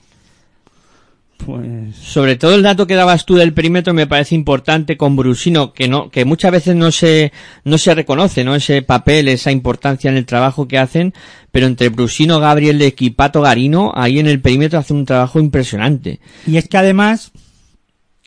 pues 1.46 1.96
Sobre 1.98 2.36
todo 2.36 2.56
el 2.56 2.64
dato 2.64 2.88
que 2.88 2.96
dabas 2.96 3.26
tú 3.26 3.36
del 3.36 3.54
perímetro 3.54 3.94
me 3.94 4.08
parece 4.08 4.36
importante 4.36 4.96
con 4.96 5.16
Brusino, 5.16 5.74
que 5.74 5.88
no, 5.88 6.10
que 6.10 6.26
muchas 6.26 6.52
veces 6.52 6.76
no 6.76 6.92
se, 6.92 7.34
no 7.66 7.78
se 7.78 7.94
reconoce, 7.94 8.44
¿no? 8.44 8.56
Ese 8.56 8.82
papel, 8.82 9.28
esa 9.28 9.52
importancia 9.52 10.10
en 10.10 10.18
el 10.18 10.26
trabajo 10.26 10.68
que 10.68 10.78
hacen, 10.78 11.14
pero 11.52 11.66
entre 11.68 11.90
Brusino, 11.90 12.40
Gabriel 12.40 12.80
de 12.80 12.88
Equipato, 12.88 13.42
Garino, 13.42 13.92
ahí 13.96 14.20
en 14.20 14.28
el 14.28 14.42
perímetro 14.42 14.80
hace 14.80 14.94
un 14.94 15.06
trabajo 15.06 15.40
impresionante. 15.40 16.20
Y 16.48 16.58
es 16.58 16.68
que 16.70 16.78
además, 16.78 17.32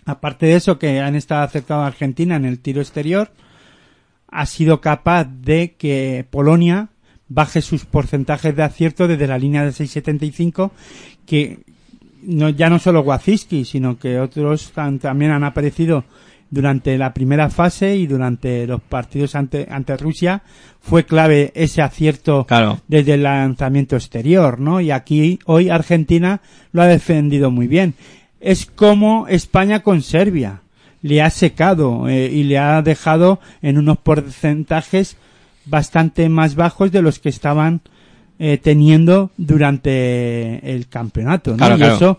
aparte 0.04 0.46
de 0.46 0.56
eso, 0.56 0.78
que 0.78 1.00
han 1.00 1.14
estado 1.14 1.42
acercado 1.42 1.82
a 1.82 1.86
Argentina 1.86 2.36
en 2.36 2.44
el 2.44 2.58
tiro 2.58 2.82
exterior, 2.82 3.30
ha 4.28 4.44
sido 4.44 4.80
capaz 4.80 5.24
de 5.24 5.74
que 5.78 6.26
Polonia 6.28 6.88
baje 7.28 7.60
sus 7.62 7.84
porcentajes 7.84 8.54
de 8.54 8.62
acierto 8.62 9.08
desde 9.08 9.26
la 9.26 9.38
línea 9.38 9.64
de 9.64 9.70
6.75, 9.72 10.70
que 11.26 11.58
no, 12.22 12.48
ya 12.50 12.68
no 12.70 12.78
solo 12.78 13.00
Waziski, 13.02 13.64
sino 13.64 13.98
que 13.98 14.18
otros 14.20 14.72
tan- 14.72 14.98
también 14.98 15.30
han 15.32 15.44
aparecido 15.44 16.04
durante 16.48 16.96
la 16.96 17.12
primera 17.12 17.50
fase 17.50 17.96
y 17.96 18.06
durante 18.06 18.66
los 18.68 18.80
partidos 18.80 19.34
ante, 19.34 19.66
ante 19.68 19.96
Rusia. 19.96 20.42
Fue 20.80 21.04
clave 21.04 21.50
ese 21.56 21.82
acierto 21.82 22.46
Claro. 22.46 22.80
desde 22.86 23.14
el 23.14 23.24
lanzamiento 23.24 23.96
exterior, 23.96 24.60
¿no? 24.60 24.80
Y 24.80 24.92
aquí 24.92 25.40
hoy 25.46 25.68
Argentina 25.70 26.40
lo 26.72 26.82
ha 26.82 26.86
defendido 26.86 27.50
muy 27.50 27.66
bien. 27.66 27.94
Es 28.40 28.66
como 28.66 29.26
España 29.26 29.82
con 29.82 30.02
Serbia. 30.02 30.60
Le 31.02 31.20
ha 31.22 31.30
secado 31.30 32.08
eh, 32.08 32.30
y 32.32 32.44
le 32.44 32.58
ha 32.58 32.80
dejado 32.82 33.40
en 33.60 33.78
unos 33.78 33.98
porcentajes 33.98 35.16
bastante 35.66 36.28
más 36.28 36.54
bajos 36.54 36.92
de 36.92 37.02
los 37.02 37.18
que 37.18 37.28
estaban 37.28 37.80
eh, 38.38 38.58
teniendo 38.58 39.30
durante 39.36 40.74
el 40.74 40.88
campeonato, 40.88 41.52
¿no? 41.52 41.56
Claro, 41.56 41.76
y 41.76 41.78
claro. 41.78 41.94
eso 41.94 42.18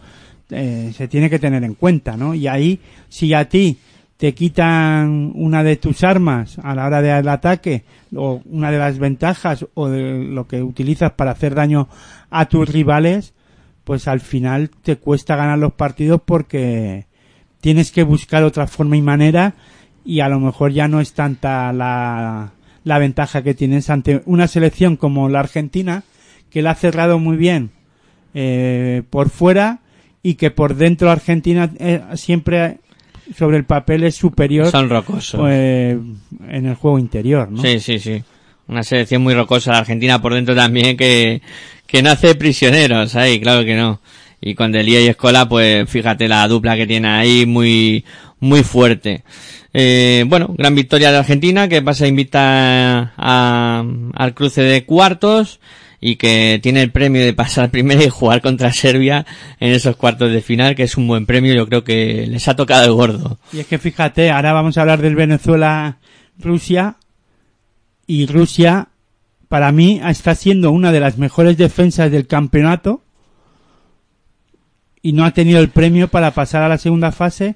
eh, 0.49 0.91
se 0.95 1.07
tiene 1.07 1.29
que 1.29 1.39
tener 1.39 1.63
en 1.63 1.75
cuenta, 1.75 2.17
¿no? 2.17 2.33
Y 2.33 2.47
ahí, 2.47 2.79
si 3.09 3.33
a 3.33 3.47
ti 3.49 3.77
te 4.17 4.33
quitan 4.33 5.31
una 5.35 5.63
de 5.63 5.75
tus 5.75 6.03
armas 6.03 6.57
a 6.63 6.73
la 6.73 6.87
hora 6.87 7.01
del 7.01 7.27
ataque 7.27 7.83
o 8.15 8.41
una 8.45 8.71
de 8.71 8.79
las 8.79 8.97
ventajas 8.97 9.65
o 9.75 9.89
de 9.89 10.23
lo 10.23 10.47
que 10.47 10.63
utilizas 10.63 11.11
para 11.11 11.31
hacer 11.31 11.53
daño 11.53 11.87
a 12.31 12.47
tus 12.47 12.67
rivales, 12.67 13.33
pues 13.83 14.07
al 14.07 14.19
final 14.19 14.71
te 14.81 14.97
cuesta 14.97 15.35
ganar 15.35 15.59
los 15.59 15.73
partidos 15.73 16.19
porque 16.25 17.05
tienes 17.61 17.91
que 17.91 18.03
buscar 18.03 18.43
otra 18.43 18.65
forma 18.65 18.97
y 18.97 19.01
manera 19.01 19.53
y 20.03 20.21
a 20.21 20.29
lo 20.29 20.39
mejor 20.39 20.71
ya 20.71 20.87
no 20.87 20.99
es 20.99 21.13
tanta 21.13 21.71
la, 21.73 22.53
la 22.88 22.99
ventaja 22.99 23.43
que 23.43 23.53
tienes 23.53 23.89
ante 23.89 24.21
una 24.25 24.47
selección 24.47 24.95
como 24.95 25.27
la 25.29 25.41
Argentina 25.41 26.03
que 26.49 26.61
la 26.61 26.71
ha 26.71 26.75
cerrado 26.75 27.19
muy 27.19 27.35
bien 27.35 27.71
eh, 28.33 29.03
por 29.09 29.29
fuera 29.29 29.79
y 30.23 30.35
que 30.35 30.51
por 30.51 30.75
dentro 30.75 31.11
Argentina 31.11 31.69
eh, 31.79 32.01
siempre 32.15 32.77
sobre 33.38 33.57
el 33.57 33.65
papel 33.65 34.03
es 34.03 34.15
superior 34.15 34.71
Son 34.71 34.89
rocosos. 34.89 35.38
pues, 35.39 35.97
en 36.47 36.65
el 36.65 36.75
juego 36.75 36.97
interior, 36.97 37.51
¿no? 37.51 37.61
Sí, 37.61 37.79
sí, 37.81 37.99
sí. 37.99 38.23
Una 38.67 38.83
selección 38.83 39.21
muy 39.21 39.33
rocosa, 39.33 39.73
la 39.73 39.79
Argentina 39.79 40.21
por 40.21 40.33
dentro 40.33 40.55
también, 40.55 40.95
que, 40.95 41.41
que 41.85 42.01
no 42.01 42.11
hace 42.11 42.35
prisioneros 42.35 43.15
ahí, 43.15 43.39
claro 43.41 43.65
que 43.65 43.75
no. 43.75 43.99
Y 44.39 44.55
con 44.55 44.71
Delia 44.71 45.01
y 45.01 45.07
Escola, 45.07 45.49
pues 45.49 45.89
fíjate 45.89 46.27
la 46.27 46.47
dupla 46.47 46.77
que 46.77 46.88
tiene 46.88 47.07
ahí, 47.09 47.45
muy, 47.45 48.05
muy 48.39 48.63
fuerte. 48.63 49.23
Eh, 49.73 50.25
bueno, 50.27 50.53
gran 50.57 50.75
victoria 50.75 51.11
de 51.11 51.17
Argentina, 51.17 51.67
que 51.67 51.81
pasa 51.81 52.07
invita 52.07 53.13
a, 53.17 53.83
al 54.13 54.33
cruce 54.33 54.61
de 54.61 54.85
cuartos 54.85 55.59
y 55.99 56.15
que 56.15 56.59
tiene 56.61 56.81
el 56.81 56.91
premio 56.91 57.23
de 57.23 57.33
pasar 57.33 57.71
primero 57.71 58.03
y 58.03 58.09
jugar 58.09 58.41
contra 58.41 58.71
Serbia 58.71 59.25
en 59.59 59.73
esos 59.73 59.95
cuartos 59.95 60.31
de 60.31 60.41
final, 60.41 60.75
que 60.75 60.83
es 60.83 60.97
un 60.97 61.07
buen 61.07 61.25
premio, 61.25 61.53
yo 61.53 61.67
creo 61.67 61.83
que 61.83 62.27
les 62.27 62.47
ha 62.47 62.55
tocado 62.55 62.85
el 62.85 62.93
gordo. 62.93 63.39
Y 63.53 63.59
es 63.59 63.67
que 63.67 63.77
fíjate, 63.77 64.31
ahora 64.31 64.53
vamos 64.53 64.77
a 64.77 64.81
hablar 64.81 65.01
del 65.01 65.15
Venezuela-Rusia 65.15 66.97
y 68.05 68.25
Rusia 68.25 68.89
para 69.49 69.71
mí 69.71 70.01
está 70.03 70.35
siendo 70.35 70.71
una 70.71 70.91
de 70.91 70.99
las 70.99 71.17
mejores 71.17 71.57
defensas 71.57 72.11
del 72.11 72.27
campeonato 72.27 73.01
y 75.01 75.13
no 75.13 75.23
ha 75.23 75.31
tenido 75.31 75.59
el 75.59 75.69
premio 75.69 76.09
para 76.09 76.31
pasar 76.31 76.63
a 76.63 76.69
la 76.69 76.77
segunda 76.77 77.11
fase 77.11 77.55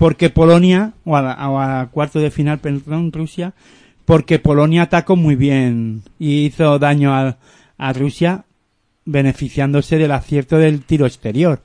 porque 0.00 0.30
Polonia, 0.30 0.94
o 1.04 1.14
a, 1.14 1.20
la- 1.20 1.84
o 1.84 1.90
cuarto 1.90 2.20
de 2.20 2.30
final, 2.30 2.58
perdón, 2.58 3.12
Rusia, 3.12 3.52
porque 4.06 4.38
Polonia 4.38 4.80
atacó 4.84 5.14
muy 5.14 5.36
bien 5.36 6.04
y 6.18 6.46
hizo 6.46 6.78
daño 6.78 7.12
a, 7.14 7.36
a 7.76 7.92
Rusia 7.92 8.46
beneficiándose 9.04 9.98
del 9.98 10.12
acierto 10.12 10.56
del 10.56 10.80
tiro 10.84 11.04
exterior. 11.04 11.60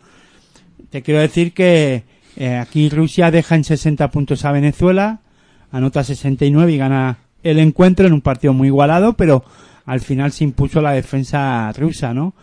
Te 0.89 1.01
quiero 1.01 1.21
decir 1.21 1.53
que 1.53 2.03
eh, 2.35 2.57
aquí 2.57 2.89
Rusia 2.89 3.31
deja 3.31 3.55
en 3.55 3.63
60 3.63 4.11
puntos 4.11 4.43
a 4.43 4.51
Venezuela, 4.51 5.19
anota 5.71 6.03
69 6.03 6.73
y 6.73 6.77
gana 6.77 7.19
el 7.41 7.57
encuentro 7.59 8.05
en 8.05 8.11
un 8.11 8.19
partido 8.21 8.51
muy 8.51 8.67
igualado, 8.67 9.13
pero 9.13 9.45
al 9.85 10.01
final 10.01 10.33
se 10.33 10.43
impuso 10.43 10.81
la 10.81 10.91
defensa 10.91 11.71
rusa, 11.71 12.13
¿no? 12.13 12.33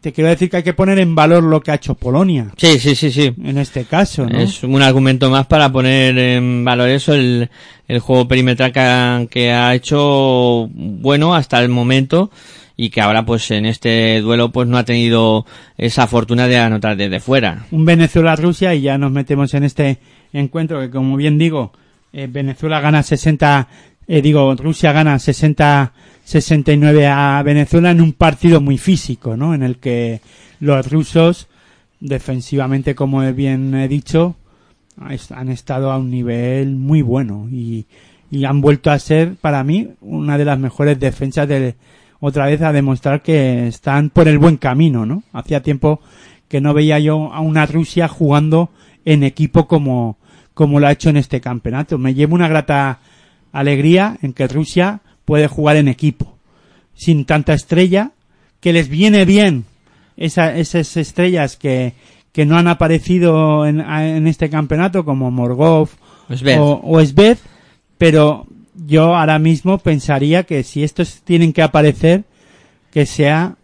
Te 0.00 0.12
quiero 0.12 0.30
decir 0.30 0.48
que 0.48 0.58
hay 0.58 0.62
que 0.62 0.72
poner 0.72 0.98
en 0.98 1.14
valor 1.14 1.42
lo 1.42 1.60
que 1.60 1.70
ha 1.72 1.74
hecho 1.74 1.94
Polonia 1.94 2.52
Sí, 2.56 2.78
sí, 2.78 2.94
sí, 2.94 3.10
sí. 3.10 3.34
en 3.44 3.58
este 3.58 3.84
caso, 3.84 4.26
¿no? 4.26 4.38
Es 4.38 4.62
un 4.62 4.80
argumento 4.80 5.28
más 5.30 5.46
para 5.46 5.70
poner 5.70 6.16
en 6.18 6.64
valor 6.64 6.88
eso, 6.88 7.12
el, 7.14 7.50
el 7.86 7.98
juego 8.00 8.26
perimetral 8.26 8.72
que 8.72 8.80
ha, 8.80 9.26
que 9.30 9.52
ha 9.52 9.74
hecho 9.74 10.68
bueno 10.72 11.34
hasta 11.34 11.62
el 11.62 11.68
momento 11.68 12.30
y 12.76 12.88
que 12.88 13.02
ahora 13.02 13.26
pues 13.26 13.50
en 13.50 13.66
este 13.66 14.20
duelo 14.22 14.50
pues 14.52 14.66
no 14.66 14.78
ha 14.78 14.84
tenido 14.86 15.44
esa 15.76 16.06
fortuna 16.06 16.48
de 16.48 16.56
anotar 16.56 16.96
desde 16.96 17.20
fuera. 17.20 17.66
un 17.70 17.84
Venezuela-Rusia 17.84 18.74
y 18.74 18.80
ya 18.80 18.96
nos 18.96 19.12
metemos 19.12 19.52
en 19.52 19.64
este 19.64 19.98
encuentro 20.32 20.80
que 20.80 20.88
como 20.88 21.16
bien 21.16 21.36
digo, 21.36 21.72
eh, 22.14 22.26
Venezuela 22.30 22.80
gana 22.80 23.02
60, 23.02 23.68
eh, 24.08 24.22
digo, 24.22 24.54
Rusia 24.54 24.92
gana 24.92 25.18
60, 25.18 25.92
69 26.30 27.08
a 27.08 27.42
Venezuela 27.42 27.90
en 27.90 28.00
un 28.00 28.12
partido 28.12 28.60
muy 28.60 28.78
físico, 28.78 29.36
¿no? 29.36 29.52
En 29.52 29.64
el 29.64 29.78
que 29.78 30.20
los 30.60 30.88
rusos, 30.88 31.48
defensivamente, 31.98 32.94
como 32.94 33.20
bien 33.32 33.74
he 33.74 33.88
dicho, 33.88 34.36
han 34.96 35.48
estado 35.48 35.90
a 35.90 35.98
un 35.98 36.08
nivel 36.08 36.76
muy 36.76 37.02
bueno 37.02 37.48
y, 37.50 37.86
y 38.30 38.44
han 38.44 38.60
vuelto 38.60 38.92
a 38.92 38.98
ser, 39.00 39.34
para 39.40 39.64
mí, 39.64 39.88
una 40.00 40.38
de 40.38 40.44
las 40.44 40.56
mejores 40.56 41.00
defensas 41.00 41.48
de, 41.48 41.74
otra 42.20 42.46
vez 42.46 42.62
a 42.62 42.72
demostrar 42.72 43.22
que 43.22 43.66
están 43.66 44.10
por 44.10 44.28
el 44.28 44.38
buen 44.38 44.56
camino, 44.56 45.04
¿no? 45.04 45.24
Hacía 45.32 45.64
tiempo 45.64 46.00
que 46.46 46.60
no 46.60 46.74
veía 46.74 47.00
yo 47.00 47.32
a 47.32 47.40
una 47.40 47.66
Rusia 47.66 48.06
jugando 48.06 48.70
en 49.04 49.24
equipo 49.24 49.66
como, 49.66 50.16
como 50.54 50.78
lo 50.78 50.86
ha 50.86 50.92
hecho 50.92 51.10
en 51.10 51.16
este 51.16 51.40
campeonato. 51.40 51.98
Me 51.98 52.14
llevo 52.14 52.36
una 52.36 52.46
grata 52.46 53.00
alegría 53.50 54.16
en 54.22 54.32
que 54.32 54.46
Rusia 54.46 55.00
puede 55.30 55.46
jugar 55.46 55.76
en 55.76 55.86
equipo, 55.86 56.36
sin 56.92 57.24
tanta 57.24 57.54
estrella, 57.54 58.10
que 58.58 58.72
les 58.72 58.88
viene 58.88 59.24
bien 59.24 59.64
esa- 60.16 60.56
esas 60.58 60.96
estrellas 60.96 61.56
que, 61.56 61.92
que 62.32 62.46
no 62.46 62.56
han 62.56 62.66
aparecido 62.66 63.64
en, 63.64 63.78
en 63.80 64.26
este 64.26 64.50
campeonato, 64.50 65.04
como 65.04 65.30
Morgov 65.30 65.88
o, 66.60 66.80
o 66.82 67.00
pero 67.96 68.44
yo 68.74 69.14
ahora 69.14 69.38
mismo 69.38 69.78
pensaría 69.78 70.42
que 70.42 70.64
si 70.64 70.82
estos 70.82 71.20
tienen 71.22 71.52
que 71.52 71.62
aparecer, 71.62 72.24
que 72.90 73.06
sea 73.06 73.54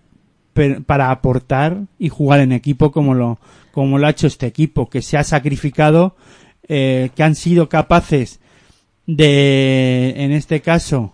per- 0.53 0.85
para 0.85 1.11
aportar 1.11 1.79
y 1.99 2.11
jugar 2.11 2.39
en 2.39 2.53
equipo 2.53 2.93
como 2.93 3.13
lo, 3.15 3.41
como 3.73 3.99
lo 3.99 4.07
ha 4.07 4.11
hecho 4.11 4.29
este 4.29 4.47
equipo, 4.47 4.89
que 4.89 5.03
se 5.03 5.17
ha 5.19 5.25
sacrificado, 5.25 6.15
eh, 6.69 7.11
que 7.17 7.25
han 7.25 7.35
sido 7.35 7.69
capaces 7.69 8.39
de, 9.05 10.15
en 10.17 10.31
este 10.31 10.61
caso, 10.61 11.13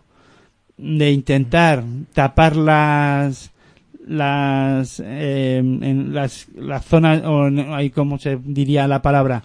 de 0.76 1.10
intentar 1.12 1.84
tapar 2.12 2.56
las 2.56 3.50
las 4.06 5.00
eh, 5.04 5.58
en 5.58 6.12
las 6.12 6.46
las 6.56 6.84
zonas 6.84 7.22
o 7.24 7.44
ahí 7.74 7.90
cómo 7.90 8.18
se 8.18 8.38
diría 8.42 8.88
la 8.88 9.00
palabra 9.00 9.44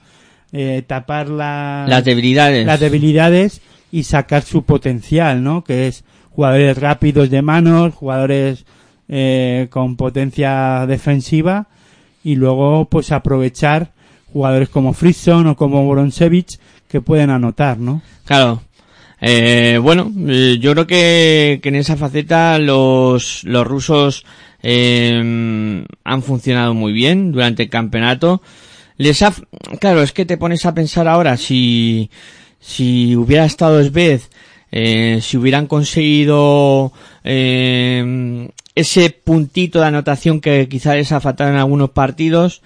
eh, 0.52 0.84
tapar 0.88 1.30
las 1.30 1.88
Las 1.90 2.04
debilidades. 2.06 2.66
las 2.66 2.80
debilidades 2.80 3.62
y 3.92 4.04
sacar 4.04 4.44
su 4.44 4.64
potencial, 4.64 5.44
¿no? 5.44 5.64
Que 5.64 5.88
es 5.88 6.04
jugadores 6.32 6.78
rápidos 6.78 7.30
de 7.30 7.42
manos, 7.42 7.94
jugadores 7.94 8.66
eh, 9.10 9.68
con 9.70 9.96
potencia 9.96 10.86
defensiva 10.88 11.68
y 12.24 12.36
luego 12.36 12.86
pues 12.86 13.12
aprovechar 13.12 13.92
jugadores 14.34 14.70
como 14.70 14.94
Frisson 14.94 15.48
o 15.48 15.56
como 15.56 15.88
Bronzevich 15.90 16.60
que 16.88 17.02
pueden 17.02 17.30
anotar, 17.30 17.78
¿no? 17.78 18.02
Claro. 18.26 18.62
Eh, 19.20 19.80
bueno, 19.82 20.12
eh, 20.28 20.58
yo 20.60 20.74
creo 20.74 20.88
que, 20.88 21.60
que 21.62 21.70
en 21.70 21.76
esa 21.76 21.98
faceta 21.98 22.60
los, 22.60 23.44
los 23.44 23.66
rusos 23.66 24.26
eh, 24.64 25.84
han 26.04 26.24
funcionado 26.24 26.74
muy 26.74 26.94
bien 26.94 27.32
durante 27.32 27.64
el 27.64 27.70
campeonato. 27.70 28.42
Les 28.98 29.22
ha, 29.22 29.34
claro, 29.80 30.02
es 30.02 30.12
que 30.12 30.26
te 30.26 30.38
pones 30.38 30.66
a 30.66 30.74
pensar 30.74 31.08
ahora 31.08 31.38
si, 31.38 32.10
si 32.60 33.16
hubiera 33.16 33.46
estado 33.46 33.84
Sved, 33.84 34.22
eh, 34.72 35.20
si 35.22 35.38
hubieran 35.38 35.68
conseguido 35.68 36.92
eh, 37.24 38.50
ese 38.76 39.10
puntito 39.12 39.80
de 39.80 39.86
anotación 39.86 40.42
que 40.42 40.68
quizás 40.68 40.96
les 40.96 41.12
ha 41.12 41.22
faltado 41.22 41.52
en 41.52 41.58
algunos 41.58 41.92
partidos, 41.92 42.62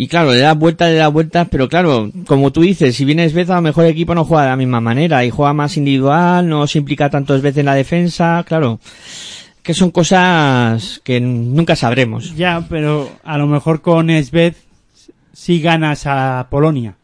y 0.00 0.06
claro, 0.06 0.30
le 0.30 0.38
das 0.38 0.56
vueltas, 0.56 0.92
le 0.92 0.94
das 0.94 1.12
vueltas, 1.12 1.48
pero 1.50 1.68
claro, 1.68 2.08
como 2.28 2.52
tú 2.52 2.60
dices, 2.60 2.94
si 2.94 3.04
vienes 3.04 3.32
vez 3.32 3.50
a 3.50 3.56
lo 3.56 3.62
mejor 3.62 3.84
el 3.84 3.90
equipo 3.90 4.14
no 4.14 4.24
juega 4.24 4.44
de 4.44 4.50
la 4.50 4.56
misma 4.56 4.80
manera 4.80 5.24
y 5.24 5.30
juega 5.30 5.52
más 5.52 5.76
individual, 5.76 6.48
no 6.48 6.68
se 6.68 6.78
implica 6.78 7.10
tantas 7.10 7.42
veces 7.42 7.58
en 7.58 7.66
la 7.66 7.74
defensa, 7.74 8.44
claro, 8.46 8.78
que 9.60 9.74
son 9.74 9.90
cosas 9.90 11.00
que 11.02 11.20
nunca 11.20 11.74
sabremos. 11.74 12.36
Ya, 12.36 12.64
pero 12.68 13.10
a 13.24 13.38
lo 13.38 13.48
mejor 13.48 13.80
con 13.80 14.08
Sved 14.22 14.54
si 15.32 15.60
ganas 15.60 16.06
a 16.06 16.46
Polonia. 16.48 16.94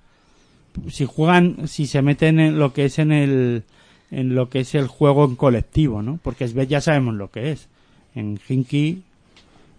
Si 0.88 1.04
juegan, 1.04 1.66
si 1.66 1.88
se 1.88 2.00
meten 2.00 2.38
en 2.38 2.60
lo 2.60 2.72
que 2.72 2.84
es 2.84 3.00
en 3.00 3.10
el 3.10 3.64
en 4.12 4.36
lo 4.36 4.50
que 4.50 4.60
es 4.60 4.72
el 4.76 4.86
juego 4.86 5.24
en 5.24 5.34
colectivo, 5.34 6.00
¿no? 6.00 6.20
Porque 6.22 6.46
Sved 6.46 6.68
ya 6.68 6.80
sabemos 6.80 7.16
lo 7.16 7.32
que 7.32 7.50
es. 7.50 7.66
En 8.14 8.38
Hinky 8.48 9.02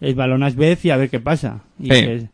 es 0.02 0.16
balón 0.16 0.44
a 0.44 0.52
Sved 0.52 0.80
y 0.84 0.90
a 0.90 0.98
ver 0.98 1.10
qué 1.10 1.22
pasa. 1.22 1.62
Y 1.80 1.92
Sí. 1.92 2.28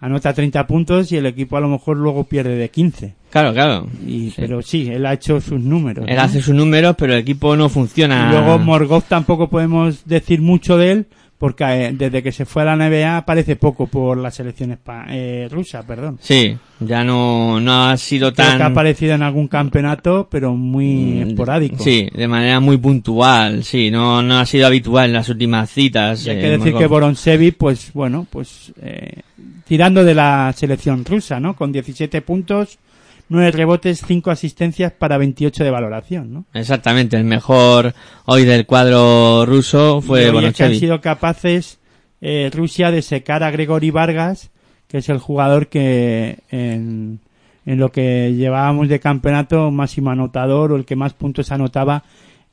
Anota 0.00 0.32
30 0.32 0.66
puntos 0.66 1.10
y 1.12 1.16
el 1.16 1.26
equipo 1.26 1.56
a 1.56 1.60
lo 1.60 1.68
mejor 1.68 1.96
luego 1.96 2.24
pierde 2.24 2.56
de 2.56 2.68
15. 2.70 3.14
Claro, 3.30 3.52
claro. 3.52 3.86
Y, 4.06 4.30
Pero 4.30 4.62
sí, 4.62 4.88
él 4.88 5.04
ha 5.06 5.12
hecho 5.12 5.40
sus 5.40 5.60
números. 5.60 6.06
Él 6.08 6.16
¿no? 6.16 6.22
hace 6.22 6.40
sus 6.40 6.54
números, 6.54 6.94
pero 6.98 7.12
el 7.14 7.20
equipo 7.20 7.56
no 7.56 7.68
funciona. 7.68 8.28
Y 8.28 8.32
luego 8.32 8.58
Morgov 8.58 9.02
tampoco 9.04 9.48
podemos 9.48 10.04
decir 10.06 10.40
mucho 10.40 10.76
de 10.78 10.92
él 10.92 11.06
porque 11.38 11.64
eh, 11.64 11.92
desde 11.92 12.20
que 12.22 12.32
se 12.32 12.44
fue 12.46 12.62
a 12.62 12.64
la 12.64 12.88
NBA 12.88 13.16
aparece 13.16 13.54
poco 13.54 13.86
por 13.86 14.18
la 14.18 14.30
selección 14.32 14.76
eh, 15.08 15.46
rusa, 15.50 15.86
perdón. 15.86 16.18
Sí, 16.20 16.56
ya 16.80 17.04
no, 17.04 17.60
no 17.60 17.84
ha 17.88 17.96
sido 17.96 18.32
Creo 18.34 18.46
tan... 18.48 18.56
que 18.56 18.62
ha 18.64 18.66
aparecido 18.66 19.14
en 19.14 19.22
algún 19.22 19.46
campeonato, 19.46 20.26
pero 20.28 20.54
muy 20.54 20.86
Mm, 21.24 21.28
esporádico. 21.28 21.76
Sí, 21.84 22.08
de 22.12 22.26
manera 22.26 22.58
muy 22.58 22.76
puntual, 22.78 23.62
sí, 23.62 23.88
no, 23.90 24.20
no 24.20 24.38
ha 24.40 24.46
sido 24.46 24.66
habitual 24.66 25.06
en 25.06 25.12
las 25.12 25.28
últimas 25.28 25.70
citas. 25.70 26.26
Y 26.26 26.30
hay 26.30 26.38
eh, 26.38 26.40
que 26.40 26.46
decir 26.48 26.64
Morgov. 26.72 26.80
que 26.80 26.86
Boronsevic, 26.88 27.56
pues 27.56 27.92
bueno, 27.92 28.26
pues 28.28 28.72
eh, 28.82 29.20
tirando 29.66 30.04
de 30.04 30.14
la 30.14 30.52
selección 30.56 31.04
rusa, 31.04 31.40
¿no? 31.40 31.54
Con 31.56 31.72
17 31.72 32.22
puntos, 32.22 32.78
9 33.28 33.50
rebotes, 33.50 34.02
5 34.06 34.30
asistencias 34.30 34.92
para 34.92 35.18
28 35.18 35.64
de 35.64 35.70
valoración, 35.70 36.32
¿no? 36.32 36.44
Exactamente, 36.54 37.16
el 37.16 37.24
mejor 37.24 37.94
hoy 38.24 38.44
del 38.44 38.66
cuadro 38.66 39.44
ruso 39.46 40.00
fue 40.00 40.28
es 40.46 40.54
que 40.54 40.64
han 40.64 40.74
sido 40.74 41.00
capaces 41.00 41.78
eh, 42.20 42.50
Rusia 42.52 42.90
de 42.90 43.02
secar 43.02 43.42
a 43.42 43.50
Gregory 43.50 43.90
Vargas, 43.90 44.50
que 44.88 44.98
es 44.98 45.08
el 45.08 45.18
jugador 45.18 45.68
que 45.68 46.38
en, 46.50 47.20
en 47.66 47.78
lo 47.78 47.92
que 47.92 48.34
llevábamos 48.34 48.88
de 48.88 48.98
campeonato 48.98 49.70
máximo 49.70 50.10
anotador 50.10 50.72
o 50.72 50.76
el 50.76 50.86
que 50.86 50.96
más 50.96 51.12
puntos 51.12 51.52
anotaba 51.52 52.04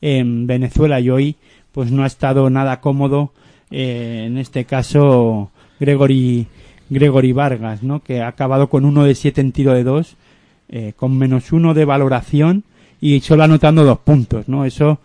en 0.02 0.46
Venezuela 0.46 1.00
y 1.00 1.10
hoy 1.10 1.36
pues 1.72 1.92
no 1.92 2.04
ha 2.04 2.08
estado 2.08 2.50
nada 2.50 2.82
cómodo 2.82 3.32
eh, 3.72 4.26
en 4.28 4.38
este 4.38 4.66
caso 4.66 5.52
Gregory 5.80 6.48
Gregory 6.90 7.32
Vargas, 7.32 7.84
¿no? 7.84 8.02
Que 8.02 8.22
ha 8.22 8.28
acabado 8.28 8.70
con 8.70 8.86
uno 8.86 9.04
de 9.04 9.16
siete 9.16 9.42
en 9.42 9.52
tiro 9.52 9.74
de 9.74 9.84
dos, 9.84 10.16
eh, 10.70 10.94
con 10.96 11.18
menos 11.18 11.52
uno 11.52 11.74
de 11.74 11.86
valoración 11.86 12.64
y 13.02 13.20
solo 13.22 13.44
anotando 13.44 13.84
dos 13.84 14.00
puntos, 14.00 14.48
¿no? 14.48 14.66
Eso 14.66 15.00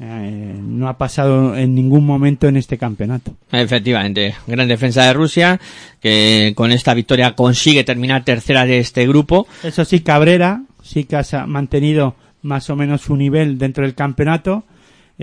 eh, 0.00 0.54
no 0.58 0.88
ha 0.88 0.96
pasado 0.96 1.56
en 1.56 1.74
ningún 1.74 2.06
momento 2.06 2.48
en 2.48 2.56
este 2.56 2.78
campeonato. 2.78 3.34
Efectivamente, 3.52 4.34
gran 4.46 4.68
defensa 4.68 5.04
de 5.04 5.12
Rusia, 5.12 5.60
que 6.00 6.52
con 6.56 6.72
esta 6.72 6.94
victoria 6.94 7.34
consigue 7.34 7.84
terminar 7.84 8.24
tercera 8.24 8.64
de 8.64 8.78
este 8.78 9.06
grupo. 9.06 9.46
Eso 9.62 9.84
sí, 9.84 10.00
Cabrera 10.00 10.62
sí 10.82 11.04
que 11.04 11.16
ha 11.16 11.46
mantenido 11.46 12.14
más 12.42 12.70
o 12.70 12.76
menos 12.76 13.02
su 13.02 13.16
nivel 13.16 13.58
dentro 13.58 13.84
del 13.84 13.94
campeonato. 13.94 14.64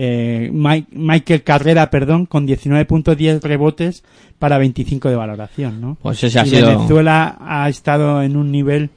Eh, 0.00 0.48
Mike- 0.52 0.86
Michael 0.92 1.42
Carrera, 1.42 1.90
perdón, 1.90 2.26
con 2.26 2.46
19 2.46 2.84
puntos, 2.84 3.16
10 3.16 3.42
rebotes 3.42 4.04
para 4.38 4.56
25 4.56 5.08
de 5.08 5.16
valoración, 5.16 5.80
¿no? 5.80 5.96
Pues 6.00 6.22
ese 6.22 6.38
ha 6.38 6.46
y 6.46 6.50
sido... 6.50 6.68
Venezuela 6.68 7.36
ha 7.40 7.68
estado 7.68 8.22
en 8.22 8.36
un 8.36 8.52
nivel 8.52 8.90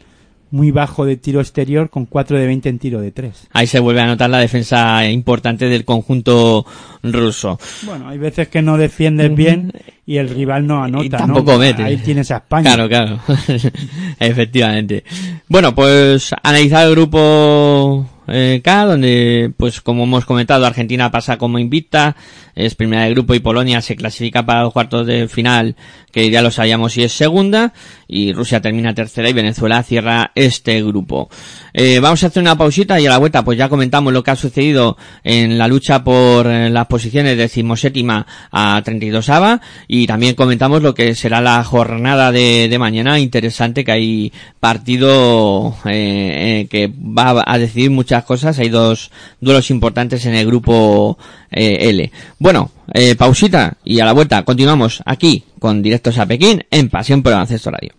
muy 0.51 0.69
bajo 0.69 1.05
de 1.05 1.15
tiro 1.15 1.39
exterior 1.39 1.89
con 1.89 2.05
4 2.05 2.37
de 2.37 2.45
20 2.45 2.69
en 2.69 2.77
tiro 2.77 3.01
de 3.01 3.11
3. 3.11 3.47
Ahí 3.53 3.65
se 3.67 3.79
vuelve 3.79 4.01
a 4.01 4.05
notar 4.05 4.29
la 4.29 4.37
defensa 4.39 5.07
importante 5.09 5.65
del 5.69 5.85
conjunto 5.85 6.65
ruso. 7.01 7.57
Bueno, 7.83 8.09
hay 8.09 8.17
veces 8.17 8.49
que 8.49 8.61
no 8.61 8.77
defiendes 8.77 9.33
bien 9.33 9.71
y 10.05 10.17
el 10.17 10.29
rival 10.29 10.67
no 10.67 10.83
anota, 10.83 11.05
Y 11.05 11.09
tampoco 11.09 11.53
¿no? 11.53 11.59
mete. 11.59 11.83
Ahí 11.83 11.97
tienes 11.97 12.29
a 12.31 12.37
España. 12.37 12.75
Claro, 12.75 12.89
claro. 12.89 13.19
Efectivamente. 14.19 15.03
Bueno, 15.47 15.73
pues 15.73 16.31
analizar 16.43 16.85
el 16.85 16.91
grupo 16.91 18.05
eh, 18.27 18.61
K, 18.63 18.85
donde, 18.85 19.51
pues 19.57 19.81
como 19.81 20.03
hemos 20.03 20.25
comentado, 20.25 20.65
Argentina 20.65 21.11
pasa 21.11 21.37
como 21.37 21.59
invicta, 21.59 22.15
es 22.55 22.75
primera 22.75 23.03
de 23.03 23.11
grupo 23.11 23.33
y 23.33 23.39
Polonia 23.39 23.81
se 23.81 23.95
clasifica 23.95 24.45
para 24.45 24.63
los 24.63 24.73
cuartos 24.73 25.07
de 25.07 25.27
final, 25.27 25.75
que 26.11 26.29
ya 26.29 26.41
lo 26.41 26.51
sabíamos 26.51 26.97
y 26.97 27.03
es 27.03 27.13
segunda, 27.13 27.73
y 28.07 28.33
Rusia 28.33 28.61
termina 28.61 28.93
tercera 28.93 29.29
y 29.29 29.33
Venezuela 29.33 29.81
cierra 29.83 30.31
este 30.35 30.83
grupo. 30.83 31.29
Eh, 31.73 31.99
vamos 31.99 32.23
a 32.23 32.27
hacer 32.27 32.41
una 32.41 32.57
pausita 32.57 32.99
y 32.99 33.07
a 33.07 33.09
la 33.09 33.17
vuelta 33.17 33.43
pues 33.43 33.57
ya 33.57 33.69
comentamos 33.69 34.11
lo 34.11 34.23
que 34.23 34.31
ha 34.31 34.35
sucedido 34.35 34.97
en 35.23 35.57
la 35.57 35.67
lucha 35.67 36.03
por 36.03 36.47
eh, 36.47 36.69
las 36.69 36.87
posiciones 36.87 37.37
decimoséptima 37.37 38.27
a 38.51 38.81
32 38.83 39.29
ava 39.29 39.61
y 39.87 40.07
también 40.07 40.35
comentamos 40.35 40.81
lo 40.81 40.93
que 40.93 41.15
será 41.15 41.39
la 41.39 41.63
jornada 41.63 42.31
de, 42.31 42.67
de 42.69 42.79
mañana 42.79 43.19
interesante 43.19 43.85
que 43.85 43.91
hay 43.91 44.33
partido 44.59 45.75
eh, 45.85 46.61
eh, 46.61 46.67
que 46.69 46.87
va 46.87 47.43
a 47.45 47.57
decidir 47.57 47.91
muchas 47.91 48.10
cosas 48.19 48.59
hay 48.59 48.69
dos 48.69 49.11
duelos 49.39 49.71
importantes 49.71 50.25
en 50.25 50.35
el 50.35 50.45
grupo 50.45 51.17
eh, 51.49 51.89
L. 51.89 52.11
Bueno 52.39 52.71
eh, 52.93 53.15
pausita 53.15 53.77
y 53.83 53.99
a 53.99 54.05
la 54.05 54.13
vuelta 54.13 54.43
continuamos 54.43 55.01
aquí 55.05 55.43
con 55.59 55.81
directos 55.81 56.17
a 56.17 56.25
Pekín 56.25 56.65
en 56.69 56.89
Pasión 56.89 57.23
por 57.23 57.31
el 57.31 57.35
Baloncesto 57.35 57.71
Radio. 57.71 57.93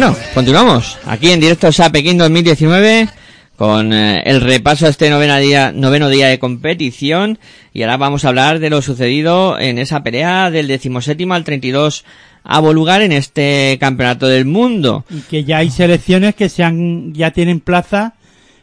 Bueno, 0.00 0.14
continuamos 0.32 0.96
aquí 1.06 1.32
en 1.32 1.40
directo 1.40 1.70
a 1.76 1.90
Pekín 1.90 2.18
2019 2.18 3.08
con 3.56 3.92
eh, 3.92 4.22
el 4.26 4.40
repaso 4.40 4.86
a 4.86 4.90
este 4.90 5.10
novena 5.10 5.38
día, 5.38 5.72
noveno 5.72 6.08
día 6.08 6.28
de 6.28 6.38
competición 6.38 7.40
y 7.72 7.82
ahora 7.82 7.96
vamos 7.96 8.24
a 8.24 8.28
hablar 8.28 8.60
de 8.60 8.70
lo 8.70 8.80
sucedido 8.80 9.58
en 9.58 9.76
esa 9.76 10.04
pelea 10.04 10.52
del 10.52 10.68
decimoséptimo 10.68 11.34
al 11.34 11.42
32 11.42 12.04
avo 12.44 12.72
lugar 12.72 13.02
en 13.02 13.10
este 13.10 13.76
campeonato 13.80 14.28
del 14.28 14.44
mundo. 14.44 15.04
Y 15.10 15.22
que 15.22 15.42
ya 15.42 15.58
hay 15.58 15.70
selecciones 15.70 16.36
que 16.36 16.48
se 16.48 16.62
han, 16.62 17.12
ya 17.12 17.32
tienen 17.32 17.58
plaza 17.58 18.14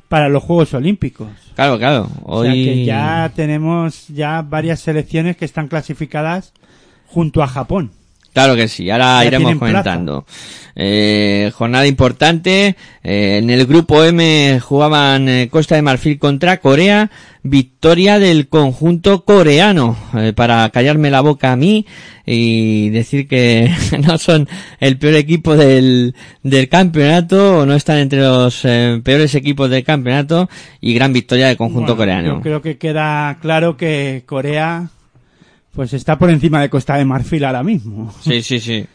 para 0.08 0.30
los 0.30 0.42
Juegos 0.42 0.74
Olímpicos. 0.74 1.28
Claro, 1.54 1.78
claro. 1.78 2.10
O 2.24 2.44
sea 2.44 2.54
que 2.54 2.86
ya 2.86 3.30
tenemos 3.36 4.08
ya 4.08 4.42
varias 4.42 4.80
selecciones 4.80 5.36
que 5.36 5.44
están 5.44 5.68
clasificadas 5.68 6.54
junto 7.08 7.44
a 7.44 7.48
Japón. 7.48 7.92
Claro 8.36 8.54
que 8.58 8.68
sí, 8.68 8.90
ahora 8.90 9.22
Ya 9.22 9.28
iremos 9.28 9.56
comentando. 9.56 10.26
Eh, 10.76 11.52
jornada 11.56 11.88
importante. 11.88 12.76
eh, 13.02 13.38
en 13.42 13.50
el 13.50 13.66
grupo 13.66 14.04
M 14.04 14.60
jugaban 14.60 15.30
eh, 15.30 15.48
Costa 15.50 15.76
de 15.76 15.82
Marfil 15.82 16.20
contra 16.20 16.58
Corea. 16.58 17.10
Victoria 17.44 18.20
del 18.20 18.50
conjunto 18.50 19.24
coreano. 19.24 19.96
para 20.36 20.70
callarme 20.72 21.10
la 21.12 21.22
boca 21.22 21.54
a 21.54 21.56
mí 21.56 21.86
y 22.26 22.90
decir 22.90 23.30
que 23.30 23.72
no 24.06 24.18
son 24.18 24.50
el 24.82 24.98
peor 24.98 25.14
equipo 25.16 25.56
del, 25.56 26.14
del 26.44 26.68
campeonato 26.68 27.60
o 27.60 27.66
no 27.66 27.74
están 27.74 28.00
entre 28.00 28.20
los 28.20 28.62
peores 29.04 29.34
equipos 29.36 29.70
del 29.70 29.86
campeonato 29.86 30.50
y 30.82 30.94
gran 30.94 31.14
victoria 31.14 31.48
del 31.48 31.56
conjunto 31.56 31.96
Bueno, 31.96 32.12
coreano. 32.20 32.36
Yo 32.36 32.42
creo 32.42 32.62
que 32.62 32.78
queda 32.78 33.38
claro 33.42 33.78
que 33.78 34.24
Corea 34.26 34.90
pues 35.76 35.94
está 35.94 36.18
por 36.18 36.30
encima 36.30 36.62
de 36.62 36.70
Costa 36.70 36.96
de 36.98 37.06
Marfil 37.06 37.44
ahora 37.46 37.62
mismo. 37.64 38.14
Sí, 38.22 38.42
sí, 38.42 38.60
sí. 38.60 38.86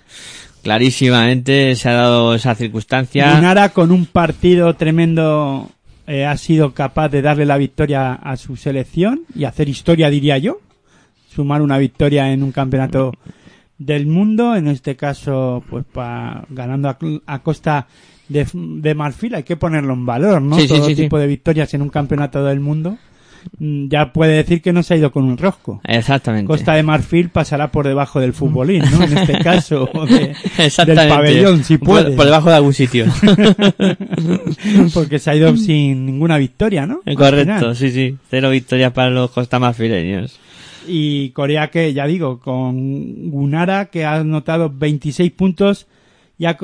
Clarísimamente 0.63 1.75
se 1.77 1.89
ha 1.89 1.93
dado 1.95 2.35
esa 2.35 2.55
circunstancia. 2.55 3.35
Lunara 3.35 3.71
con 3.71 3.91
un 3.91 4.07
partido 4.07 4.75
tremendo 4.75 5.69
eh, 6.07 6.25
ha 6.25 6.37
sido 6.37 6.73
capaz 6.75 7.09
de 7.09 7.23
darle 7.23 7.45
la 7.45 7.57
victoria 7.57 8.13
a 8.15 8.37
su 8.37 8.57
selección 8.57 9.23
y 9.35 9.45
hacer 9.45 9.69
historia, 9.69 10.11
diría 10.11 10.39
yo. 10.39 10.59
Sumar 11.35 11.61
una 11.63 11.79
victoria 11.79 12.33
en 12.33 12.43
un 12.43 12.53
campeonato 12.53 13.13
del 13.79 14.07
mundo, 14.07 14.55
en 14.57 14.69
este 14.69 14.97
caso, 14.97 15.65
pues 15.69 15.85
pa- 15.91 16.45
ganando 16.51 16.89
a, 16.89 16.99
a 17.27 17.39
costa 17.41 17.87
de, 18.29 18.47
de 18.53 18.95
Marfil, 18.95 19.35
hay 19.35 19.43
que 19.43 19.57
ponerlo 19.57 19.95
en 19.95 20.07
valor, 20.07 20.41
¿no? 20.43 20.59
Sí, 20.59 20.69
Todo 20.69 20.85
sí, 20.87 20.95
sí. 20.95 21.03
tipo 21.03 21.19
de 21.19 21.27
victorias 21.27 21.73
en 21.75 21.83
un 21.83 21.89
campeonato 21.89 22.45
del 22.45 22.61
mundo. 22.61 22.97
Mm, 23.59 23.89
Ya 23.89 24.13
puede 24.13 24.35
decir 24.37 24.63
que 24.63 24.73
no 24.73 24.83
se 24.83 24.95
ha 24.95 24.97
ido 24.97 25.11
con 25.13 25.25
un 25.25 25.37
rosco. 25.39 25.81
Exactamente. 25.85 26.47
Costa 26.47 26.75
de 26.75 26.83
Marfil 26.83 27.29
pasará 27.31 27.71
por 27.71 27.87
debajo 27.87 28.21
del 28.21 28.33
futbolín, 28.33 28.83
¿no? 28.91 29.03
En 29.05 29.19
este 29.19 29.39
caso, 29.45 29.89
de- 30.09 30.19
del 30.19 30.37
Exactamente. 30.59 31.09
pabellón, 31.09 31.65
si 31.65 31.79
puede. 31.79 32.13
Por, 32.17 32.25
debajo 32.27 32.51
de 32.51 32.57
algún 32.57 32.75
sitio. 32.75 33.07
Porque 34.95 35.19
se 35.19 35.31
ha 35.31 35.37
ido 35.37 35.57
sin 35.57 36.07
ninguna 36.07 36.39
victoria, 36.39 36.87
¿no? 36.87 37.01
Correcto, 37.17 37.75
sí, 37.75 37.91
sí. 37.91 38.17
Cero 38.29 38.51
victorias 38.51 38.93
para 38.93 39.11
los 39.11 39.31
costamarfileños. 39.31 40.39
Y 40.87 41.31
Corea 41.31 41.69
que, 41.71 41.93
ya 41.93 42.07
digo, 42.07 42.41
con 42.41 43.31
Gunara 43.31 43.87
que 43.87 44.05
ha 44.05 44.17
anotado 44.17 44.71
26 44.75 45.31
puntos 45.33 45.87
y 46.39 46.47
ha, 46.47 46.57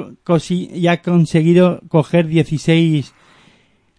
y 0.49 0.87
ha 0.87 1.03
conseguido 1.03 1.81
coger 1.89 2.27
16 2.27 3.13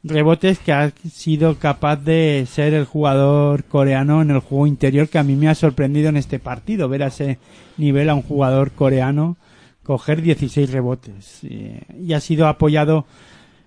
rebotes 0.04 0.60
que 0.60 0.72
ha 0.72 0.92
sido 1.12 1.58
capaz 1.60 1.98
de 1.98 2.48
ser 2.50 2.74
el 2.74 2.86
jugador 2.86 3.64
coreano 3.66 4.22
en 4.22 4.32
el 4.32 4.40
juego 4.40 4.68
interior 4.68 5.10
que 5.10 5.18
a 5.18 5.24
mí 5.24 5.36
me 5.36 5.50
ha 5.50 5.56
sorprendido 5.56 6.10
en 6.10 6.18
este 6.18 6.40
partido 6.40 6.88
ver 6.88 7.04
a 7.04 7.08
ese 7.08 7.40
nivel 7.78 8.10
a 8.10 8.16
un 8.16 8.22
jugador 8.22 8.72
coreano 8.72 9.38
coger 9.84 10.22
16 10.22 10.72
rebotes 10.72 11.40
Eh, 11.44 11.82
y 12.02 12.14
ha 12.14 12.20
sido 12.20 12.48
apoyado 12.48 13.06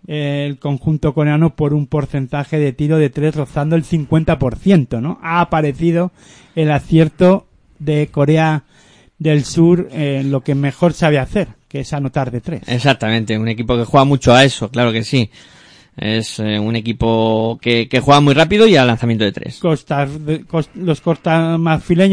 eh, 0.06 0.46
el 0.48 0.58
conjunto 0.58 1.14
coreano 1.14 1.54
por 1.56 1.74
un 1.74 1.86
porcentaje 1.86 2.58
de 2.58 2.72
tiro 2.72 2.98
de 2.98 3.10
tres 3.10 3.34
rozando 3.34 3.76
el 3.76 3.84
50%, 3.84 5.00
¿no? 5.00 5.18
Ha 5.22 5.40
aparecido 5.40 6.12
el 6.54 6.70
acierto 6.70 7.46
de 7.78 8.08
Corea 8.08 8.64
del 9.18 9.44
Sur 9.44 9.88
en 9.92 10.30
lo 10.30 10.42
que 10.42 10.54
mejor 10.54 10.94
sabe 10.94 11.18
hacer, 11.18 11.48
que 11.68 11.80
es 11.80 11.92
anotar 11.92 12.30
de 12.30 12.40
tres. 12.40 12.62
Exactamente, 12.66 13.38
un 13.38 13.48
equipo 13.48 13.76
que 13.76 13.84
juega 13.84 14.04
mucho 14.04 14.32
a 14.34 14.44
eso, 14.44 14.70
claro 14.70 14.92
que 14.92 15.04
sí. 15.04 15.30
Es 15.96 16.38
eh, 16.38 16.58
un 16.58 16.76
equipo 16.76 17.58
que, 17.60 17.88
que 17.88 18.00
juega 18.00 18.20
muy 18.20 18.32
rápido 18.34 18.66
y 18.66 18.76
al 18.76 18.86
lanzamiento 18.86 19.24
de 19.24 19.32
tres. 19.32 19.58
Costa- 19.58 20.06
de- 20.06 20.44
cos- 20.46 20.70
los 20.74 21.00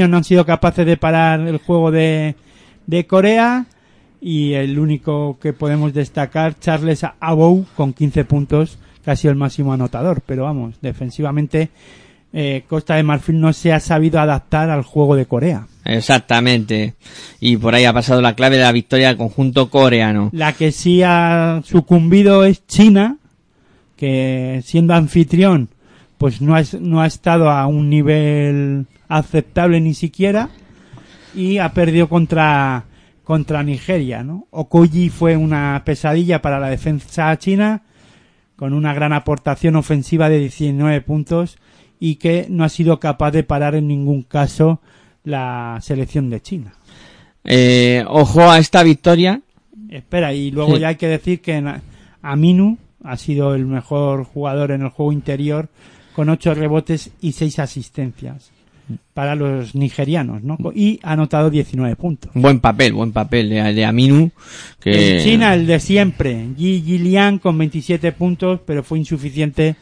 no 0.09 0.17
han 0.17 0.23
sido 0.23 0.45
capaces 0.45 0.86
de 0.86 0.97
parar 0.97 1.39
el 1.41 1.57
juego 1.57 1.91
de, 1.91 2.36
de 2.86 3.05
Corea 3.05 3.65
y 4.19 4.53
el 4.53 4.78
único 4.80 5.38
que 5.39 5.53
podemos 5.53 5.93
destacar, 5.93 6.59
Charles 6.59 7.05
Abou, 7.19 7.65
con 7.75 7.93
15 7.93 8.25
puntos, 8.25 8.78
casi 9.05 9.28
el 9.28 9.36
máximo 9.36 9.71
anotador. 9.73 10.21
Pero 10.25 10.43
vamos, 10.43 10.75
defensivamente, 10.82 11.69
eh, 12.34 12.63
Costa 12.67 12.95
de 12.95 13.03
Marfil 13.03 13.39
no 13.39 13.53
se 13.53 13.71
ha 13.71 13.80
sabido 13.80 14.19
adaptar 14.19 14.69
al 14.69 14.82
juego 14.84 15.15
de 15.15 15.28
Corea. 15.28 15.67
Exactamente. 15.86 16.95
Y 17.39 17.55
por 17.57 17.73
ahí 17.75 17.86
ha 17.86 17.93
pasado 17.93 18.21
la 18.21 18.36
clave 18.36 18.57
de 18.57 18.63
la 18.63 18.71
victoria 18.71 19.07
del 19.09 19.17
conjunto 19.17 19.69
coreano. 19.69 20.30
La 20.34 20.51
que 20.53 20.71
sí 20.71 21.03
ha 21.03 21.61
sucumbido 21.63 22.43
es 22.43 22.65
China, 22.67 23.17
que 23.98 24.62
siendo 24.64 24.93
anfitrión, 24.93 25.68
pues 26.18 26.41
no 26.41 26.56
ha, 26.56 26.64
no 26.80 27.02
ha 27.02 27.08
estado 27.08 27.50
a 27.50 27.68
un 27.68 27.89
nivel 27.89 28.86
aceptable 29.10 29.82
ni 29.82 29.93
siquiera 29.93 30.50
y 31.36 31.58
ha 31.58 31.70
perdido 31.74 32.08
contra 32.08 32.86
contra 33.24 33.62
Nigeria, 33.62 34.24
¿no? 34.24 34.48
Okoji 34.52 35.10
fue 35.10 35.36
una 35.36 35.82
pesadilla 35.84 36.41
para 36.41 36.60
la 36.62 36.70
defensa 36.70 37.38
china 37.38 37.82
con 38.56 38.74
una 38.74 38.93
gran 38.93 39.12
aportación 39.12 39.76
ofensiva 39.76 40.30
de 40.30 40.39
19 40.39 41.02
puntos 41.02 41.58
y 42.00 42.16
que 42.16 42.45
no 42.50 42.64
ha 42.64 42.70
sido 42.70 43.02
capaz 43.02 43.32
de 43.32 43.43
parar 43.43 43.76
en 43.76 43.88
ningún 43.89 44.24
caso 44.24 44.80
la 45.26 45.78
selección 45.82 46.30
de 46.30 46.41
China. 46.41 46.74
Eh, 47.43 48.06
ojo 48.08 48.50
a 48.50 48.60
esta 48.60 48.82
victoria. 48.82 49.41
Espera, 49.89 50.34
y 50.34 50.52
luego 50.52 50.76
Sí. 50.76 50.82
ya 50.82 50.88
hay 50.89 50.95
que 50.95 51.08
decir 51.08 51.41
que 51.41 51.62
Aminu 52.22 52.78
ha 53.04 53.18
sido 53.18 53.56
el 53.56 53.66
mejor 53.66 54.24
jugador 54.24 54.72
en 54.72 54.82
el 54.82 54.89
juego 54.89 55.12
interior 55.12 55.70
con 56.14 56.30
ocho 56.30 56.54
rebotes 56.54 57.12
y 57.22 57.34
seis 57.34 57.60
asistencias 57.60 58.52
para 59.14 59.36
los 59.36 59.76
nigerianos, 59.76 60.43
¿no? 60.43 60.58
Y 60.74 61.00
ha 61.04 61.14
anotado 61.14 61.50
19 61.50 61.95
puntos. 61.95 62.32
Buen 62.34 62.60
papel, 62.60 62.93
buen 62.93 63.12
papel 63.12 63.50
de, 63.50 63.74
de 63.74 63.86
Aminu. 63.86 64.32
Que... 64.80 65.18
En 65.18 65.24
China, 65.24 65.54
el 65.54 65.68
de 65.68 65.80
siempre, 65.80 66.48
Yi 66.56 66.82
Jilian 66.82 67.39
con 67.39 67.58
27 67.58 68.14
puntos, 68.14 68.62
pero 68.66 68.84
fue 68.84 69.00
insuficiente 69.00 69.76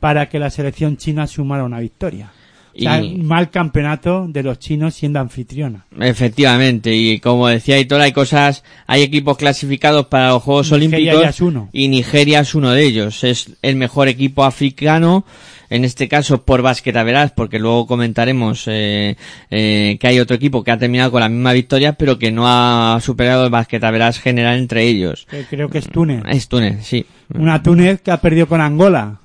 para 0.00 0.28
que 0.28 0.38
la 0.38 0.50
selección 0.50 0.96
china 0.96 1.26
sumara 1.26 1.64
una 1.64 1.80
victoria. 1.80 2.32
O 2.78 2.82
sea, 2.82 3.02
Y- 3.02 3.16
mal 3.16 3.50
campeonato 3.50 4.26
de 4.28 4.42
los 4.42 4.58
chinos 4.58 4.94
siendo 4.94 5.18
anfitriona. 5.20 5.84
Efectivamente, 6.00 6.94
y 6.94 7.18
como 7.20 7.48
decía 7.48 7.78
Hitor, 7.78 8.00
hay 8.00 8.12
cosas, 8.12 8.62
hay 8.86 9.02
equipos 9.02 9.36
clasificados 9.36 10.06
para 10.06 10.28
los 10.30 10.42
Juegos 10.42 10.70
Nigeria 10.72 11.12
Olímpicos 11.14 11.40
uno. 11.40 11.68
y 11.72 11.88
Nigeria 11.88 12.40
es 12.40 12.54
uno 12.54 12.70
de 12.72 12.84
ellos. 12.84 13.24
Es 13.24 13.56
el 13.62 13.76
mejor 13.76 14.08
equipo 14.08 14.44
africano, 14.44 15.24
en 15.70 15.84
este 15.84 16.08
caso 16.08 16.44
por 16.44 16.62
basquetaveras, 16.62 17.32
porque 17.32 17.58
luego 17.58 17.86
comentaremos 17.86 18.64
eh, 18.68 19.16
eh, 19.50 19.96
que 20.00 20.06
hay 20.06 20.20
otro 20.20 20.36
equipo 20.36 20.62
que 20.64 20.70
ha 20.70 20.78
terminado 20.78 21.10
con 21.10 21.20
la 21.20 21.28
misma 21.28 21.52
victoria, 21.52 21.92
pero 21.94 22.18
que 22.18 22.30
no 22.30 22.44
ha 22.46 22.98
superado 23.02 23.44
el 23.44 23.50
basquetaveras 23.50 24.18
general 24.20 24.58
entre 24.58 24.84
ellos. 24.84 25.26
creo 25.50 25.68
que 25.68 25.78
es 25.78 25.88
Túnez. 25.88 26.22
Es 26.28 26.48
Túnez, 26.48 26.86
sí. 26.86 27.04
Una 27.34 27.62
Túnez 27.62 28.00
que 28.00 28.10
ha 28.10 28.20
perdido 28.20 28.46
con 28.46 28.60
Angola. 28.60 29.18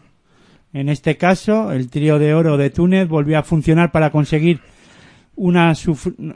En 0.74 0.90
este 0.90 1.18
caso, 1.18 1.72
el 1.72 1.90
trío 1.90 2.18
de 2.20 2.34
oro 2.34 2.58
de 2.58 2.70
Túnez 2.72 3.08
volvió 3.08 3.38
a 3.40 3.44
funcionar 3.44 3.92
para 3.92 4.10
conseguir 4.10 4.60
una 5.36 5.74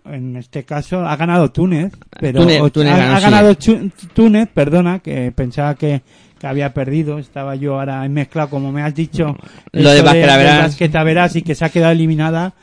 en 0.05 0.37
este 0.37 0.63
caso 0.63 1.05
ha 1.05 1.15
ganado 1.15 1.51
Túnez, 1.51 1.91
pero 2.19 2.41
Túnez- 2.41 2.61
o- 2.61 2.69
Túnez 2.71 2.93
ha, 2.93 2.97
ganó, 2.97 3.13
ha 3.13 3.17
sí. 3.19 3.23
ganado 3.23 3.53
Chu- 3.53 3.91
Túnez, 4.13 4.49
perdona, 4.51 4.99
que 4.99 5.31
pensaba 5.31 5.75
que, 5.75 6.01
que 6.39 6.47
había 6.47 6.73
perdido, 6.73 7.19
estaba 7.19 7.55
yo 7.55 7.79
ahora 7.79 8.07
mezclado 8.09 8.49
como 8.49 8.71
me 8.71 8.81
has 8.81 8.95
dicho 8.95 9.35
Lo 9.71 9.91
de 9.91 10.01
Basquetaveras. 10.01 10.53
del 10.55 10.61
Basquetaveras 10.63 11.35
y 11.35 11.41
que 11.43 11.53
se 11.55 11.65
ha 11.65 11.69
quedado 11.69 11.91
eliminada. 11.91 12.53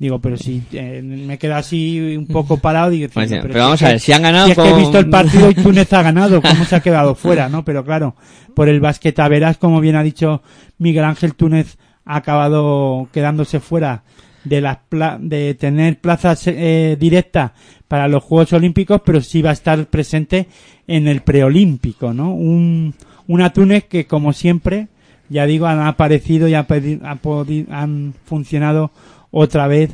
Digo, 0.00 0.18
pero 0.18 0.36
si 0.38 0.62
eh, 0.72 1.02
me 1.04 1.38
queda 1.38 1.58
así 1.58 2.16
un 2.16 2.26
poco 2.26 2.56
parado, 2.56 2.90
digo, 2.90 3.08
Pues, 3.12 3.28
pero, 3.28 3.42
pero 3.42 3.52
si 3.54 3.58
vamos 3.60 3.74
es 3.76 3.82
a 3.82 3.86
que- 3.86 3.92
ver, 3.92 4.00
si 4.00 4.12
han 4.12 4.22
ganado 4.22 4.46
si 4.46 4.52
es 4.52 4.58
que 4.58 4.66
he 4.66 4.70
con- 4.70 4.80
visto 4.80 4.98
el 4.98 5.10
partido 5.10 5.50
y 5.50 5.54
Túnez 5.54 5.92
ha 5.92 6.02
ganado, 6.02 6.40
¿cómo 6.42 6.64
se 6.64 6.74
ha 6.74 6.80
quedado 6.80 7.14
fuera, 7.14 7.48
no? 7.50 7.64
Pero 7.66 7.84
claro, 7.84 8.16
por 8.54 8.68
el 8.70 8.80
basquetaveras, 8.80 9.58
como 9.58 9.78
bien 9.80 9.96
ha 9.96 10.02
dicho 10.02 10.42
Miguel 10.78 11.04
Ángel, 11.04 11.34
Túnez 11.34 11.76
ha 12.06 12.16
acabado 12.16 13.08
quedándose 13.12 13.60
fuera 13.60 14.02
de 14.42 14.62
las 14.62 14.78
pla- 14.88 15.18
de 15.20 15.52
tener 15.54 16.00
plazas 16.00 16.46
eh, 16.46 16.96
directas 16.98 17.52
para 17.86 18.08
los 18.08 18.22
Juegos 18.24 18.54
Olímpicos, 18.54 19.02
pero 19.04 19.20
sí 19.20 19.42
va 19.42 19.50
a 19.50 19.52
estar 19.52 19.84
presente 19.84 20.48
en 20.86 21.08
el 21.08 21.20
preolímpico, 21.20 22.14
¿no? 22.14 22.32
Un, 22.32 22.94
una 23.26 23.52
Túnez 23.52 23.84
que, 23.84 24.06
como 24.06 24.32
siempre, 24.32 24.88
ya 25.28 25.44
digo, 25.44 25.66
han 25.66 25.80
aparecido 25.80 26.48
y 26.48 26.54
ha 26.54 26.66
pedi- 26.66 27.00
ha 27.04 27.16
podi- 27.20 27.66
han 27.70 28.14
funcionado 28.24 28.92
otra 29.30 29.66
vez. 29.66 29.90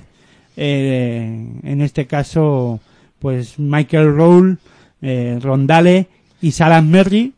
eh, 0.56 1.50
en 1.62 1.80
este 1.82 2.06
caso, 2.06 2.80
pues 3.18 3.58
Michael 3.58 4.16
Rowl, 4.16 4.58
eh, 5.02 5.38
Rondale 5.42 6.08
y 6.40 6.52
Salas 6.52 6.82
Merry, 6.84 7.34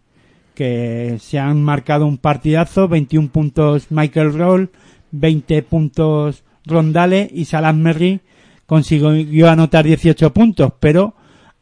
que 0.55 1.19
se 1.21 1.39
han 1.39 1.63
marcado 1.63 2.07
un 2.07 2.19
partidazo, 2.19 2.89
21 2.89 3.29
puntos 3.29 3.91
Michael 3.91 4.35
Roll, 4.35 4.71
20 5.13 5.63
puntos 5.63 6.43
Rondale 6.65 7.29
y 7.33 7.45
Salas 7.45 7.75
Merry 7.75 8.21
consiguió 8.67 9.49
anotar 9.49 9.85
18 9.85 10.33
puntos, 10.33 10.73
pero 10.79 11.15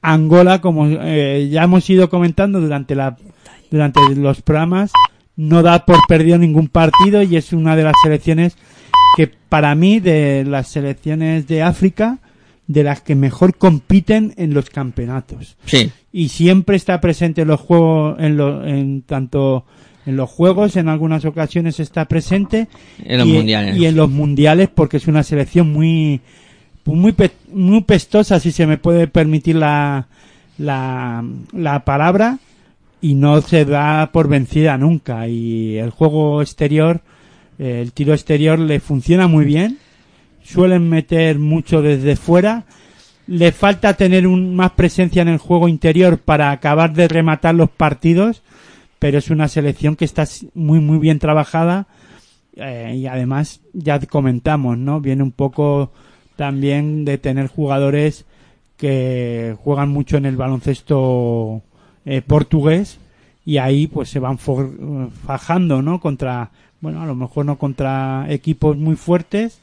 Angola, 0.02 0.60
como 0.60 0.86
eh, 0.88 1.48
ya 1.50 1.64
hemos 1.64 1.88
ido 1.88 2.10
comentando 2.10 2.60
durante 2.60 2.94
la 2.94 3.16
durante 3.70 4.00
los 4.14 4.42
programas, 4.42 4.92
no 5.36 5.62
da 5.62 5.84
por 5.84 5.98
perdido 6.08 6.38
ningún 6.38 6.68
partido 6.68 7.22
y 7.22 7.36
es 7.36 7.52
una 7.52 7.76
de 7.76 7.82
las 7.82 7.94
selecciones 8.02 8.56
que 9.16 9.26
para 9.48 9.74
mí 9.74 9.98
de 9.98 10.44
las 10.46 10.68
selecciones 10.68 11.48
de 11.48 11.62
África 11.62 12.18
de 12.66 12.82
las 12.82 13.00
que 13.00 13.14
mejor 13.14 13.56
compiten 13.56 14.34
en 14.36 14.52
los 14.52 14.68
campeonatos. 14.70 15.56
Sí, 15.64 15.90
y 16.12 16.28
siempre 16.28 16.76
está 16.76 17.00
presente 17.00 17.42
en 17.42 17.48
los 17.48 17.60
juegos 17.60 18.16
en, 18.20 18.36
lo- 18.36 18.66
en 18.66 19.00
tanto 19.02 19.64
en 20.04 20.16
los 20.16 20.28
juegos 20.30 20.76
en 20.76 20.88
algunas 20.88 21.24
ocasiones 21.24 21.80
está 21.80 22.04
presente. 22.04 22.68
En 23.04 23.18
los 23.18 23.26
y, 23.28 23.32
mundiales. 23.32 23.76
y 23.76 23.86
en 23.86 23.96
los 23.96 24.10
mundiales 24.10 24.68
porque 24.72 24.98
es 24.98 25.06
una 25.08 25.22
selección 25.22 25.72
muy 25.72 26.20
muy 26.84 27.12
pe- 27.12 27.30
muy 27.52 27.80
pestosa 27.82 28.38
si 28.38 28.52
se 28.52 28.66
me 28.66 28.76
puede 28.78 29.08
permitir 29.08 29.56
la 29.56 30.06
la, 30.58 31.24
la 31.52 31.84
palabra 31.84 32.38
y 33.00 33.14
no 33.14 33.40
se 33.40 33.64
da 33.64 34.10
por 34.12 34.28
vencida 34.28 34.76
nunca. 34.78 35.26
Y 35.28 35.76
el 35.78 35.90
juego 35.90 36.42
exterior 36.42 37.00
el 37.58 37.92
tiro 37.92 38.12
exterior 38.12 38.58
le 38.58 38.80
funciona 38.80 39.28
muy 39.28 39.44
bien 39.44 39.78
suelen 40.42 40.88
meter 40.88 41.38
mucho 41.38 41.82
desde 41.82 42.16
fuera 42.16 42.64
le 43.26 43.52
falta 43.52 43.94
tener 43.94 44.26
un, 44.26 44.54
más 44.54 44.72
presencia 44.72 45.22
en 45.22 45.28
el 45.28 45.38
juego 45.38 45.68
interior 45.68 46.18
para 46.18 46.50
acabar 46.50 46.92
de 46.92 47.08
rematar 47.08 47.54
los 47.54 47.70
partidos, 47.70 48.42
pero 48.98 49.18
es 49.18 49.30
una 49.30 49.48
selección 49.48 49.96
que 49.96 50.04
está 50.04 50.26
muy 50.54 50.80
muy 50.80 50.98
bien 50.98 51.18
trabajada 51.18 51.86
eh, 52.54 52.94
y 52.96 53.06
además 53.06 53.60
ya 53.72 53.98
comentamos, 54.00 54.78
¿no? 54.78 55.00
Viene 55.00 55.22
un 55.22 55.32
poco 55.32 55.92
también 56.36 57.04
de 57.04 57.18
tener 57.18 57.48
jugadores 57.48 58.24
que 58.76 59.56
juegan 59.58 59.88
mucho 59.88 60.16
en 60.16 60.26
el 60.26 60.36
baloncesto 60.36 61.62
eh, 62.04 62.22
portugués 62.22 62.98
y 63.44 63.58
ahí 63.58 63.86
pues 63.86 64.10
se 64.10 64.18
van 64.18 64.38
fajando, 64.38 65.82
¿no? 65.82 66.00
Contra, 66.00 66.50
bueno, 66.80 67.02
a 67.02 67.06
lo 67.06 67.14
mejor 67.14 67.46
no 67.46 67.56
contra 67.56 68.26
equipos 68.28 68.76
muy 68.76 68.96
fuertes, 68.96 69.60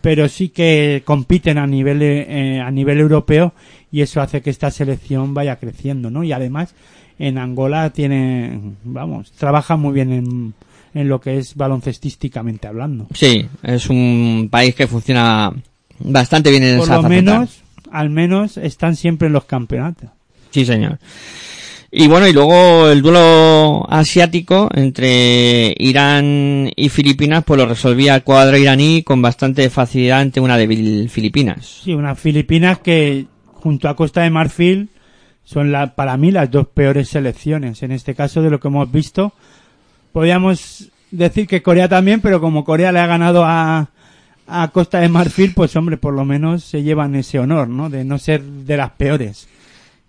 pero 0.00 0.28
sí 0.28 0.50
que 0.50 1.02
compiten 1.04 1.58
a 1.58 1.66
nivel 1.66 2.02
eh, 2.02 2.60
a 2.60 2.70
nivel 2.70 3.00
europeo 3.00 3.54
y 3.90 4.02
eso 4.02 4.20
hace 4.20 4.42
que 4.42 4.50
esta 4.50 4.70
selección 4.70 5.34
vaya 5.34 5.56
creciendo, 5.56 6.10
¿no? 6.10 6.24
Y 6.24 6.32
además 6.32 6.74
en 7.18 7.38
Angola 7.38 7.90
tiene, 7.90 8.60
vamos, 8.84 9.32
trabaja 9.32 9.76
muy 9.76 9.94
bien 9.94 10.12
en, 10.12 10.54
en 10.94 11.08
lo 11.08 11.20
que 11.20 11.38
es 11.38 11.54
baloncestísticamente 11.54 12.66
hablando. 12.66 13.06
sí, 13.14 13.46
es 13.62 13.88
un 13.88 14.48
país 14.50 14.74
que 14.74 14.86
funciona 14.86 15.52
bastante 16.00 16.50
bien 16.50 16.64
en 16.64 16.78
Por 16.78 16.86
esa 16.86 16.96
lo 16.96 17.08
menos, 17.08 17.62
al 17.90 18.10
menos 18.10 18.56
están 18.56 18.96
siempre 18.96 19.28
en 19.28 19.32
los 19.32 19.44
campeonatos. 19.44 20.10
Sí, 20.50 20.64
señor. 20.64 20.98
Y 21.96 22.08
bueno, 22.08 22.26
y 22.26 22.32
luego 22.32 22.88
el 22.88 23.02
duelo 23.02 23.86
asiático 23.88 24.68
entre 24.74 25.72
Irán 25.78 26.68
y 26.74 26.88
Filipinas, 26.88 27.44
pues 27.44 27.56
lo 27.56 27.66
resolvía 27.66 28.16
el 28.16 28.24
cuadro 28.24 28.56
iraní 28.56 29.04
con 29.04 29.22
bastante 29.22 29.70
facilidad 29.70 30.18
ante 30.18 30.40
una 30.40 30.56
débil 30.56 31.08
Filipinas. 31.08 31.82
Sí, 31.84 31.94
unas 31.94 32.18
Filipinas 32.18 32.80
que 32.80 33.26
junto 33.52 33.88
a 33.88 33.94
Costa 33.94 34.22
de 34.22 34.30
Marfil 34.30 34.88
son 35.44 35.70
la, 35.70 35.94
para 35.94 36.16
mí 36.16 36.32
las 36.32 36.50
dos 36.50 36.66
peores 36.66 37.10
selecciones. 37.10 37.84
En 37.84 37.92
este 37.92 38.16
caso 38.16 38.42
de 38.42 38.50
lo 38.50 38.58
que 38.58 38.66
hemos 38.66 38.90
visto, 38.90 39.32
podríamos 40.10 40.90
decir 41.12 41.46
que 41.46 41.62
Corea 41.62 41.88
también, 41.88 42.20
pero 42.20 42.40
como 42.40 42.64
Corea 42.64 42.90
le 42.90 42.98
ha 42.98 43.06
ganado 43.06 43.44
a, 43.44 43.90
a 44.48 44.68
Costa 44.72 44.98
de 44.98 45.08
Marfil, 45.08 45.54
pues 45.54 45.76
hombre, 45.76 45.96
por 45.96 46.12
lo 46.12 46.24
menos 46.24 46.64
se 46.64 46.82
llevan 46.82 47.14
ese 47.14 47.38
honor, 47.38 47.68
¿no? 47.68 47.88
De 47.88 48.04
no 48.04 48.18
ser 48.18 48.42
de 48.42 48.76
las 48.76 48.90
peores. 48.90 49.46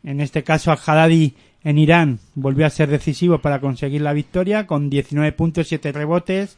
En 0.03 0.19
este 0.19 0.43
caso, 0.43 0.71
Al-Haddadi 0.71 1.35
en 1.65 1.77
Irán 1.77 2.19
volvió 2.35 2.65
a 2.65 2.69
ser 2.69 2.87
decisivo 2.89 3.39
para 3.39 3.59
conseguir 3.59 3.99
la 4.01 4.13
victoria 4.13 4.65
con 4.67 4.89
19 4.89 5.33
puntos, 5.33 5.67
7 5.67 5.91
rebotes 5.91 6.57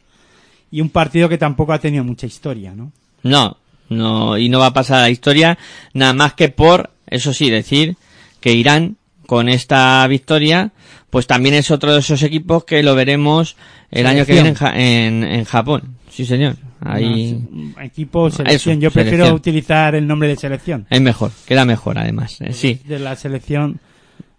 y 0.70 0.80
un 0.82 0.90
partido 0.90 1.28
que 1.28 1.38
tampoco 1.38 1.72
ha 1.72 1.80
tenido 1.80 2.04
mucha 2.04 2.26
historia, 2.26 2.74
¿no? 2.76 2.92
No, 3.24 3.56
no, 3.88 4.38
y 4.38 4.48
no 4.48 4.60
va 4.60 4.66
a 4.66 4.72
pasar 4.74 4.98
a 4.98 5.02
la 5.02 5.10
historia 5.10 5.58
nada 5.94 6.12
más 6.12 6.34
que 6.34 6.50
por, 6.50 6.90
eso 7.08 7.32
sí, 7.32 7.50
decir 7.50 7.96
que 8.40 8.52
Irán, 8.52 8.96
con 9.26 9.48
esta 9.48 10.06
victoria, 10.06 10.70
pues 11.10 11.26
también 11.26 11.54
es 11.54 11.70
otro 11.70 11.92
de 11.92 11.98
esos 12.00 12.22
equipos 12.22 12.64
que 12.64 12.82
lo 12.82 12.94
veremos 12.94 13.56
el 13.90 14.06
año 14.06 14.24
que 14.26 14.34
viene 14.34 14.50
en, 14.50 14.54
Ja- 14.54 14.72
en, 14.78 15.24
en 15.24 15.44
Japón. 15.44 15.96
Sí, 16.10 16.24
señor. 16.26 16.56
Ahí 16.80 17.38
No, 17.50 17.80
equipo, 17.82 18.30
selección. 18.30 18.74
Eso, 18.74 18.80
Yo 18.82 18.90
prefiero 18.90 19.24
selección. 19.24 19.34
utilizar 19.36 19.94
el 19.94 20.06
nombre 20.06 20.28
de 20.28 20.36
selección. 20.36 20.86
es 20.90 21.00
mejor, 21.00 21.30
queda 21.46 21.64
mejor 21.64 21.98
además. 21.98 22.40
Eh, 22.40 22.52
Sí, 22.52 22.80
De 22.84 22.98
la 22.98 23.16
selección 23.16 23.80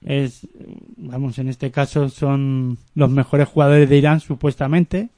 es, 0.06 0.48
vamos, 0.98 1.38
en 1.40 1.50
este 1.50 1.72
caso 1.72 2.10
son 2.10 2.78
los 2.96 3.10
mejores 3.10 3.48
jugadores 3.48 3.90
de 3.90 3.98
Irán, 3.98 4.20
supuestamente. 4.20 5.10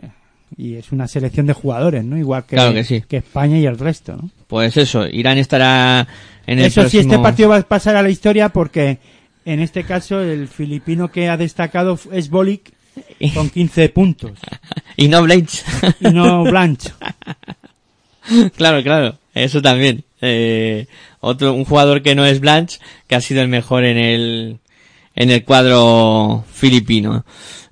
Eh, 0.00 0.08
Y 0.56 0.74
es 0.74 0.92
una 0.92 1.08
selección 1.08 1.46
de 1.46 1.54
jugadores, 1.54 2.04
¿no? 2.04 2.16
Igual 2.18 2.44
que, 2.44 2.56
Claro 2.56 2.74
que 2.74 2.84
sí. 2.84 3.02
España 3.08 3.58
y 3.58 3.64
el 3.66 3.78
resto, 3.78 4.16
¿no? 4.16 4.30
pues 4.48 4.76
eso, 4.76 5.06
Irán 5.08 5.38
estará 5.38 6.06
en 6.46 6.58
el 6.58 6.66
Eso 6.66 6.82
sí, 6.82 6.98
este 6.98 7.08
próximo- 7.08 7.22
partido 7.22 7.48
va 7.48 7.56
a 7.56 7.62
pasar 7.62 7.96
a 7.96 8.02
la 8.02 8.10
historia 8.10 8.50
porque 8.50 8.98
en 9.46 9.60
este 9.60 9.84
caso 9.84 10.20
el 10.20 10.46
filipino 10.48 11.10
que 11.10 11.28
ha 11.30 11.36
destacado 11.38 11.98
es 12.12 12.28
Bolic 12.28 12.70
con 13.32 13.48
15 13.54 13.88
puntos 13.88 14.32
y 14.96 15.08
no 15.08 15.22
Blades. 15.22 15.64
y 16.00 16.10
no 16.10 16.44
Blanche. 16.52 16.90
claro, 18.56 18.82
claro, 18.82 19.18
eso 19.34 19.62
también. 19.62 20.04
Eh, 20.22 20.86
otro, 21.20 21.52
un 21.52 21.64
jugador 21.64 22.00
que 22.02 22.14
no 22.14 22.24
es 22.24 22.40
Blanche, 22.40 22.78
que 23.08 23.16
ha 23.16 23.20
sido 23.20 23.42
el 23.42 23.48
mejor 23.48 23.84
en 23.84 23.98
el, 23.98 24.58
en 25.14 25.30
el 25.30 25.44
cuadro 25.44 26.44
filipino. 26.50 27.24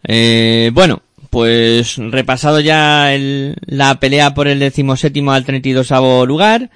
Eh, 0.06 0.70
bueno, 0.74 1.02
pues 1.30 1.96
repasado 1.96 2.58
ya 2.60 3.14
el- 3.14 3.54
la 3.66 4.00
pelea 4.00 4.34
por 4.34 4.48
el 4.48 4.58
decimoséptimo 4.58 5.32
al 5.32 5.44
32 5.44 5.92
lugar, 6.26 6.70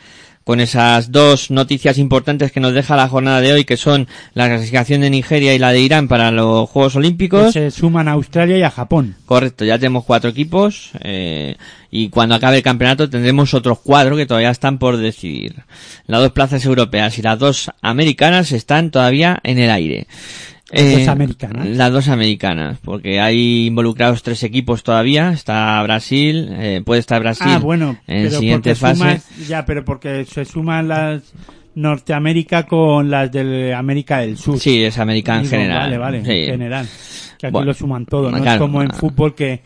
con 0.45 0.61
esas 0.61 1.11
dos 1.11 1.51
noticias 1.51 1.99
importantes 1.99 2.53
que 2.53 2.61
nos 2.61 2.74
deja 2.74 2.97
la 2.97 3.09
jornada 3.09 3.40
de 3.40 3.53
hoy, 3.53 3.64
que 3.64 3.78
son 3.78 4.07
la 4.34 4.47
clasificación 4.47 5.01
de 5.01 5.11
Nigeria 5.11 5.55
y 5.55 5.59
la 5.59 5.72
de 5.72 5.80
Irán 5.80 6.07
para 6.07 6.30
los 6.30 6.68
Juegos 6.68 6.92
que 6.92 6.99
Olímpicos. 6.99 7.53
se 7.53 7.70
suman 7.70 8.09
a 8.09 8.12
Australia 8.12 8.59
y 8.59 8.62
a 8.62 8.70
Japón. 8.70 9.16
Correcto, 9.24 9.64
ya 9.64 9.78
tenemos 9.78 10.05
cuatro 10.05 10.30
equipos 10.30 10.90
eh, 11.01 11.57
y 11.90 12.11
cuando 12.11 12.34
acabe 12.34 12.59
el 12.59 12.62
campeonato 12.62 13.09
tendremos 13.09 13.55
otros 13.55 13.78
cuatro 13.82 14.16
que 14.16 14.26
todavía 14.26 14.51
están 14.51 14.78
por 14.78 14.99
decidir. 14.99 15.64
Las 16.07 16.20
dos 16.20 16.32
plazas 16.32 16.64
europeas 16.64 17.18
y 17.18 17.22
las 17.22 17.38
dos 17.38 17.70
americanas 17.80 18.53
están 18.53 18.90
todavía 18.90 19.40
en 19.42 19.59
el 19.59 19.70
aire. 19.70 20.07
Las 20.75 20.99
dos 20.99 21.09
americanas. 21.09 21.66
Las 21.68 21.93
dos 21.93 22.09
americanas, 22.09 22.79
porque 22.83 23.20
hay 23.20 23.66
involucrados 23.66 24.22
tres 24.22 24.43
equipos 24.43 24.83
todavía. 24.83 25.31
Está 25.33 25.83
Brasil, 25.83 26.49
eh, 26.53 26.83
puede 26.85 27.01
estar 27.01 27.20
Brasil 27.20 27.47
Ah, 27.51 27.59
bueno, 27.59 27.99
en 28.07 28.25
pero 28.27 28.39
siguiente 28.39 28.75
fase. 28.75 29.01
sumas- 29.03 29.47
ya, 29.49 29.64
pero 29.64 29.85
porque 29.85 30.25
se 30.25 30.45
suman 30.45 30.89
las 30.89 31.22
Norteamérica 31.75 32.64
con 32.64 33.11
las 33.11 33.31
de 33.33 33.75
América 33.75 34.18
del 34.18 34.37
Sur. 34.39 34.59
Sí, 34.59 34.83
es 34.85 34.99
América 34.99 35.37
en 35.39 35.47
general. 35.47 35.79
Vale, 35.81 35.99
vale, 35.99 36.25
Sí. 36.25 36.31
en 36.45 36.51
general. 36.53 36.87
Que 37.39 37.47
aquí 37.49 37.53
Bueno, 37.53 37.66
lo 37.66 37.75
suman 37.75 38.07
todo, 38.07 38.31
no 38.31 38.39
claro. 38.39 38.53
es 38.53 38.59
como 38.59 38.81
en 38.83 38.91
fútbol 38.91 39.35
que, 39.35 39.61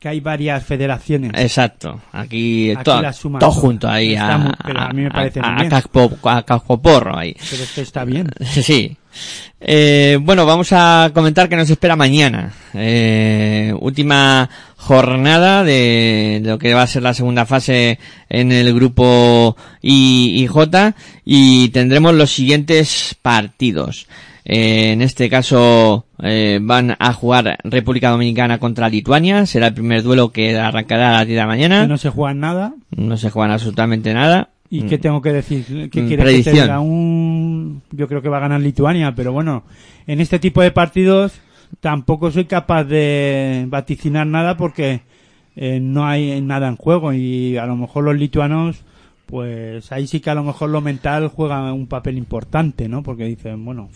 que 0.00 0.08
hay 0.08 0.18
varias 0.20 0.64
federaciones. 0.64 1.30
Exacto, 1.36 2.00
aquí, 2.10 2.72
Aquí 2.72 2.82
todo, 2.84 3.02
todo 3.38 3.50
junto 3.52 3.88
ahí 3.88 4.14
Está 4.14 4.34
a, 4.34 4.38
muy- 4.38 4.52
pero 4.66 4.80
a 4.80 4.88
mí 4.90 5.02
me 5.02 5.10
parece 5.12 5.38
a, 5.38 5.42
muy 5.44 5.52
a 5.52 5.56
bien. 5.58 5.70
casco- 5.70 6.18
a 6.28 6.42
cascoporro 6.42 7.16
ahí. 7.16 7.36
Pero 7.50 7.62
esto 7.62 7.80
está 7.82 8.04
bien. 8.04 8.28
Sí. 8.44 8.96
Eh, 9.60 10.18
bueno, 10.20 10.44
vamos 10.46 10.68
a 10.72 11.10
comentar 11.14 11.48
que 11.48 11.56
nos 11.56 11.70
espera 11.70 11.96
mañana. 11.96 12.52
Eh, 12.74 13.74
última 13.80 14.48
jornada 14.76 15.62
de, 15.62 16.40
lo 16.44 16.58
que 16.58 16.74
va 16.74 16.82
a 16.82 16.86
ser 16.86 17.02
la 17.02 17.14
segunda 17.14 17.46
fase 17.46 17.98
en 18.28 18.50
el 18.50 18.74
grupo 18.74 19.56
I 19.80 20.42
y 20.42 20.46
J 20.48 20.94
y 21.24 21.68
tendremos 21.68 22.14
los 22.14 22.32
siguientes 22.32 23.16
partidos. 23.22 24.06
Eh, 24.44 24.90
en 24.90 25.02
este 25.02 25.30
caso 25.30 26.06
eh, 26.20 26.58
van 26.60 26.96
a 26.98 27.12
jugar 27.12 27.58
República 27.62 28.10
Dominicana 28.10 28.58
contra 28.58 28.88
Lituania. 28.88 29.46
Será 29.46 29.68
el 29.68 29.74
primer 29.74 30.02
duelo 30.02 30.32
que 30.32 30.58
arrancará 30.58 31.10
a 31.10 31.18
las 31.18 31.26
10 31.26 31.36
de 31.36 31.40
la 31.40 31.46
mañana. 31.46 31.82
Que 31.82 31.88
no 31.88 31.98
se 31.98 32.10
juegan 32.10 32.40
nada. 32.40 32.74
No 32.90 33.16
se 33.16 33.30
juegan 33.30 33.52
absolutamente 33.52 34.12
nada. 34.14 34.48
¿Y 34.72 34.82
qué 34.84 34.98
tengo 34.98 35.20
que 35.20 35.32
decir? 35.32 35.64
¿Qué 35.66 36.02
Mm, 36.02 36.06
quiere 36.08 36.08
que 36.08 36.16
te 36.16 36.22
predicción. 36.22 36.54
diga? 36.54 36.80
Un... 36.80 37.82
Yo 37.92 38.08
creo 38.08 38.22
que 38.22 38.28
va 38.28 38.38
a 38.38 38.40
ganar 38.40 38.60
Lituania, 38.60 39.14
pero 39.14 39.32
bueno, 39.32 39.64
en 40.06 40.20
este 40.20 40.38
tipo 40.38 40.62
de 40.62 40.70
partidos 40.72 41.40
tampoco 41.80 42.30
soy 42.30 42.46
capaz 42.46 42.84
de 42.84 43.64
vaticinar 43.68 44.26
nada 44.26 44.56
porque 44.56 45.02
eh, 45.56 45.78
no 45.80 46.06
hay 46.06 46.40
nada 46.40 46.68
en 46.68 46.76
juego 46.76 47.12
y 47.12 47.56
a 47.58 47.66
lo 47.66 47.76
mejor 47.76 48.04
los 48.04 48.16
lituanos, 48.16 48.82
pues 49.26 49.92
ahí 49.92 50.06
sí 50.06 50.20
que 50.20 50.30
a 50.30 50.34
lo 50.34 50.42
mejor 50.44 50.70
lo 50.70 50.80
mental 50.80 51.28
juega 51.28 51.72
un 51.72 51.86
papel 51.86 52.16
importante, 52.18 52.88
¿no? 52.88 53.02
Porque 53.02 53.24
dicen, 53.24 53.64
bueno, 53.64 53.88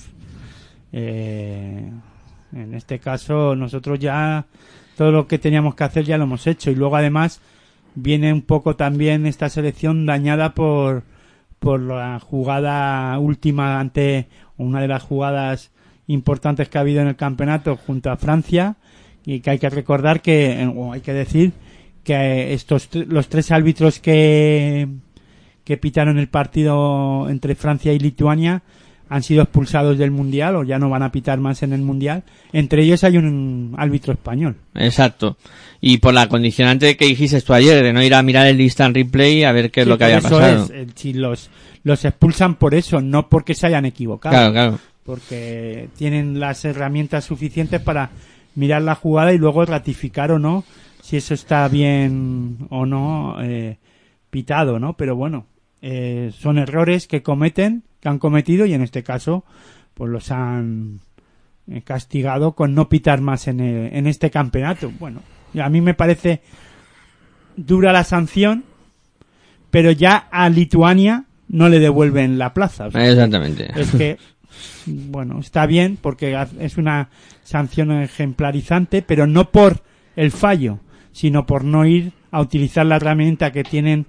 Eh, 0.92 1.90
en 2.54 2.74
este 2.74 2.98
caso, 2.98 3.54
nosotros 3.56 3.98
ya 3.98 4.46
todo 4.96 5.10
lo 5.12 5.26
que 5.26 5.38
teníamos 5.38 5.74
que 5.74 5.84
hacer 5.84 6.04
ya 6.04 6.16
lo 6.16 6.24
hemos 6.24 6.46
hecho. 6.46 6.70
Y 6.70 6.74
luego, 6.74 6.96
además, 6.96 7.40
viene 7.96 8.32
un 8.32 8.42
poco 8.42 8.76
también 8.76 9.26
esta 9.26 9.48
selección 9.48 10.06
dañada 10.06 10.54
por, 10.54 11.02
por 11.58 11.80
la 11.80 12.20
jugada 12.20 13.18
última 13.18 13.80
ante 13.80 14.28
una 14.56 14.80
de 14.80 14.88
las 14.88 15.02
jugadas 15.02 15.72
importantes 16.06 16.68
que 16.68 16.78
ha 16.78 16.82
habido 16.82 17.00
en 17.02 17.08
el 17.08 17.16
campeonato 17.16 17.76
junto 17.76 18.10
a 18.10 18.16
Francia. 18.16 18.76
Y 19.24 19.40
que 19.40 19.50
hay 19.50 19.58
que 19.58 19.70
recordar 19.70 20.22
que, 20.22 20.70
o 20.76 20.92
hay 20.92 21.00
que 21.00 21.12
decir, 21.12 21.52
que 22.04 22.54
estos 22.54 22.88
los 22.94 23.28
tres 23.28 23.50
árbitros 23.50 23.98
que 23.98 24.86
que 25.66 25.76
pitaron 25.76 26.16
el 26.16 26.28
partido 26.28 27.28
entre 27.28 27.56
Francia 27.56 27.92
y 27.92 27.98
Lituania 27.98 28.62
han 29.08 29.22
sido 29.22 29.42
expulsados 29.42 29.98
del 29.98 30.10
mundial 30.10 30.56
o 30.56 30.64
ya 30.64 30.78
no 30.78 30.88
van 30.90 31.02
a 31.02 31.12
pitar 31.12 31.38
más 31.38 31.62
en 31.62 31.72
el 31.72 31.82
mundial. 31.82 32.24
Entre 32.52 32.82
ellos 32.82 33.04
hay 33.04 33.16
un 33.18 33.74
árbitro 33.78 34.12
español. 34.12 34.56
Exacto. 34.74 35.36
Y 35.80 35.98
por 35.98 36.14
la 36.14 36.28
condicionante 36.28 36.96
que 36.96 37.06
dijiste 37.06 37.40
tú 37.42 37.52
ayer, 37.54 37.82
de 37.84 37.92
no 37.92 38.02
ir 38.02 38.14
a 38.14 38.22
mirar 38.22 38.46
el 38.46 38.60
instant 38.60 38.96
replay 38.96 39.44
a 39.44 39.52
ver 39.52 39.70
qué 39.70 39.82
es 39.82 39.86
lo 39.86 39.96
que 39.98 40.04
había 40.04 40.18
eso 40.18 40.30
pasado. 40.30 40.64
es, 40.64 40.70
eh, 40.70 40.86
si 40.94 41.12
los 41.12 41.50
los 41.84 42.04
expulsan 42.04 42.56
por 42.56 42.74
eso, 42.74 43.00
no 43.00 43.28
porque 43.28 43.54
se 43.54 43.68
hayan 43.68 43.84
equivocado, 43.84 44.34
Claro, 44.34 44.52
claro. 44.52 44.78
porque 45.04 45.88
tienen 45.96 46.40
las 46.40 46.64
herramientas 46.64 47.24
suficientes 47.24 47.80
para 47.80 48.10
mirar 48.56 48.82
la 48.82 48.96
jugada 48.96 49.32
y 49.32 49.38
luego 49.38 49.64
ratificar 49.64 50.32
o 50.32 50.38
no 50.40 50.64
si 51.00 51.16
eso 51.18 51.34
está 51.34 51.68
bien 51.68 52.56
o 52.70 52.84
no 52.86 53.36
eh, 53.40 53.76
pitado, 54.30 54.80
¿no? 54.80 54.94
Pero 54.94 55.14
bueno, 55.14 55.46
eh, 55.82 56.32
son 56.36 56.58
errores 56.58 57.06
que 57.06 57.22
cometen, 57.22 57.84
que 58.00 58.08
han 58.08 58.18
cometido 58.18 58.66
y 58.66 58.74
en 58.74 58.82
este 58.82 59.02
caso 59.02 59.44
pues 59.94 60.10
los 60.10 60.30
han 60.30 61.00
eh, 61.68 61.82
castigado 61.82 62.52
con 62.52 62.74
no 62.74 62.88
pitar 62.88 63.20
más 63.20 63.48
en, 63.48 63.60
el- 63.60 63.94
en 63.94 64.06
este 64.06 64.30
campeonato. 64.30 64.92
Bueno, 64.98 65.20
a 65.60 65.68
mí 65.68 65.80
me 65.80 65.94
parece 65.94 66.42
dura 67.56 67.92
la 67.92 68.04
sanción, 68.04 68.64
pero 69.70 69.90
ya 69.90 70.28
a 70.30 70.48
Lituania 70.48 71.24
no 71.48 71.68
le 71.68 71.78
devuelven 71.78 72.38
la 72.38 72.52
plaza. 72.54 72.86
O 72.86 72.90
sea, 72.90 73.08
Exactamente. 73.08 73.68
es 73.74 73.90
que, 73.92 74.18
bueno, 74.86 75.38
está 75.40 75.66
bien 75.66 75.98
porque 76.00 76.36
es 76.60 76.76
una 76.76 77.08
sanción 77.44 77.90
ejemplarizante, 78.02 79.02
pero 79.02 79.26
no 79.26 79.50
por 79.50 79.82
el 80.16 80.30
fallo, 80.32 80.80
sino 81.12 81.46
por 81.46 81.64
no 81.64 81.86
ir 81.86 82.12
a 82.30 82.40
utilizar 82.40 82.84
la 82.86 82.96
herramienta 82.96 83.52
que 83.52 83.64
tienen 83.64 84.06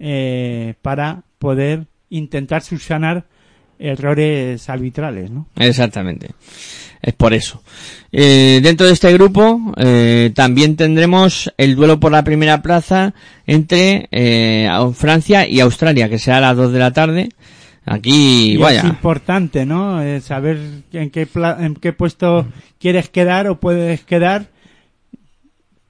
eh, 0.00 0.74
para 0.82 1.22
poder 1.38 1.86
intentar 2.08 2.62
subsanar 2.62 3.26
errores 3.78 4.68
arbitrales, 4.68 5.30
¿no? 5.30 5.46
Exactamente. 5.56 6.30
Es 7.00 7.14
por 7.14 7.32
eso. 7.32 7.62
Eh, 8.12 8.60
dentro 8.62 8.86
de 8.86 8.92
este 8.92 9.10
grupo 9.14 9.72
eh, 9.78 10.32
también 10.34 10.76
tendremos 10.76 11.50
el 11.56 11.76
duelo 11.76 11.98
por 11.98 12.12
la 12.12 12.22
primera 12.24 12.60
plaza 12.60 13.14
entre 13.46 14.06
eh, 14.10 14.68
Francia 14.94 15.48
y 15.48 15.60
Australia, 15.60 16.08
que 16.10 16.18
será 16.18 16.38
a 16.38 16.40
las 16.40 16.56
2 16.56 16.72
de 16.72 16.78
la 16.78 16.90
tarde. 16.92 17.28
Aquí, 17.86 18.52
Y 18.52 18.56
vaya. 18.58 18.80
es 18.80 18.84
importante, 18.84 19.64
¿no? 19.64 20.02
Eh, 20.02 20.20
saber 20.20 20.58
en 20.92 21.08
qué, 21.10 21.24
pla- 21.26 21.56
en 21.60 21.74
qué 21.74 21.94
puesto 21.94 22.46
quieres 22.78 23.08
quedar 23.08 23.48
o 23.48 23.58
puedes 23.58 24.02
quedar 24.04 24.48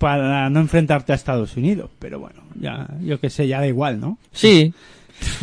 para 0.01 0.49
no 0.49 0.61
enfrentarte 0.61 1.13
a 1.13 1.15
Estados 1.15 1.59
Unidos. 1.59 1.91
Pero 1.99 2.19
bueno, 2.19 2.41
ya, 2.59 2.89
yo 3.03 3.21
que 3.21 3.29
sé, 3.29 3.47
ya 3.47 3.61
da 3.61 3.67
igual, 3.67 4.01
¿no? 4.01 4.17
Sí. 4.33 4.73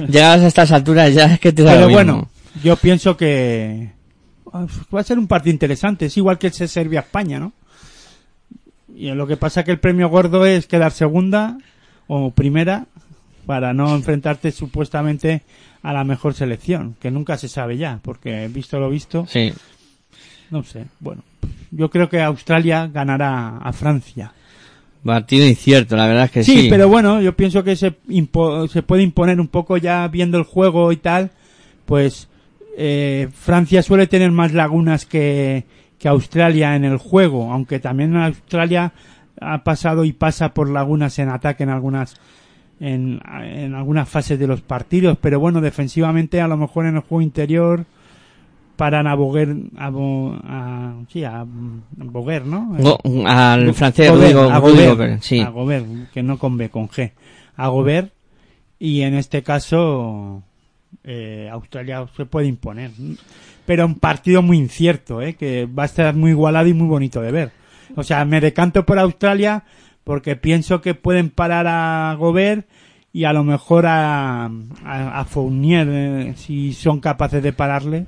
Llegadas 0.10 0.41
a 0.41 0.47
estas 0.47 0.72
alturas 0.72 1.14
ya 1.14 1.26
es 1.36 1.39
que 1.39 1.53
te 1.53 1.62
da 1.62 1.74
Pero 1.74 1.86
mismo. 1.86 1.93
bueno, 1.95 2.30
yo 2.64 2.76
pienso 2.76 3.16
que 3.16 3.91
va 4.51 4.99
a 4.99 5.03
ser 5.03 5.20
un 5.20 5.28
partido 5.28 5.53
interesante. 5.53 6.08
Es 6.08 6.18
igual 6.18 6.39
que 6.39 6.47
ese 6.47 6.68
Serbia-España, 6.68 7.39
¿no? 7.39 7.53
Y 8.95 9.12
lo 9.12 9.28
que 9.28 9.38
pasa 9.38 9.64
que 9.64 9.70
el 9.70 9.80
premio 9.80 10.10
gordo 10.10 10.43
es 10.47 10.66
quedar 10.66 10.91
segunda 10.91 11.60
o 12.08 12.32
primera 12.32 12.88
para 13.45 13.72
no 13.74 13.93
enfrentarte 13.95 14.51
supuestamente 14.51 15.43
a 15.84 15.93
la 15.93 16.03
mejor 16.03 16.34
selección, 16.34 16.95
que 16.99 17.12
nunca 17.12 17.38
se 17.38 17.47
sabe 17.47 17.78
ya, 17.78 17.99
porque 18.01 18.47
visto 18.47 18.80
lo 18.80 18.89
visto, 18.89 19.28
Sí. 19.30 19.53
no 20.49 20.64
sé. 20.64 20.86
Bueno, 20.99 21.22
yo 21.70 21.91
creo 21.91 22.10
que 22.10 22.22
Australia 22.24 22.89
ganará 22.91 23.60
a 23.60 23.72
Francia. 23.72 24.34
Partido 25.03 25.45
incierto, 25.47 25.95
la 25.95 26.07
verdad 26.07 26.25
es 26.25 26.31
que 26.31 26.43
sí. 26.43 26.61
Sí, 26.63 26.67
pero 26.69 26.89
bueno, 26.89 27.21
yo 27.21 27.35
pienso 27.35 27.63
que 27.63 27.75
se, 27.75 27.93
impo- 28.09 28.67
se 28.67 28.83
puede 28.83 29.03
imponer 29.03 29.39
un 29.39 29.47
poco 29.47 29.77
ya 29.77 30.07
viendo 30.09 30.37
el 30.37 30.43
juego 30.43 30.91
y 30.91 30.97
tal, 30.97 31.31
pues 31.85 32.27
eh, 32.77 33.29
Francia 33.33 33.81
suele 33.83 34.07
tener 34.07 34.31
más 34.31 34.53
lagunas 34.53 35.05
que, 35.05 35.63
que 35.97 36.07
Australia 36.09 36.75
en 36.75 36.83
el 36.83 36.97
juego, 36.97 37.51
aunque 37.53 37.79
también 37.79 38.15
Australia 38.17 38.91
ha 39.39 39.63
pasado 39.63 40.03
y 40.03 40.13
pasa 40.13 40.53
por 40.53 40.69
lagunas 40.69 41.17
en 41.19 41.29
ataque 41.29 41.63
en 41.63 41.69
algunas 41.69 42.15
en, 42.79 43.19
en 43.43 43.73
algunas 43.75 44.07
fases 44.09 44.37
de 44.37 44.45
los 44.47 44.61
partidos, 44.61 45.17
pero 45.21 45.39
bueno, 45.39 45.61
defensivamente 45.61 46.41
a 46.41 46.47
lo 46.47 46.57
mejor 46.57 46.85
en 46.85 46.95
el 46.95 47.01
juego 47.01 47.21
interior 47.21 47.85
paran 48.78 49.07
a 49.07 49.15
Boguer, 49.15 49.53
a, 49.78 50.93
sí, 51.09 51.23
a, 51.23 51.45
Boguer, 51.45 52.45
¿no? 52.45 52.75
Go- 52.80 52.99
al 53.28 53.73
francés 53.73 54.09
Rudy 54.11 54.32
a 54.32 54.59
Gobert, 54.59 55.21
sí. 55.21 55.41
a 55.41 55.49
Gobert, 55.49 55.86
que 56.13 56.23
no 56.23 56.38
con 56.38 56.55
B, 56.57 56.69
con 56.69 56.88
G. 56.88 57.11
A 57.57 57.67
Gobert, 57.67 58.13
y 58.80 59.01
en 59.01 59.15
este 59.15 59.43
caso, 59.43 60.43
eh, 61.03 61.49
Australia 61.51 62.05
se 62.15 62.25
puede 62.25 62.47
imponer. 62.47 62.91
Pero 63.65 63.86
un 63.86 63.95
partido 63.95 64.41
muy 64.41 64.58
incierto, 64.58 65.21
¿eh? 65.21 65.33
que 65.33 65.66
va 65.66 65.83
a 65.83 65.87
estar 65.87 66.16
muy 66.16 66.32
igualado 66.32 66.67
y 66.67 66.74
muy 66.74 66.87
bonito 66.87 67.20
de 67.21 67.32
ver. 67.32 67.51
O 67.95 68.04
sea, 68.04 68.24
me 68.25 68.39
decanto 68.39 68.86
por 68.86 68.99
Australia 68.99 69.63
porque 70.04 70.36
pienso 70.36 70.79
que 70.82 70.93
pueden 70.93 71.29
parar 71.29 71.66
a 71.67 72.16
Gobert 72.17 72.67
y 73.12 73.24
a 73.25 73.33
lo 73.33 73.43
mejor 73.43 73.86
a, 73.87 74.45
a, 74.45 75.20
a 75.20 75.25
Fournier, 75.25 75.87
eh, 75.89 76.33
si 76.37 76.71
son 76.74 76.99
capaces 76.99 77.41
de 77.41 77.51
pararle. 77.51 78.05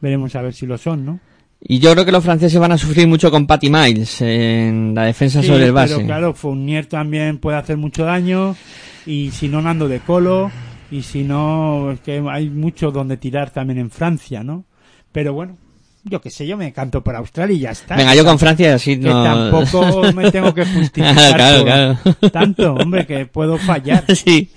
Veremos 0.00 0.34
a 0.36 0.42
ver 0.42 0.54
si 0.54 0.66
lo 0.66 0.78
son, 0.78 1.04
¿no? 1.04 1.20
Y 1.62 1.78
yo 1.78 1.92
creo 1.92 2.06
que 2.06 2.12
los 2.12 2.24
franceses 2.24 2.58
van 2.58 2.72
a 2.72 2.78
sufrir 2.78 3.06
mucho 3.06 3.30
con 3.30 3.46
Patty 3.46 3.68
Miles 3.68 4.22
en 4.22 4.94
la 4.94 5.04
defensa 5.04 5.42
Sí, 5.42 5.48
sobre 5.48 5.66
el 5.66 5.72
base. 5.72 5.94
Pero 5.94 6.06
claro, 6.06 6.34
Fournier 6.34 6.86
también 6.86 7.38
puede 7.38 7.58
hacer 7.58 7.76
mucho 7.76 8.04
daño. 8.04 8.56
Y 9.04 9.30
si 9.30 9.48
no, 9.48 9.60
Nando 9.60 9.86
de 9.86 10.00
Colo. 10.00 10.50
Y 10.90 11.02
si 11.02 11.22
no, 11.22 11.92
es 11.92 12.00
que 12.00 12.22
hay 12.30 12.48
mucho 12.48 12.90
donde 12.90 13.16
tirar 13.16 13.50
también 13.50 13.78
en 13.78 13.90
Francia, 13.90 14.42
¿no? 14.42 14.64
Pero 15.12 15.34
bueno, 15.34 15.56
yo 16.04 16.20
qué 16.20 16.30
sé, 16.30 16.46
yo 16.46 16.56
me 16.56 16.72
canto 16.72 17.02
por 17.02 17.14
Australia 17.14 17.54
y 17.56 17.60
ya 17.60 17.70
está. 17.70 17.96
Venga, 17.96 18.14
yo 18.14 18.24
con 18.24 18.38
Francia 18.38 18.74
así 18.74 18.96
Que 18.98 19.08
no... 19.08 19.22
tampoco 19.22 20.12
me 20.12 20.30
tengo 20.30 20.54
que 20.54 20.64
justificar 20.74 21.34
Claro, 21.34 21.64
claro. 21.64 21.98
tanto, 22.32 22.74
hombre, 22.74 23.06
que 23.06 23.26
puedo 23.26 23.58
fallar. 23.58 24.04
sí. 24.14 24.48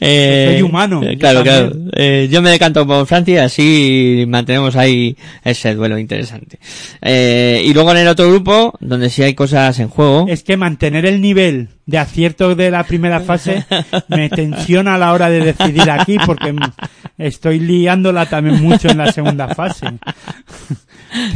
Eh, 0.00 0.52
Soy 0.52 0.62
humano, 0.62 1.02
eh, 1.02 1.14
yo 1.14 1.18
Claro, 1.18 1.42
claro. 1.42 1.72
Eh, 1.94 2.28
yo 2.30 2.42
me 2.42 2.50
decanto 2.50 2.86
por 2.86 3.06
Francia 3.06 3.34
y 3.34 3.38
así 3.38 4.24
mantenemos 4.28 4.76
ahí 4.76 5.16
ese 5.44 5.74
duelo 5.74 5.98
interesante. 5.98 6.58
Eh, 7.00 7.62
y 7.64 7.74
luego 7.74 7.90
en 7.92 7.98
el 7.98 8.08
otro 8.08 8.28
grupo, 8.28 8.74
donde 8.80 9.10
sí 9.10 9.22
hay 9.22 9.34
cosas 9.34 9.78
en 9.80 9.88
juego. 9.88 10.26
Es 10.28 10.42
que 10.42 10.56
mantener 10.56 11.06
el 11.06 11.20
nivel 11.20 11.68
de 11.84 11.98
acierto 11.98 12.54
de 12.54 12.70
la 12.70 12.84
primera 12.84 13.20
fase 13.20 13.64
me 14.08 14.28
tensiona 14.30 14.94
a 14.94 14.98
la 14.98 15.12
hora 15.12 15.28
de 15.30 15.40
decidir 15.52 15.90
aquí 15.90 16.16
porque 16.24 16.54
estoy 17.18 17.58
liándola 17.58 18.26
también 18.26 18.62
mucho 18.62 18.88
en 18.88 18.98
la 18.98 19.10
segunda 19.12 19.48
fase. 19.54 19.86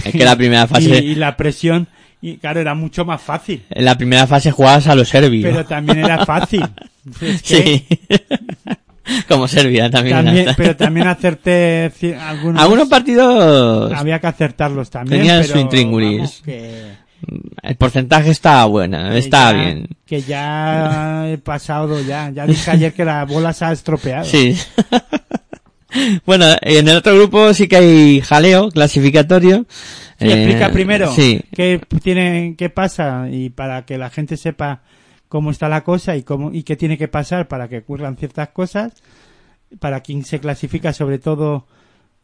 Es 0.05 0.12
que 0.12 0.24
la 0.24 0.36
primera 0.36 0.66
fase, 0.68 1.02
Y, 1.02 1.10
y 1.10 1.14
la 1.16 1.36
presión, 1.36 1.89
y 2.23 2.36
claro, 2.39 2.60
era 2.60 2.74
mucho 2.74 3.05
más 3.05 3.20
fácil. 3.20 3.64
en 3.70 3.85
la 3.85 3.97
primera 3.97 4.27
fase 4.27 4.51
jugabas 4.51 4.86
a 4.86 4.94
los 4.94 5.09
serbios. 5.09 5.51
Pero 5.51 5.64
también 5.66 5.98
era 5.98 6.24
fácil. 6.24 6.64
Es 7.20 7.43
que 7.43 7.85
sí. 7.86 7.86
Como 9.28 9.47
Serbia 9.47 9.89
también. 9.89 10.47
pero 10.56 10.74
también 10.74 11.06
hacerte 11.06 11.93
ci- 12.01 12.18
algunos, 12.18 12.60
Algunos 12.60 12.89
partidos, 12.89 13.93
había 13.93 14.18
que 14.18 14.27
acertarlos 14.27 14.90
también. 14.90 15.20
Tenían 15.23 15.43
pero, 15.43 15.52
su 15.52 15.59
intríngulis. 15.60 16.18
vamos, 16.18 16.43
que- 16.44 17.05
el 17.62 17.76
porcentaje 17.76 18.30
está 18.30 18.64
bueno, 18.66 19.10
que 19.10 19.18
está 19.18 19.52
ya- 19.52 19.58
bien. 19.58 19.88
Que 20.06 20.22
ya 20.22 21.28
he 21.28 21.38
pasado 21.38 22.00
ya. 22.02 22.30
Ya 22.30 22.46
dije 22.46 22.70
ayer 22.70 22.92
que 22.92 23.04
la 23.04 23.24
bola 23.24 23.52
se 23.52 23.64
ha 23.64 23.72
estropeado. 23.72 24.24
Sí. 24.24 24.56
bueno, 26.26 26.46
en 26.60 26.88
el 26.88 26.96
otro 26.96 27.14
grupo 27.14 27.52
sí 27.54 27.68
que 27.68 27.76
hay 27.76 28.20
jaleo 28.20 28.70
clasificatorio. 28.70 29.66
Sí, 30.18 30.26
Eh, 30.28 30.32
explica 30.32 30.70
primero 30.70 31.12
Sí. 31.12 31.40
qué 31.52 31.80
tiene, 32.02 32.54
qué 32.56 32.70
pasa 32.70 33.28
y 33.30 33.50
para 33.50 33.84
que 33.84 33.98
la 33.98 34.10
gente 34.10 34.36
sepa 34.36 34.80
cómo 35.28 35.50
está 35.50 35.68
la 35.68 35.84
cosa 35.84 36.16
y 36.16 36.22
cómo 36.22 36.52
y 36.52 36.62
qué 36.62 36.76
tiene 36.76 36.96
que 36.96 37.08
pasar 37.08 37.48
para 37.48 37.68
que 37.68 37.78
ocurran 37.78 38.16
ciertas 38.16 38.48
cosas. 38.48 38.92
Para 39.80 40.00
quien 40.00 40.24
se 40.24 40.38
clasifica, 40.38 40.92
sobre 40.92 41.18
todo, 41.18 41.66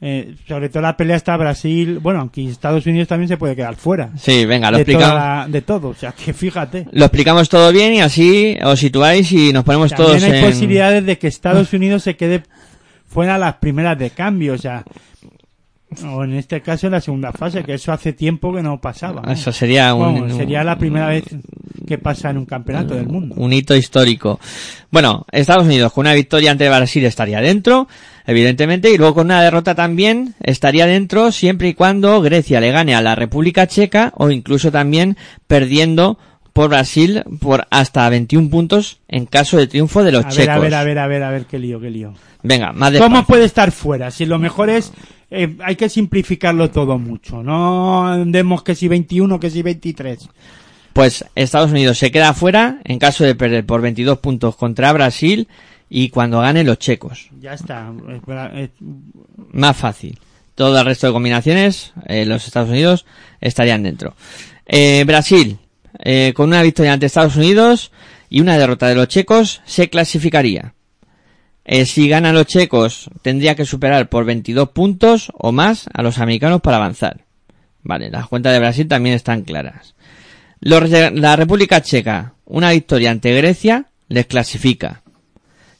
eh, 0.04 0.34
sobre 0.48 0.68
todo 0.68 0.82
la 0.82 0.96
pelea 0.96 1.14
está 1.16 1.36
Brasil, 1.36 2.00
bueno, 2.00 2.18
aunque 2.20 2.44
Estados 2.48 2.84
Unidos 2.86 3.06
también 3.06 3.28
se 3.28 3.36
puede 3.36 3.54
quedar 3.54 3.76
fuera 3.76 4.10
Sí, 4.16 4.44
venga, 4.44 4.68
lo 4.70 4.76
de, 4.78 4.82
explicamos. 4.82 5.14
la- 5.14 5.46
de 5.48 5.62
todo. 5.62 5.88
O 5.90 5.94
sea, 5.94 6.10
que 6.10 6.32
fíjate. 6.32 6.88
Lo 6.90 7.04
explicamos 7.04 7.48
todo 7.48 7.70
bien 7.72 7.94
y 7.94 8.00
así 8.00 8.58
os 8.64 8.80
situáis 8.80 9.30
y 9.30 9.52
nos 9.52 9.62
ponemos 9.64 9.90
También 9.92 10.18
todos 10.18 10.22
hay 10.24 10.40
en... 10.40 10.44
posibilidades 10.50 11.06
de 11.06 11.18
que 11.18 11.28
Estados 11.28 11.72
Unidos 11.72 12.02
se 12.02 12.16
quede 12.16 12.42
fuera 13.06 13.38
las 13.38 13.54
primeras 13.54 13.96
de 13.96 14.10
cambio. 14.10 14.54
O 14.54 14.58
sea, 14.58 14.82
O 16.06 16.24
en 16.24 16.34
este 16.34 16.60
caso 16.60 16.86
en 16.86 16.92
la 16.92 17.00
segunda 17.00 17.32
fase, 17.32 17.62
que 17.64 17.74
eso 17.74 17.92
hace 17.92 18.12
tiempo 18.12 18.54
que 18.54 18.62
no 18.62 18.80
pasaba. 18.80 19.22
¿no? 19.22 19.32
Eso 19.32 19.52
sería 19.52 19.94
un, 19.94 20.30
sería 20.36 20.64
la 20.64 20.78
primera 20.78 21.08
vez 21.08 21.24
que 21.86 21.98
pasa 21.98 22.30
en 22.30 22.38
un 22.38 22.46
campeonato 22.46 22.94
del 22.94 23.06
mundo. 23.06 23.34
un 23.38 23.52
hito 23.52 23.74
histórico. 23.76 24.38
Bueno, 24.90 25.26
Estados 25.32 25.64
Unidos 25.64 25.92
con 25.92 26.02
una 26.06 26.14
victoria 26.14 26.50
ante 26.50 26.68
Brasil 26.68 27.04
estaría 27.04 27.40
dentro, 27.40 27.88
evidentemente, 28.26 28.90
y 28.90 28.98
luego 28.98 29.14
con 29.14 29.26
una 29.26 29.42
derrota 29.42 29.74
también 29.74 30.34
estaría 30.40 30.86
dentro 30.86 31.32
siempre 31.32 31.68
y 31.68 31.74
cuando 31.74 32.20
Grecia 32.22 32.60
le 32.60 32.70
gane 32.70 32.94
a 32.94 33.02
la 33.02 33.14
República 33.14 33.66
Checa 33.66 34.12
o 34.16 34.30
incluso 34.30 34.70
también 34.70 35.16
perdiendo 35.46 36.18
por 36.52 36.68
Brasil 36.68 37.22
por 37.40 37.66
hasta 37.70 38.08
21 38.08 38.50
puntos 38.50 39.00
en 39.08 39.26
caso 39.26 39.56
de 39.56 39.66
triunfo 39.66 40.04
de 40.04 40.12
los 40.12 40.24
A 40.24 40.28
ver, 40.28 40.36
checos. 40.36 40.54
a 40.54 40.58
ver, 40.58 40.74
a 40.74 40.84
ver, 40.84 40.98
a 40.98 41.06
ver, 41.06 41.22
a 41.22 41.30
ver, 41.30 41.46
qué 41.46 41.58
lío, 41.58 41.80
qué 41.80 41.90
lío. 41.90 42.12
Venga, 42.42 42.72
más 42.72 42.92
¿Cómo 42.98 43.24
puede 43.24 43.44
estar 43.44 43.70
fuera? 43.72 44.10
Si 44.10 44.26
lo 44.26 44.38
mejor 44.38 44.68
es, 44.68 44.92
eh, 45.30 45.56
hay 45.64 45.76
que 45.76 45.88
simplificarlo 45.88 46.70
todo 46.70 46.98
mucho. 46.98 47.42
No 47.42 48.06
andemos 48.06 48.62
que 48.62 48.74
si 48.74 48.88
21, 48.88 49.38
que 49.38 49.50
si 49.50 49.62
23. 49.62 50.28
Pues 50.92 51.24
Estados 51.34 51.70
Unidos 51.70 51.98
se 51.98 52.10
queda 52.10 52.34
fuera 52.34 52.80
en 52.84 52.98
caso 52.98 53.24
de 53.24 53.34
perder 53.34 53.64
por 53.64 53.80
22 53.80 54.18
puntos 54.18 54.56
contra 54.56 54.92
Brasil 54.92 55.48
y 55.88 56.08
cuando 56.08 56.40
gane 56.40 56.64
los 56.64 56.78
checos. 56.78 57.28
Ya 57.40 57.54
está. 57.54 57.92
Más 59.52 59.76
fácil. 59.76 60.18
Todo 60.54 60.78
el 60.78 60.84
resto 60.84 61.06
de 61.06 61.12
combinaciones, 61.12 61.92
eh, 62.06 62.26
los 62.26 62.46
Estados 62.46 62.70
Unidos 62.70 63.06
estarían 63.40 63.82
dentro. 63.82 64.14
Eh, 64.66 65.04
Brasil, 65.06 65.58
eh, 65.98 66.32
con 66.34 66.48
una 66.48 66.62
victoria 66.62 66.92
ante 66.92 67.06
Estados 67.06 67.36
Unidos 67.36 67.92
y 68.28 68.40
una 68.40 68.58
derrota 68.58 68.86
de 68.88 68.94
los 68.94 69.08
checos, 69.08 69.62
se 69.64 69.88
clasificaría. 69.88 70.74
Eh, 71.64 71.86
si 71.86 72.08
ganan 72.08 72.34
los 72.34 72.46
checos, 72.46 73.08
tendría 73.22 73.54
que 73.54 73.64
superar 73.64 74.08
por 74.08 74.24
22 74.24 74.70
puntos 74.70 75.30
o 75.34 75.52
más 75.52 75.86
a 75.92 76.02
los 76.02 76.18
americanos 76.18 76.60
para 76.60 76.78
avanzar. 76.78 77.24
Vale, 77.82 78.10
las 78.10 78.26
cuentas 78.28 78.52
de 78.52 78.58
Brasil 78.58 78.88
también 78.88 79.14
están 79.14 79.42
claras. 79.42 79.94
La 80.60 81.36
República 81.36 81.82
Checa, 81.82 82.34
una 82.44 82.70
victoria 82.70 83.10
ante 83.10 83.34
Grecia, 83.34 83.86
les 84.08 84.26
clasifica. 84.26 85.02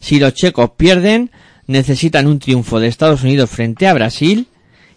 Si 0.01 0.19
los 0.19 0.35
checos 0.35 0.71
pierden, 0.77 1.31
necesitan 1.67 2.27
un 2.27 2.41
triunfo 2.41 2.81
de 2.81 2.89
Estados 2.89 3.23
Unidos 3.23 3.51
frente 3.51 3.87
a 3.87 3.95
Brasil 3.95 4.49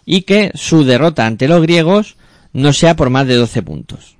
y 0.04 0.22
que 0.22 0.50
su 0.54 0.84
derrota 0.84 1.26
ante 1.26 1.46
los 1.46 1.62
griegos 1.62 2.16
no 2.52 2.72
sea 2.72 2.96
por 2.96 3.10
más 3.10 3.26
de 3.26 3.34
12 3.34 3.62
puntos. 3.62 4.16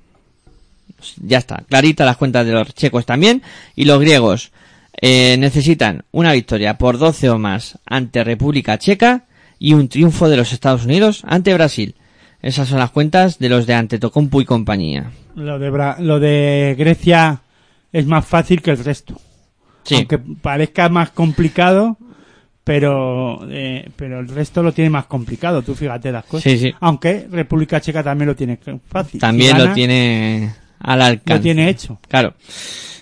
Ya 1.17 1.37
está, 1.37 1.63
clarita 1.67 2.05
las 2.05 2.17
cuentas 2.17 2.45
de 2.45 2.53
los 2.53 2.73
checos 2.73 3.05
también 3.05 3.43
y 3.75 3.85
los 3.85 3.99
griegos 3.99 4.51
eh, 5.01 5.35
necesitan 5.39 6.03
una 6.11 6.33
victoria 6.33 6.77
por 6.77 6.97
12 6.97 7.29
o 7.29 7.37
más 7.37 7.77
ante 7.85 8.23
República 8.23 8.77
Checa 8.77 9.25
y 9.59 9.73
un 9.73 9.87
triunfo 9.89 10.29
de 10.29 10.37
los 10.37 10.53
Estados 10.53 10.85
Unidos 10.85 11.23
ante 11.27 11.53
Brasil. 11.53 11.95
Esas 12.41 12.67
son 12.67 12.79
las 12.79 12.91
cuentas 12.91 13.39
de 13.39 13.49
los 13.49 13.65
de 13.65 13.73
Antetokounmpo 13.73 14.41
y 14.41 14.45
compañía. 14.45 15.11
lo, 15.35 15.57
de 15.59 15.71
Bra- 15.71 15.97
lo 15.99 16.19
de 16.19 16.75
Grecia 16.77 17.41
es 17.91 18.05
más 18.05 18.25
fácil 18.25 18.61
que 18.61 18.71
el 18.71 18.83
resto. 18.83 19.19
Sí. 19.83 19.95
Aunque 19.95 20.17
parezca 20.19 20.89
más 20.89 21.09
complicado, 21.11 21.97
pero, 22.63 23.39
eh, 23.49 23.89
pero 23.95 24.19
el 24.19 24.27
resto 24.27 24.61
lo 24.61 24.73
tiene 24.73 24.89
más 24.89 25.05
complicado. 25.05 25.61
Tú 25.61 25.73
fíjate 25.73 26.11
las 26.11 26.25
cosas. 26.25 26.43
Sí, 26.51 26.57
sí. 26.59 26.73
Aunque 26.81 27.27
República 27.31 27.79
Checa 27.81 28.03
también 28.03 28.27
lo 28.27 28.35
tiene 28.35 28.59
fácil. 28.89 29.19
También 29.19 29.57
lo 29.57 29.73
tiene 29.73 30.53
al 30.79 31.01
alcance. 31.01 31.33
lo 31.39 31.41
tiene 31.41 31.69
hecho. 31.69 31.99
Claro. 32.07 32.33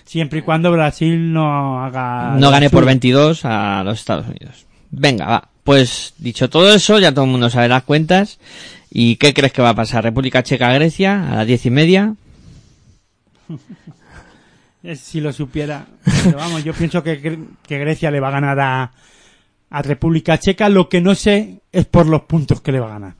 Siempre 0.06 0.38
y 0.38 0.42
cuando 0.42 0.70
Brasil 0.72 1.32
no 1.32 1.84
haga... 1.84 2.36
no 2.38 2.50
gane 2.50 2.70
por 2.70 2.80
suyo. 2.80 2.86
22 2.86 3.44
a 3.44 3.82
los 3.84 3.98
Estados 3.98 4.26
Unidos. 4.28 4.64
Venga, 4.90 5.26
va. 5.26 5.48
Pues 5.64 6.14
dicho 6.18 6.48
todo 6.48 6.72
eso, 6.72 6.98
ya 7.00 7.12
todo 7.12 7.24
el 7.24 7.30
mundo 7.32 7.50
sabe 7.50 7.68
las 7.68 7.82
cuentas. 7.82 8.38
¿Y 8.90 9.16
qué 9.16 9.34
crees 9.34 9.52
que 9.52 9.62
va 9.62 9.70
a 9.70 9.74
pasar? 9.74 10.04
República 10.04 10.42
Checa-Grecia 10.44 11.28
a 11.32 11.36
las 11.36 11.46
diez 11.46 11.66
y 11.66 11.70
media. 11.70 12.14
Eh, 14.82 14.94
Si 14.94 15.20
lo 15.20 15.32
supiera. 15.32 15.84
Pero 16.24 16.38
vamos, 16.38 16.62
yo 16.62 16.72
pienso 16.72 17.02
que, 17.02 17.20
Gre- 17.20 17.44
que 17.66 17.78
Grecia 17.78 18.10
le 18.10 18.20
va 18.20 18.28
a 18.28 18.32
ganar 18.32 18.60
a, 18.60 18.92
a 19.70 19.82
República 19.82 20.38
Checa. 20.38 20.68
Lo 20.68 20.88
que 20.88 21.00
no 21.00 21.16
sé 21.16 21.60
es 21.72 21.86
por 21.86 22.06
los 22.06 22.22
puntos 22.22 22.60
que 22.60 22.70
le 22.70 22.78
va 22.78 22.86
a 22.86 22.90
ganar. 22.90 23.14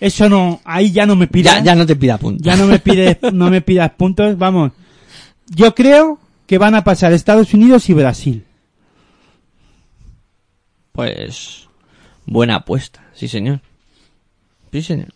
Eso 0.00 0.28
no, 0.30 0.62
ahí 0.64 0.90
ya 0.92 1.04
no 1.04 1.14
me 1.14 1.26
pidas. 1.26 1.56
Ya, 1.56 1.62
ya 1.64 1.74
no 1.74 1.84
te 1.84 1.96
pida 1.96 2.16
puntos. 2.16 2.42
ya 2.42 2.56
no 2.56 2.66
me 2.66 2.78
pides, 2.78 3.18
no 3.34 3.50
me 3.50 3.60
pidas 3.60 3.90
puntos. 3.98 4.38
Vamos, 4.38 4.72
yo 5.48 5.74
creo 5.74 6.18
que 6.46 6.58
van 6.58 6.74
a 6.74 6.84
pasar 6.84 7.12
Estados 7.12 7.54
Unidos 7.54 7.88
y 7.88 7.94
Brasil. 7.94 8.44
Pues 10.92 11.68
buena 12.26 12.56
apuesta, 12.56 13.04
sí 13.14 13.28
señor. 13.28 13.60
Sí 14.72 14.82
señor. 14.82 15.08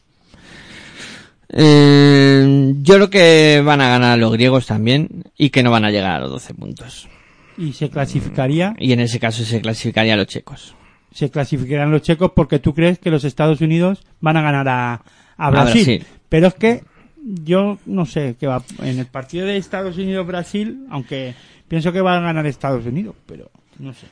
Eh, 1.48 2.73
yo 2.82 2.94
creo 2.94 3.11
que 3.11 3.62
van 3.65 3.81
a 3.81 3.89
ganar 3.89 4.19
los 4.19 4.32
griegos 4.32 4.66
también 4.66 5.24
y 5.36 5.51
que 5.51 5.62
no 5.62 5.70
van 5.70 5.85
a 5.85 5.90
llegar 5.90 6.16
a 6.16 6.20
los 6.20 6.31
12 6.31 6.55
puntos. 6.55 7.09
Y 7.59 7.73
se 7.73 7.89
clasificaría, 7.89 8.74
Y 8.78 8.93
en 8.93 9.01
ese 9.01 9.19
caso 9.19 9.44
se 9.44 9.61
clasificarían 9.61 10.19
los 10.19 10.27
checos. 10.27 10.74
se 11.12 11.31
clasificarían 11.31 11.90
los 11.90 12.03
checos 12.03 12.32
porque 12.35 12.59
tú 12.59 12.74
crees 12.74 12.98
que 12.98 13.11
los 13.11 13.24
Estados 13.24 13.61
Unidos 13.61 14.03
van 14.20 14.36
a 14.36 14.43
ganar 14.43 14.69
a, 14.69 15.03
a 15.36 15.51
Brasil. 15.51 15.73
Brasil. 15.85 16.07
Pero 16.28 16.48
es 16.48 16.55
que 16.55 16.82
yo 17.28 17.78
no 17.86 18.07
sé 18.07 18.36
qué 18.39 18.47
va 18.47 18.62
en 18.81 18.98
el 19.01 19.07
partido 19.07 19.47
de 19.47 19.57
Estados 19.57 19.97
Unidos 19.97 20.27
Brasil, 20.27 20.86
aunque 20.90 21.35
pienso 21.66 21.93
que 21.93 22.01
va 22.01 22.16
a 22.16 22.20
ganar 22.20 22.47
Estados 22.47 22.86
Unidos, 22.86 23.16
pero 23.27 23.51
no 23.78 23.93
sé. 23.93 24.07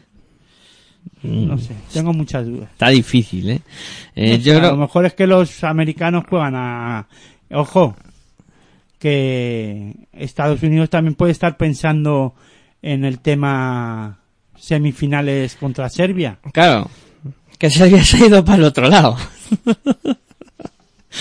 No 1.22 1.58
sé, 1.58 1.74
tengo 1.92 2.12
muchas 2.12 2.46
dudas. 2.46 2.70
Está 2.72 2.88
difícil, 2.88 3.50
¿eh? 3.50 3.60
Eh, 4.14 4.38
No 4.38 4.42
yo 4.42 4.52
a 4.52 4.54
lo 4.56 4.60
creo... 4.62 4.76
mejor 4.76 5.06
es 5.06 5.14
que 5.14 5.26
los 5.26 5.62
americanos 5.62 6.24
juegan 6.28 6.54
a 6.56 7.06
ojo 7.50 7.94
que 8.98 9.94
Estados 10.12 10.62
Unidos 10.62 10.90
también 10.90 11.14
puede 11.14 11.32
estar 11.32 11.56
pensando 11.56 12.34
en 12.82 13.04
el 13.04 13.20
tema 13.20 14.18
semifinales 14.56 15.56
contra 15.56 15.88
Serbia. 15.90 16.38
Claro, 16.52 16.90
que 17.58 17.70
Serbia 17.70 18.02
se 18.04 18.16
ha 18.16 18.26
ido 18.26 18.44
para 18.44 18.58
el 18.58 18.64
otro 18.64 18.88
lado. 18.88 19.16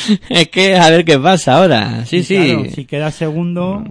es 0.29 0.47
que 0.49 0.75
a 0.77 0.89
ver 0.89 1.05
qué 1.05 1.17
pasa 1.19 1.55
ahora. 1.57 2.05
Sí, 2.05 2.23
sí, 2.23 2.35
claro, 2.35 2.65
si 2.73 2.85
queda 2.85 3.11
segundo, 3.11 3.83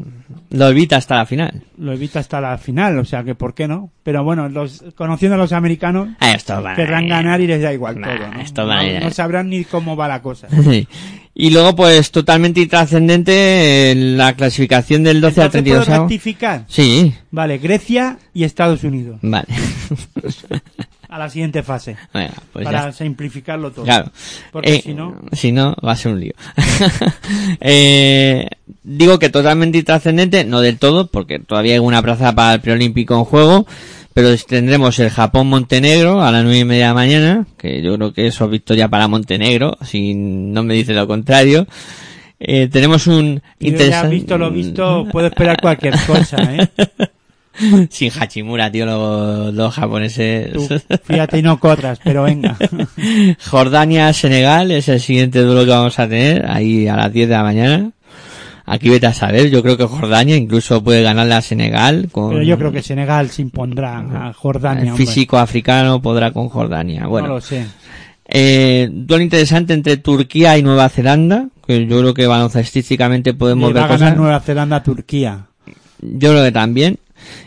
lo 0.50 0.68
evita 0.68 0.96
hasta 0.96 1.16
la 1.16 1.26
final. 1.26 1.62
lo 1.78 1.92
evita 1.92 2.20
hasta 2.20 2.40
la 2.40 2.58
final, 2.58 2.98
o 2.98 3.04
sea 3.04 3.24
que 3.24 3.34
¿por 3.34 3.54
qué 3.54 3.66
no? 3.68 3.90
Pero 4.02 4.22
bueno, 4.24 4.48
los, 4.48 4.84
conociendo 4.94 5.34
a 5.36 5.38
los 5.38 5.52
americanos, 5.52 6.08
Ah, 6.20 6.32
esto 6.32 6.60
va. 6.62 6.74
querrán 6.74 7.06
ganar 7.08 7.40
y 7.40 7.46
les 7.46 7.62
da 7.62 7.72
igual 7.72 7.94
todo. 8.00 8.12
¿no? 8.34 8.40
esto 8.40 8.66
va 8.66 8.82
no, 8.82 9.00
no 9.00 9.10
sabrán 9.10 9.48
ni 9.50 9.64
cómo 9.64 9.96
va 9.96 10.08
la 10.08 10.22
cosa. 10.22 10.48
Sí. 10.62 10.86
Y 11.34 11.48
luego, 11.48 11.74
pues, 11.74 12.10
totalmente 12.10 12.60
intrascendente 12.60 13.92
eh, 13.92 13.94
la 13.94 14.34
clasificación 14.34 15.02
del 15.02 15.22
12 15.22 15.40
al 15.40 15.46
Entonces, 15.46 15.62
¿puedo 15.72 15.82
32. 15.84 16.00
rectificar? 16.00 16.64
Sí, 16.68 17.14
Vale, 17.30 17.56
Grecia 17.56 18.18
y 18.34 18.44
Estados 18.44 18.84
Unidos. 18.84 19.18
vale. 19.22 19.46
A 21.12 21.18
la 21.18 21.28
siguiente 21.28 21.62
fase. 21.62 21.94
Venga, 22.14 22.32
pues 22.54 22.64
para 22.64 22.90
simplificarlo 22.90 23.70
todo. 23.70 23.84
Claro. 23.84 24.10
Porque 24.50 24.76
Eh, 24.76 24.80
si 24.82 24.94
no- 24.94 25.20
Si 25.32 25.52
no, 25.52 25.76
va 25.86 25.92
a 25.92 25.96
ser 25.96 26.12
un 26.12 26.20
lío. 26.20 26.32
eh, 27.60 28.48
digo 28.82 29.18
que 29.18 29.28
totalmente 29.28 29.76
intrascendente, 29.76 30.44
no 30.44 30.62
del 30.62 30.78
todo, 30.78 31.08
porque 31.08 31.38
todavía 31.38 31.74
hay 31.74 31.78
una 31.80 32.00
plaza 32.00 32.34
para 32.34 32.54
el 32.54 32.60
preolímpico 32.62 33.14
en 33.14 33.24
juego, 33.24 33.66
pero 34.14 34.34
tendremos 34.38 34.98
el 35.00 35.10
Japón-Montenegro 35.10 36.22
a 36.22 36.30
las 36.30 36.44
nueve 36.44 36.60
y 36.60 36.64
media 36.64 36.84
de 36.84 36.88
la 36.88 36.94
mañana, 36.94 37.46
que 37.58 37.82
yo 37.82 37.94
creo 37.96 38.14
que 38.14 38.26
eso 38.26 38.46
es 38.46 38.50
victoria 38.50 38.88
para 38.88 39.06
Montenegro, 39.06 39.76
si 39.84 40.14
no 40.14 40.62
me 40.62 40.72
dice 40.72 40.94
lo 40.94 41.06
contrario. 41.06 41.66
Eh, 42.40 42.68
tenemos 42.72 43.06
un 43.06 43.40
interesante... 43.60 44.14
visto 44.14 44.38
lo 44.38 44.50
visto, 44.50 45.06
puedo 45.12 45.26
esperar 45.28 45.60
cualquier 45.60 45.94
cosa, 46.06 46.38
¿eh? 46.54 46.68
Sin 47.90 48.10
Hachimura, 48.10 48.70
tío, 48.70 48.86
los, 48.86 49.52
los 49.54 49.74
japoneses. 49.74 50.52
Tú, 50.52 50.68
fíjate 51.04 51.38
y 51.38 51.42
no 51.42 51.58
corras, 51.60 51.98
pero 52.02 52.22
venga. 52.24 52.56
Jordania-Senegal 53.50 54.70
es 54.70 54.88
el 54.88 55.00
siguiente 55.00 55.40
duelo 55.42 55.64
que 55.64 55.70
vamos 55.70 55.98
a 55.98 56.08
tener, 56.08 56.46
ahí 56.50 56.88
a 56.88 56.96
las 56.96 57.12
10 57.12 57.28
de 57.28 57.34
la 57.34 57.42
mañana. 57.42 57.90
Aquí 58.64 58.88
vete 58.88 59.06
a 59.06 59.12
saber, 59.12 59.50
yo 59.50 59.62
creo 59.62 59.76
que 59.76 59.84
Jordania 59.84 60.36
incluso 60.36 60.82
puede 60.84 61.02
ganarle 61.02 61.34
a 61.34 61.42
Senegal 61.42 62.08
con 62.12 62.30
Pero 62.30 62.42
yo 62.44 62.56
creo 62.56 62.70
que 62.72 62.80
Senegal 62.82 63.28
se 63.30 63.42
impondrá 63.42 63.98
a 63.98 64.32
Jordania. 64.32 64.82
el 64.84 64.88
hombre. 64.90 65.04
físico 65.04 65.36
africano 65.38 66.00
podrá 66.00 66.30
con 66.30 66.48
Jordania. 66.48 67.06
Bueno, 67.06 67.28
No 67.28 67.34
lo 67.34 67.40
sé. 67.40 67.66
eh, 68.24 68.88
duelo 68.92 69.24
interesante 69.24 69.74
entre 69.74 69.96
Turquía 69.96 70.56
y 70.56 70.62
Nueva 70.62 70.88
Zelanda, 70.88 71.48
que 71.66 71.86
yo 71.86 71.98
creo 71.98 72.14
que 72.14 72.26
baloncestísticamente 72.26 73.34
podemos 73.34 73.70
Le 73.72 73.74
va 73.74 73.80
ver 73.82 73.90
a 73.90 73.94
ganar 73.96 74.10
cosas. 74.12 74.16
Nueva 74.18 74.40
Zelanda 74.40 74.82
Turquía. 74.82 75.46
Yo 76.00 76.30
creo 76.30 76.44
que 76.44 76.52
también. 76.52 76.98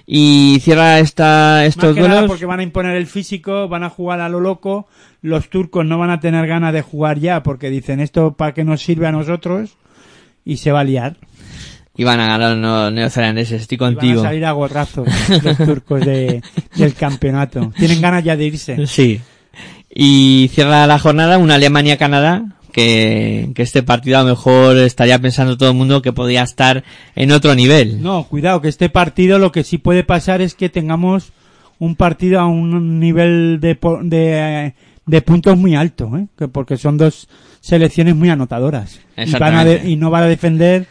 Y 0.05 0.59
cierra 0.61 0.99
esta, 0.99 1.57
Más 1.59 1.67
estos 1.67 1.95
que 1.95 2.01
nada 2.01 2.13
duelos. 2.13 2.29
porque 2.31 2.45
van 2.45 2.59
a 2.59 2.63
imponer 2.63 2.95
el 2.95 3.07
físico, 3.07 3.67
van 3.67 3.83
a 3.83 3.89
jugar 3.89 4.21
a 4.21 4.29
lo 4.29 4.39
loco. 4.39 4.87
Los 5.21 5.49
turcos 5.49 5.85
no 5.85 5.97
van 5.97 6.11
a 6.11 6.19
tener 6.19 6.45
ganas 6.47 6.73
de 6.73 6.81
jugar 6.81 7.19
ya 7.19 7.41
porque 7.43 7.69
dicen 7.69 7.99
esto 7.99 8.33
para 8.33 8.53
que 8.53 8.63
nos 8.63 8.81
sirve 8.81 9.07
a 9.07 9.11
nosotros 9.11 9.77
y 10.43 10.57
se 10.57 10.71
va 10.71 10.81
a 10.81 10.83
liar. 10.83 11.17
Y 11.97 12.03
van 12.03 12.19
a 12.19 12.27
ganar 12.27 12.57
los 12.57 12.91
neozelandeses, 12.93 13.61
estoy 13.61 13.77
Y 13.77 13.79
van 13.79 13.93
a 13.93 13.95
contigo. 13.95 14.21
salir 14.21 14.45
a 14.45 14.51
gorrazos 14.51 15.07
los 15.43 15.57
turcos 15.57 16.01
de, 16.05 16.41
del 16.75 16.93
campeonato. 16.93 17.71
Tienen 17.77 18.01
ganas 18.01 18.23
ya 18.23 18.35
de 18.35 18.45
irse. 18.45 18.85
Sí. 18.85 19.21
Y 19.89 20.49
cierra 20.53 20.85
la 20.87 20.99
jornada 20.99 21.37
una 21.37 21.55
Alemania-Canadá, 21.55 22.54
que, 22.75 23.51
que 23.55 23.61
este 23.63 23.83
partido 23.83 24.17
a 24.19 24.23
lo 24.23 24.29
mejor 24.31 24.77
estaría 24.77 25.17
pensando 25.17 25.55
todo 25.57 25.69
el 25.69 25.77
mundo 25.77 26.01
que 26.01 26.11
podía 26.11 26.43
estar 26.43 26.83
en 27.15 27.31
otro 27.31 27.55
nivel. 27.55 28.03
No, 28.03 28.25
cuidado, 28.25 28.59
que 28.59 28.67
este 28.67 28.89
partido 28.89 29.39
lo 29.39 29.53
que 29.53 29.63
sí 29.63 29.77
puede 29.77 30.03
pasar 30.03 30.41
es 30.41 30.55
que 30.55 30.67
tengamos 30.67 31.31
un 31.79 31.95
partido 31.95 32.41
a 32.41 32.47
un 32.47 32.99
nivel 32.99 33.59
de, 33.61 33.77
de, 34.03 34.73
de 35.05 35.21
puntos 35.21 35.57
muy 35.57 35.73
alto, 35.73 36.11
¿eh? 36.17 36.27
que 36.37 36.49
porque 36.49 36.75
son 36.75 36.97
dos 36.97 37.29
selecciones 37.61 38.13
muy 38.13 38.27
anotadoras. 38.29 38.99
Y, 39.15 39.31
van 39.31 39.55
a 39.55 39.63
de- 39.63 39.71
Exactamente. 39.75 39.89
y 39.89 39.95
no 39.95 40.11
va 40.11 40.19
a 40.19 40.25
defender 40.27 40.85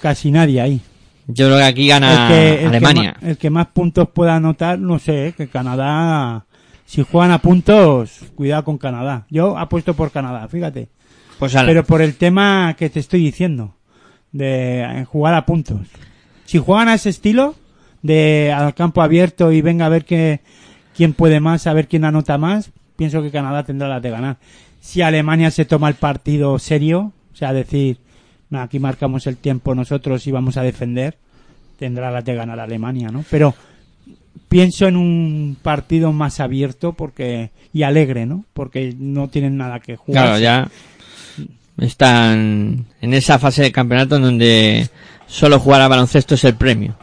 casi 0.00 0.30
nadie 0.30 0.62
ahí. 0.62 0.80
Yo 1.26 1.46
creo 1.46 1.58
que 1.58 1.64
aquí 1.64 1.88
gana 1.88 2.26
el, 2.26 2.28
que, 2.34 2.60
el 2.62 2.68
Alemania. 2.68 3.16
Que 3.20 3.30
el 3.32 3.36
que 3.36 3.50
más 3.50 3.66
puntos 3.66 4.08
pueda 4.14 4.36
anotar, 4.36 4.78
no 4.78 4.98
sé, 4.98 5.28
¿eh? 5.28 5.32
que 5.36 5.48
Canadá, 5.48 6.46
si 6.86 7.02
juegan 7.02 7.32
a 7.32 7.38
puntos, 7.38 8.12
cuidado 8.34 8.64
con 8.64 8.78
Canadá. 8.78 9.26
Yo 9.28 9.58
apuesto 9.58 9.92
por 9.92 10.10
Canadá, 10.10 10.48
fíjate. 10.48 10.88
Pues 11.38 11.54
ala. 11.54 11.68
Pero 11.68 11.84
por 11.84 12.02
el 12.02 12.16
tema 12.16 12.74
que 12.78 12.90
te 12.90 13.00
estoy 13.00 13.20
diciendo, 13.20 13.74
de 14.32 15.06
jugar 15.08 15.34
a 15.34 15.46
puntos. 15.46 15.80
Si 16.44 16.58
juegan 16.58 16.88
a 16.88 16.94
ese 16.94 17.10
estilo, 17.10 17.54
de 18.02 18.52
al 18.52 18.74
campo 18.74 19.02
abierto 19.02 19.52
y 19.52 19.62
venga 19.62 19.86
a 19.86 19.90
ver 19.90 20.04
que, 20.04 20.40
quién 20.96 21.12
puede 21.12 21.40
más, 21.40 21.66
a 21.66 21.72
ver 21.72 21.88
quién 21.88 22.04
anota 22.04 22.38
más, 22.38 22.70
pienso 22.96 23.22
que 23.22 23.30
Canadá 23.30 23.64
tendrá 23.64 23.88
las 23.88 24.02
de 24.02 24.10
ganar. 24.10 24.36
Si 24.80 25.02
Alemania 25.02 25.50
se 25.50 25.64
toma 25.64 25.88
el 25.88 25.94
partido 25.94 26.58
serio, 26.58 27.12
o 27.32 27.36
sea, 27.36 27.52
decir, 27.52 27.98
"No, 28.50 28.60
aquí 28.60 28.78
marcamos 28.78 29.26
el 29.26 29.36
tiempo 29.36 29.74
nosotros 29.74 30.26
y 30.26 30.32
vamos 30.32 30.56
a 30.56 30.62
defender, 30.62 31.16
tendrá 31.78 32.10
las 32.10 32.24
de 32.24 32.34
ganar 32.34 32.58
Alemania, 32.60 33.08
¿no? 33.10 33.24
Pero 33.30 33.54
pienso 34.48 34.86
en 34.86 34.96
un 34.96 35.56
partido 35.62 36.12
más 36.12 36.40
abierto 36.40 36.92
porque 36.92 37.50
y 37.72 37.84
alegre, 37.84 38.26
¿no? 38.26 38.44
Porque 38.52 38.94
no 38.98 39.28
tienen 39.28 39.56
nada 39.56 39.80
que 39.80 39.96
jugar. 39.96 40.24
Claro, 40.24 40.38
ya 40.38 40.68
están 41.82 42.86
en 43.00 43.14
esa 43.14 43.38
fase 43.38 43.62
de 43.62 43.72
campeonato 43.72 44.16
en 44.16 44.22
donde 44.22 44.88
solo 45.26 45.58
jugar 45.58 45.80
a 45.82 45.88
baloncesto 45.88 46.34
es 46.34 46.44
el 46.44 46.54
premio. 46.54 46.96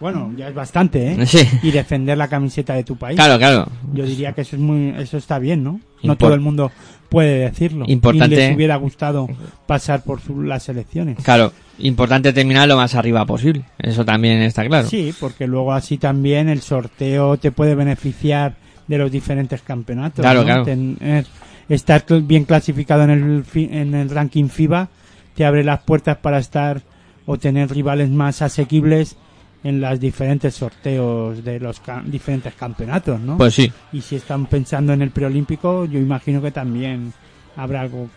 Bueno, 0.00 0.32
ya 0.36 0.48
es 0.48 0.54
bastante, 0.54 1.10
¿eh? 1.12 1.26
Sí. 1.26 1.40
Y 1.62 1.72
defender 1.72 2.16
la 2.16 2.28
camiseta 2.28 2.74
de 2.74 2.84
tu 2.84 2.94
país. 2.96 3.16
Claro, 3.16 3.36
claro. 3.36 3.66
Yo 3.92 4.04
diría 4.06 4.32
que 4.32 4.42
eso 4.42 4.54
es 4.54 4.62
muy, 4.62 4.94
eso 4.96 5.16
está 5.16 5.40
bien, 5.40 5.64
¿no? 5.64 5.80
No 6.04 6.16
todo 6.16 6.34
el 6.34 6.40
mundo 6.40 6.70
puede 7.08 7.40
decirlo. 7.40 7.84
Importante. 7.88 8.36
Y 8.36 8.38
les 8.38 8.54
hubiera 8.54 8.76
gustado 8.76 9.26
pasar 9.66 10.04
por 10.04 10.20
su- 10.20 10.42
las 10.42 10.68
elecciones. 10.68 11.16
Claro, 11.24 11.52
importante 11.80 12.32
terminar 12.32 12.68
lo 12.68 12.76
más 12.76 12.94
arriba 12.94 13.26
posible. 13.26 13.64
Eso 13.76 14.04
también 14.04 14.40
está 14.42 14.64
claro. 14.66 14.88
Sí, 14.88 15.12
porque 15.18 15.48
luego 15.48 15.72
así 15.72 15.98
también 15.98 16.48
el 16.48 16.60
sorteo 16.60 17.36
te 17.36 17.50
puede 17.50 17.74
beneficiar 17.74 18.54
de 18.86 18.98
los 18.98 19.10
diferentes 19.10 19.62
campeonatos. 19.62 20.22
Claro, 20.22 20.40
¿no? 20.40 20.44
claro. 20.46 20.64
Tener- 20.64 21.26
estar 21.68 22.04
bien 22.22 22.44
clasificado 22.44 23.02
en 23.04 23.10
el, 23.10 23.44
fi- 23.44 23.68
en 23.70 23.94
el 23.94 24.10
ranking 24.10 24.48
FIBA 24.48 24.88
te 25.34 25.44
abre 25.44 25.62
las 25.64 25.80
puertas 25.82 26.16
para 26.18 26.38
estar 26.38 26.80
o 27.26 27.36
tener 27.38 27.70
rivales 27.70 28.08
más 28.10 28.40
asequibles 28.42 29.16
en 29.64 29.80
los 29.80 29.98
diferentes 30.00 30.54
sorteos 30.54 31.44
de 31.44 31.60
los 31.60 31.80
ca- 31.80 32.02
diferentes 32.04 32.54
campeonatos, 32.54 33.20
¿no? 33.20 33.36
Pues 33.36 33.54
sí, 33.54 33.72
Y 33.92 34.00
si 34.00 34.16
están 34.16 34.46
pensando 34.46 34.92
en 34.92 35.02
el 35.02 35.10
preolímpico, 35.10 35.84
yo 35.84 35.98
imagino 35.98 36.40
que 36.40 36.50
también 36.52 37.12
habrá 37.56 37.82
algo. 37.82 38.08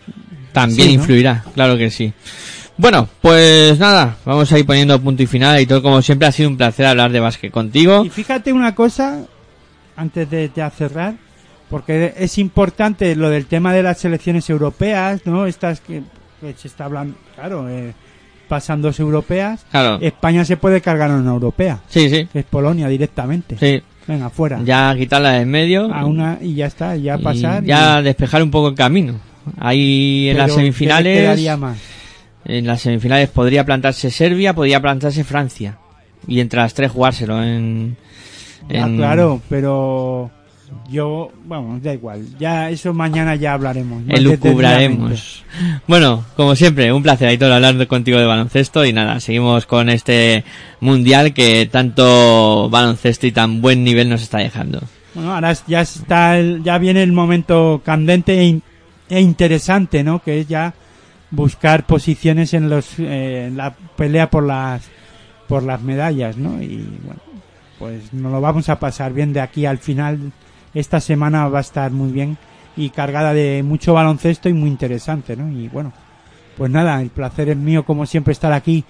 también 0.54 0.88
Sí, 0.90 0.96
¿no? 0.98 1.02
influirá, 1.02 1.44
claro 1.54 1.78
que 1.78 1.90
sí. 1.90 2.14
Bueno, 2.78 3.08
pues 3.22 3.78
nada, 3.80 4.18
vamos 4.26 4.52
a 4.52 4.58
ir 4.60 4.66
poniendo 4.66 5.00
punto 5.02 5.22
y 5.24 5.28
final 5.28 5.60
y 5.60 5.66
todo 5.66 5.82
como 5.84 6.02
siempre 6.02 6.28
ha 6.28 6.32
sido 6.32 6.50
un 6.50 6.58
placer 6.58 6.86
hablar 6.86 7.12
de 7.12 7.20
básquet 7.20 7.52
contigo. 7.52 8.04
Y 8.06 8.10
fíjate 8.10 8.54
una 8.54 8.74
cosa, 8.74 9.24
antes 9.96 10.30
de 10.30 10.50
ya 10.56 10.70
cerrar, 10.70 11.16
porque 11.72 12.14
es 12.18 12.38
importante 12.38 13.16
lo 13.16 13.30
del 13.32 13.48
tema 13.48 13.74
de 13.74 13.82
las 13.82 13.98
selecciones 13.98 14.48
europeas, 14.52 15.26
¿no? 15.26 15.48
Estas 15.48 15.80
que, 15.82 16.04
que 16.40 16.54
se 16.54 16.68
está 16.68 16.86
hablando, 16.86 17.16
claro, 17.36 17.68
eh, 17.68 17.94
pasan 18.48 18.82
dos 18.84 19.00
europeas. 19.00 19.66
Claro. 19.72 19.98
España 20.02 20.46
se 20.46 20.58
puede 20.58 20.82
cargar 20.82 21.10
a 21.10 21.16
una 21.16 21.32
europea, 21.32 21.80
Sí, 21.88 22.10
sí, 22.10 22.28
que 22.32 22.40
es 22.40 22.46
Polonia 22.46 22.88
directamente. 22.88 23.58
sí. 23.60 23.82
Venga, 24.08 24.32
fuera. 24.32 24.60
Ya 24.66 24.94
quitarla 24.98 25.34
de 25.34 25.42
en 25.42 25.50
medio. 25.52 25.94
A 25.94 26.06
una 26.06 26.40
y 26.42 26.56
ya 26.56 26.66
está, 26.66 26.96
ya 26.96 27.18
y 27.20 27.24
pasar. 27.24 27.64
ya 27.64 28.02
despejar 28.02 28.42
un 28.42 28.50
poco 28.50 28.70
el 28.70 28.76
camino. 28.76 29.14
Ahí 29.60 30.28
en 30.30 30.36
Pero, 30.36 30.40
las 30.48 30.52
¿qué 30.52 30.58
le 30.58 30.62
semifinales. 30.64 31.18
quedaría 31.20 31.56
más? 31.58 31.78
En 32.44 32.66
las 32.66 32.82
semifinales 32.82 33.30
podría 33.30 33.64
plantarse 33.64 34.10
Serbia, 34.10 34.54
podría 34.54 34.82
plantarse 34.82 35.24
Francia. 35.24 35.78
Y 36.28 36.40
entre 36.40 36.60
las 36.60 36.74
tres 36.74 36.92
jugárselo 36.92 37.42
en. 37.44 37.96
Ah, 38.64 38.66
en- 38.88 38.98
claro, 38.98 39.40
pero 39.48 40.32
yo, 40.90 41.32
vamos, 41.46 41.82
da 41.84 41.94
igual. 41.94 42.26
Ya 42.40 42.70
eso 42.70 42.94
mañana 42.94 43.36
ya 43.36 43.54
hablaremos. 43.54 44.04
Elucubraremos. 44.08 45.44
Bueno, 45.88 46.26
como 46.36 46.56
siempre, 46.56 46.92
un 46.94 47.04
placer, 47.04 47.28
Aitor, 47.28 47.52
hablar 47.52 47.88
contigo 47.88 48.20
de 48.20 48.26
baloncesto. 48.26 48.86
Y 48.86 48.94
nada, 48.94 49.20
seguimos 49.20 49.66
con 49.66 49.90
este 49.90 50.44
mundial 50.80 51.34
que 51.34 51.68
tanto 51.72 52.70
baloncesto 52.70 53.28
y 53.28 53.32
tan 53.32 53.62
buen 53.62 53.84
nivel 53.84 54.10
nos 54.10 54.22
está 54.22 54.40
dejando. 54.40 54.82
Bueno, 55.14 55.34
ahora 55.34 55.54
ya 55.68 55.82
está, 55.82 56.38
el- 56.38 56.64
ya 56.64 56.78
viene 56.78 57.04
el 57.04 57.12
momento 57.12 57.82
candente 57.84 58.40
e, 58.40 58.44
in- 58.46 58.64
e 59.10 59.20
interesante, 59.20 60.04
¿no? 60.04 60.22
Que 60.22 60.40
es 60.42 60.48
ya 60.48 60.74
buscar 61.32 61.86
posiciones 61.86 62.54
en 62.54 62.70
los, 62.70 62.98
eh, 63.00 63.46
en 63.48 63.58
la 63.58 63.74
pelea 63.74 64.30
por 64.30 64.44
las, 64.46 64.84
por 65.48 65.64
las 65.64 65.82
medallas, 65.82 66.38
¿no? 66.38 66.62
Y 66.62 66.78
bueno, 67.04 67.22
pues 67.80 68.14
nos 68.14 68.32
lo 68.32 68.40
vamos 68.42 68.70
a 68.70 68.80
pasar 68.80 69.12
bien 69.14 69.34
de 69.34 69.42
aquí 69.42 69.66
al 69.66 69.80
final. 69.80 70.32
Esta 70.74 71.00
semana 71.00 71.48
va 71.48 71.60
a 71.60 71.62
estar 71.62 71.92
muy 71.92 72.12
bien 72.12 72.38
y 72.78 72.90
cargada 72.90 73.34
de 73.34 73.64
mucho 73.64 73.94
baloncesto 73.94 74.50
y 74.50 74.54
muy 74.54 74.70
interesante, 74.70 75.36
¿no? 75.36 75.50
Y 75.52 75.68
bueno, 75.68 75.92
pues 76.58 76.72
nada, 76.72 77.02
el 77.02 77.10
placer 77.10 77.50
es 77.50 77.58
mío 77.58 77.84
como 77.84 78.06
siempre 78.06 78.32
estar 78.32 78.54
aquí 78.54 78.84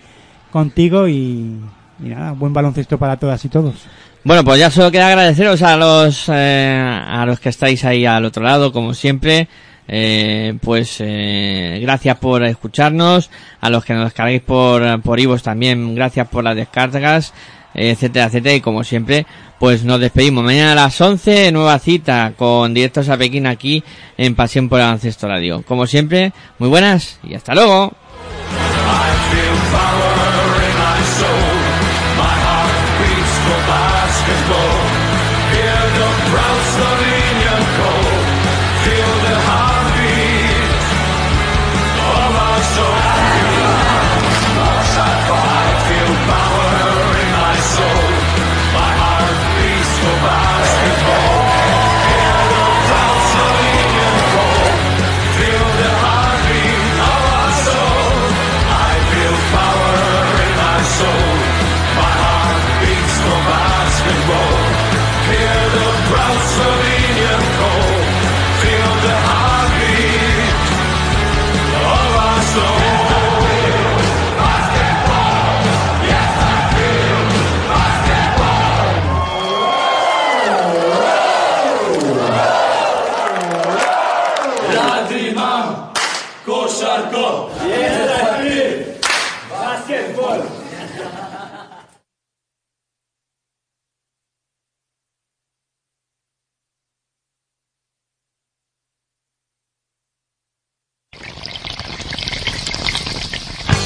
contigo 0.52 1.08
y, 1.08 1.60
y 2.00 2.10
nada, 2.10 2.34
buen 2.34 2.54
baloncesto 2.54 2.98
para 2.98 3.18
todas 3.18 3.44
y 3.46 3.50
todos. 3.50 3.76
Bueno, 4.24 4.44
pues 4.44 4.60
ya 4.60 4.70
solo 4.70 4.92
queda 4.92 5.08
agradeceros 5.08 5.64
a 5.64 5.76
los 5.78 6.26
eh, 6.30 6.80
a 6.80 7.26
los 7.26 7.40
que 7.40 7.50
estáis 7.50 7.84
ahí 7.86 8.06
al 8.06 8.26
otro 8.26 8.44
lado, 8.44 8.72
como 8.72 8.94
siempre. 8.94 9.48
Eh, 9.88 10.54
pues 10.62 10.98
eh, 11.00 11.80
gracias 11.82 12.18
por 12.18 12.44
escucharnos, 12.44 13.30
a 13.60 13.70
los 13.70 13.84
que 13.84 13.94
nos 13.94 14.06
descarguéis 14.06 14.44
por 14.44 15.02
por 15.02 15.20
Ivos 15.20 15.44
también, 15.44 15.96
gracias 15.96 16.28
por 16.30 16.44
las 16.44 16.56
descargas, 16.56 17.34
etcétera, 17.74 18.26
etcétera. 18.26 18.56
Y 18.56 18.62
como 18.62 18.84
siempre, 18.84 19.26
pues 19.60 19.84
nos 19.84 20.00
despedimos. 20.00 20.44
Mañana 20.44 20.74
a 20.74 20.76
las 20.76 21.00
11, 21.00 21.52
nueva 21.52 21.78
cita 21.80 22.34
con 22.38 22.74
directos 22.74 23.10
a 23.10 23.18
Pekín 23.18 23.48
aquí 23.48 23.84
en 24.18 24.36
Pasión 24.36 24.70
por 24.70 24.80
el 24.80 24.86
Ancestro 24.86 25.30
Radio. 25.30 25.64
Como 25.64 25.88
siempre, 25.88 26.34
muy 26.60 26.70
buenas 26.70 27.20
y 27.24 27.36
hasta 27.36 27.54
luego. 27.54 27.94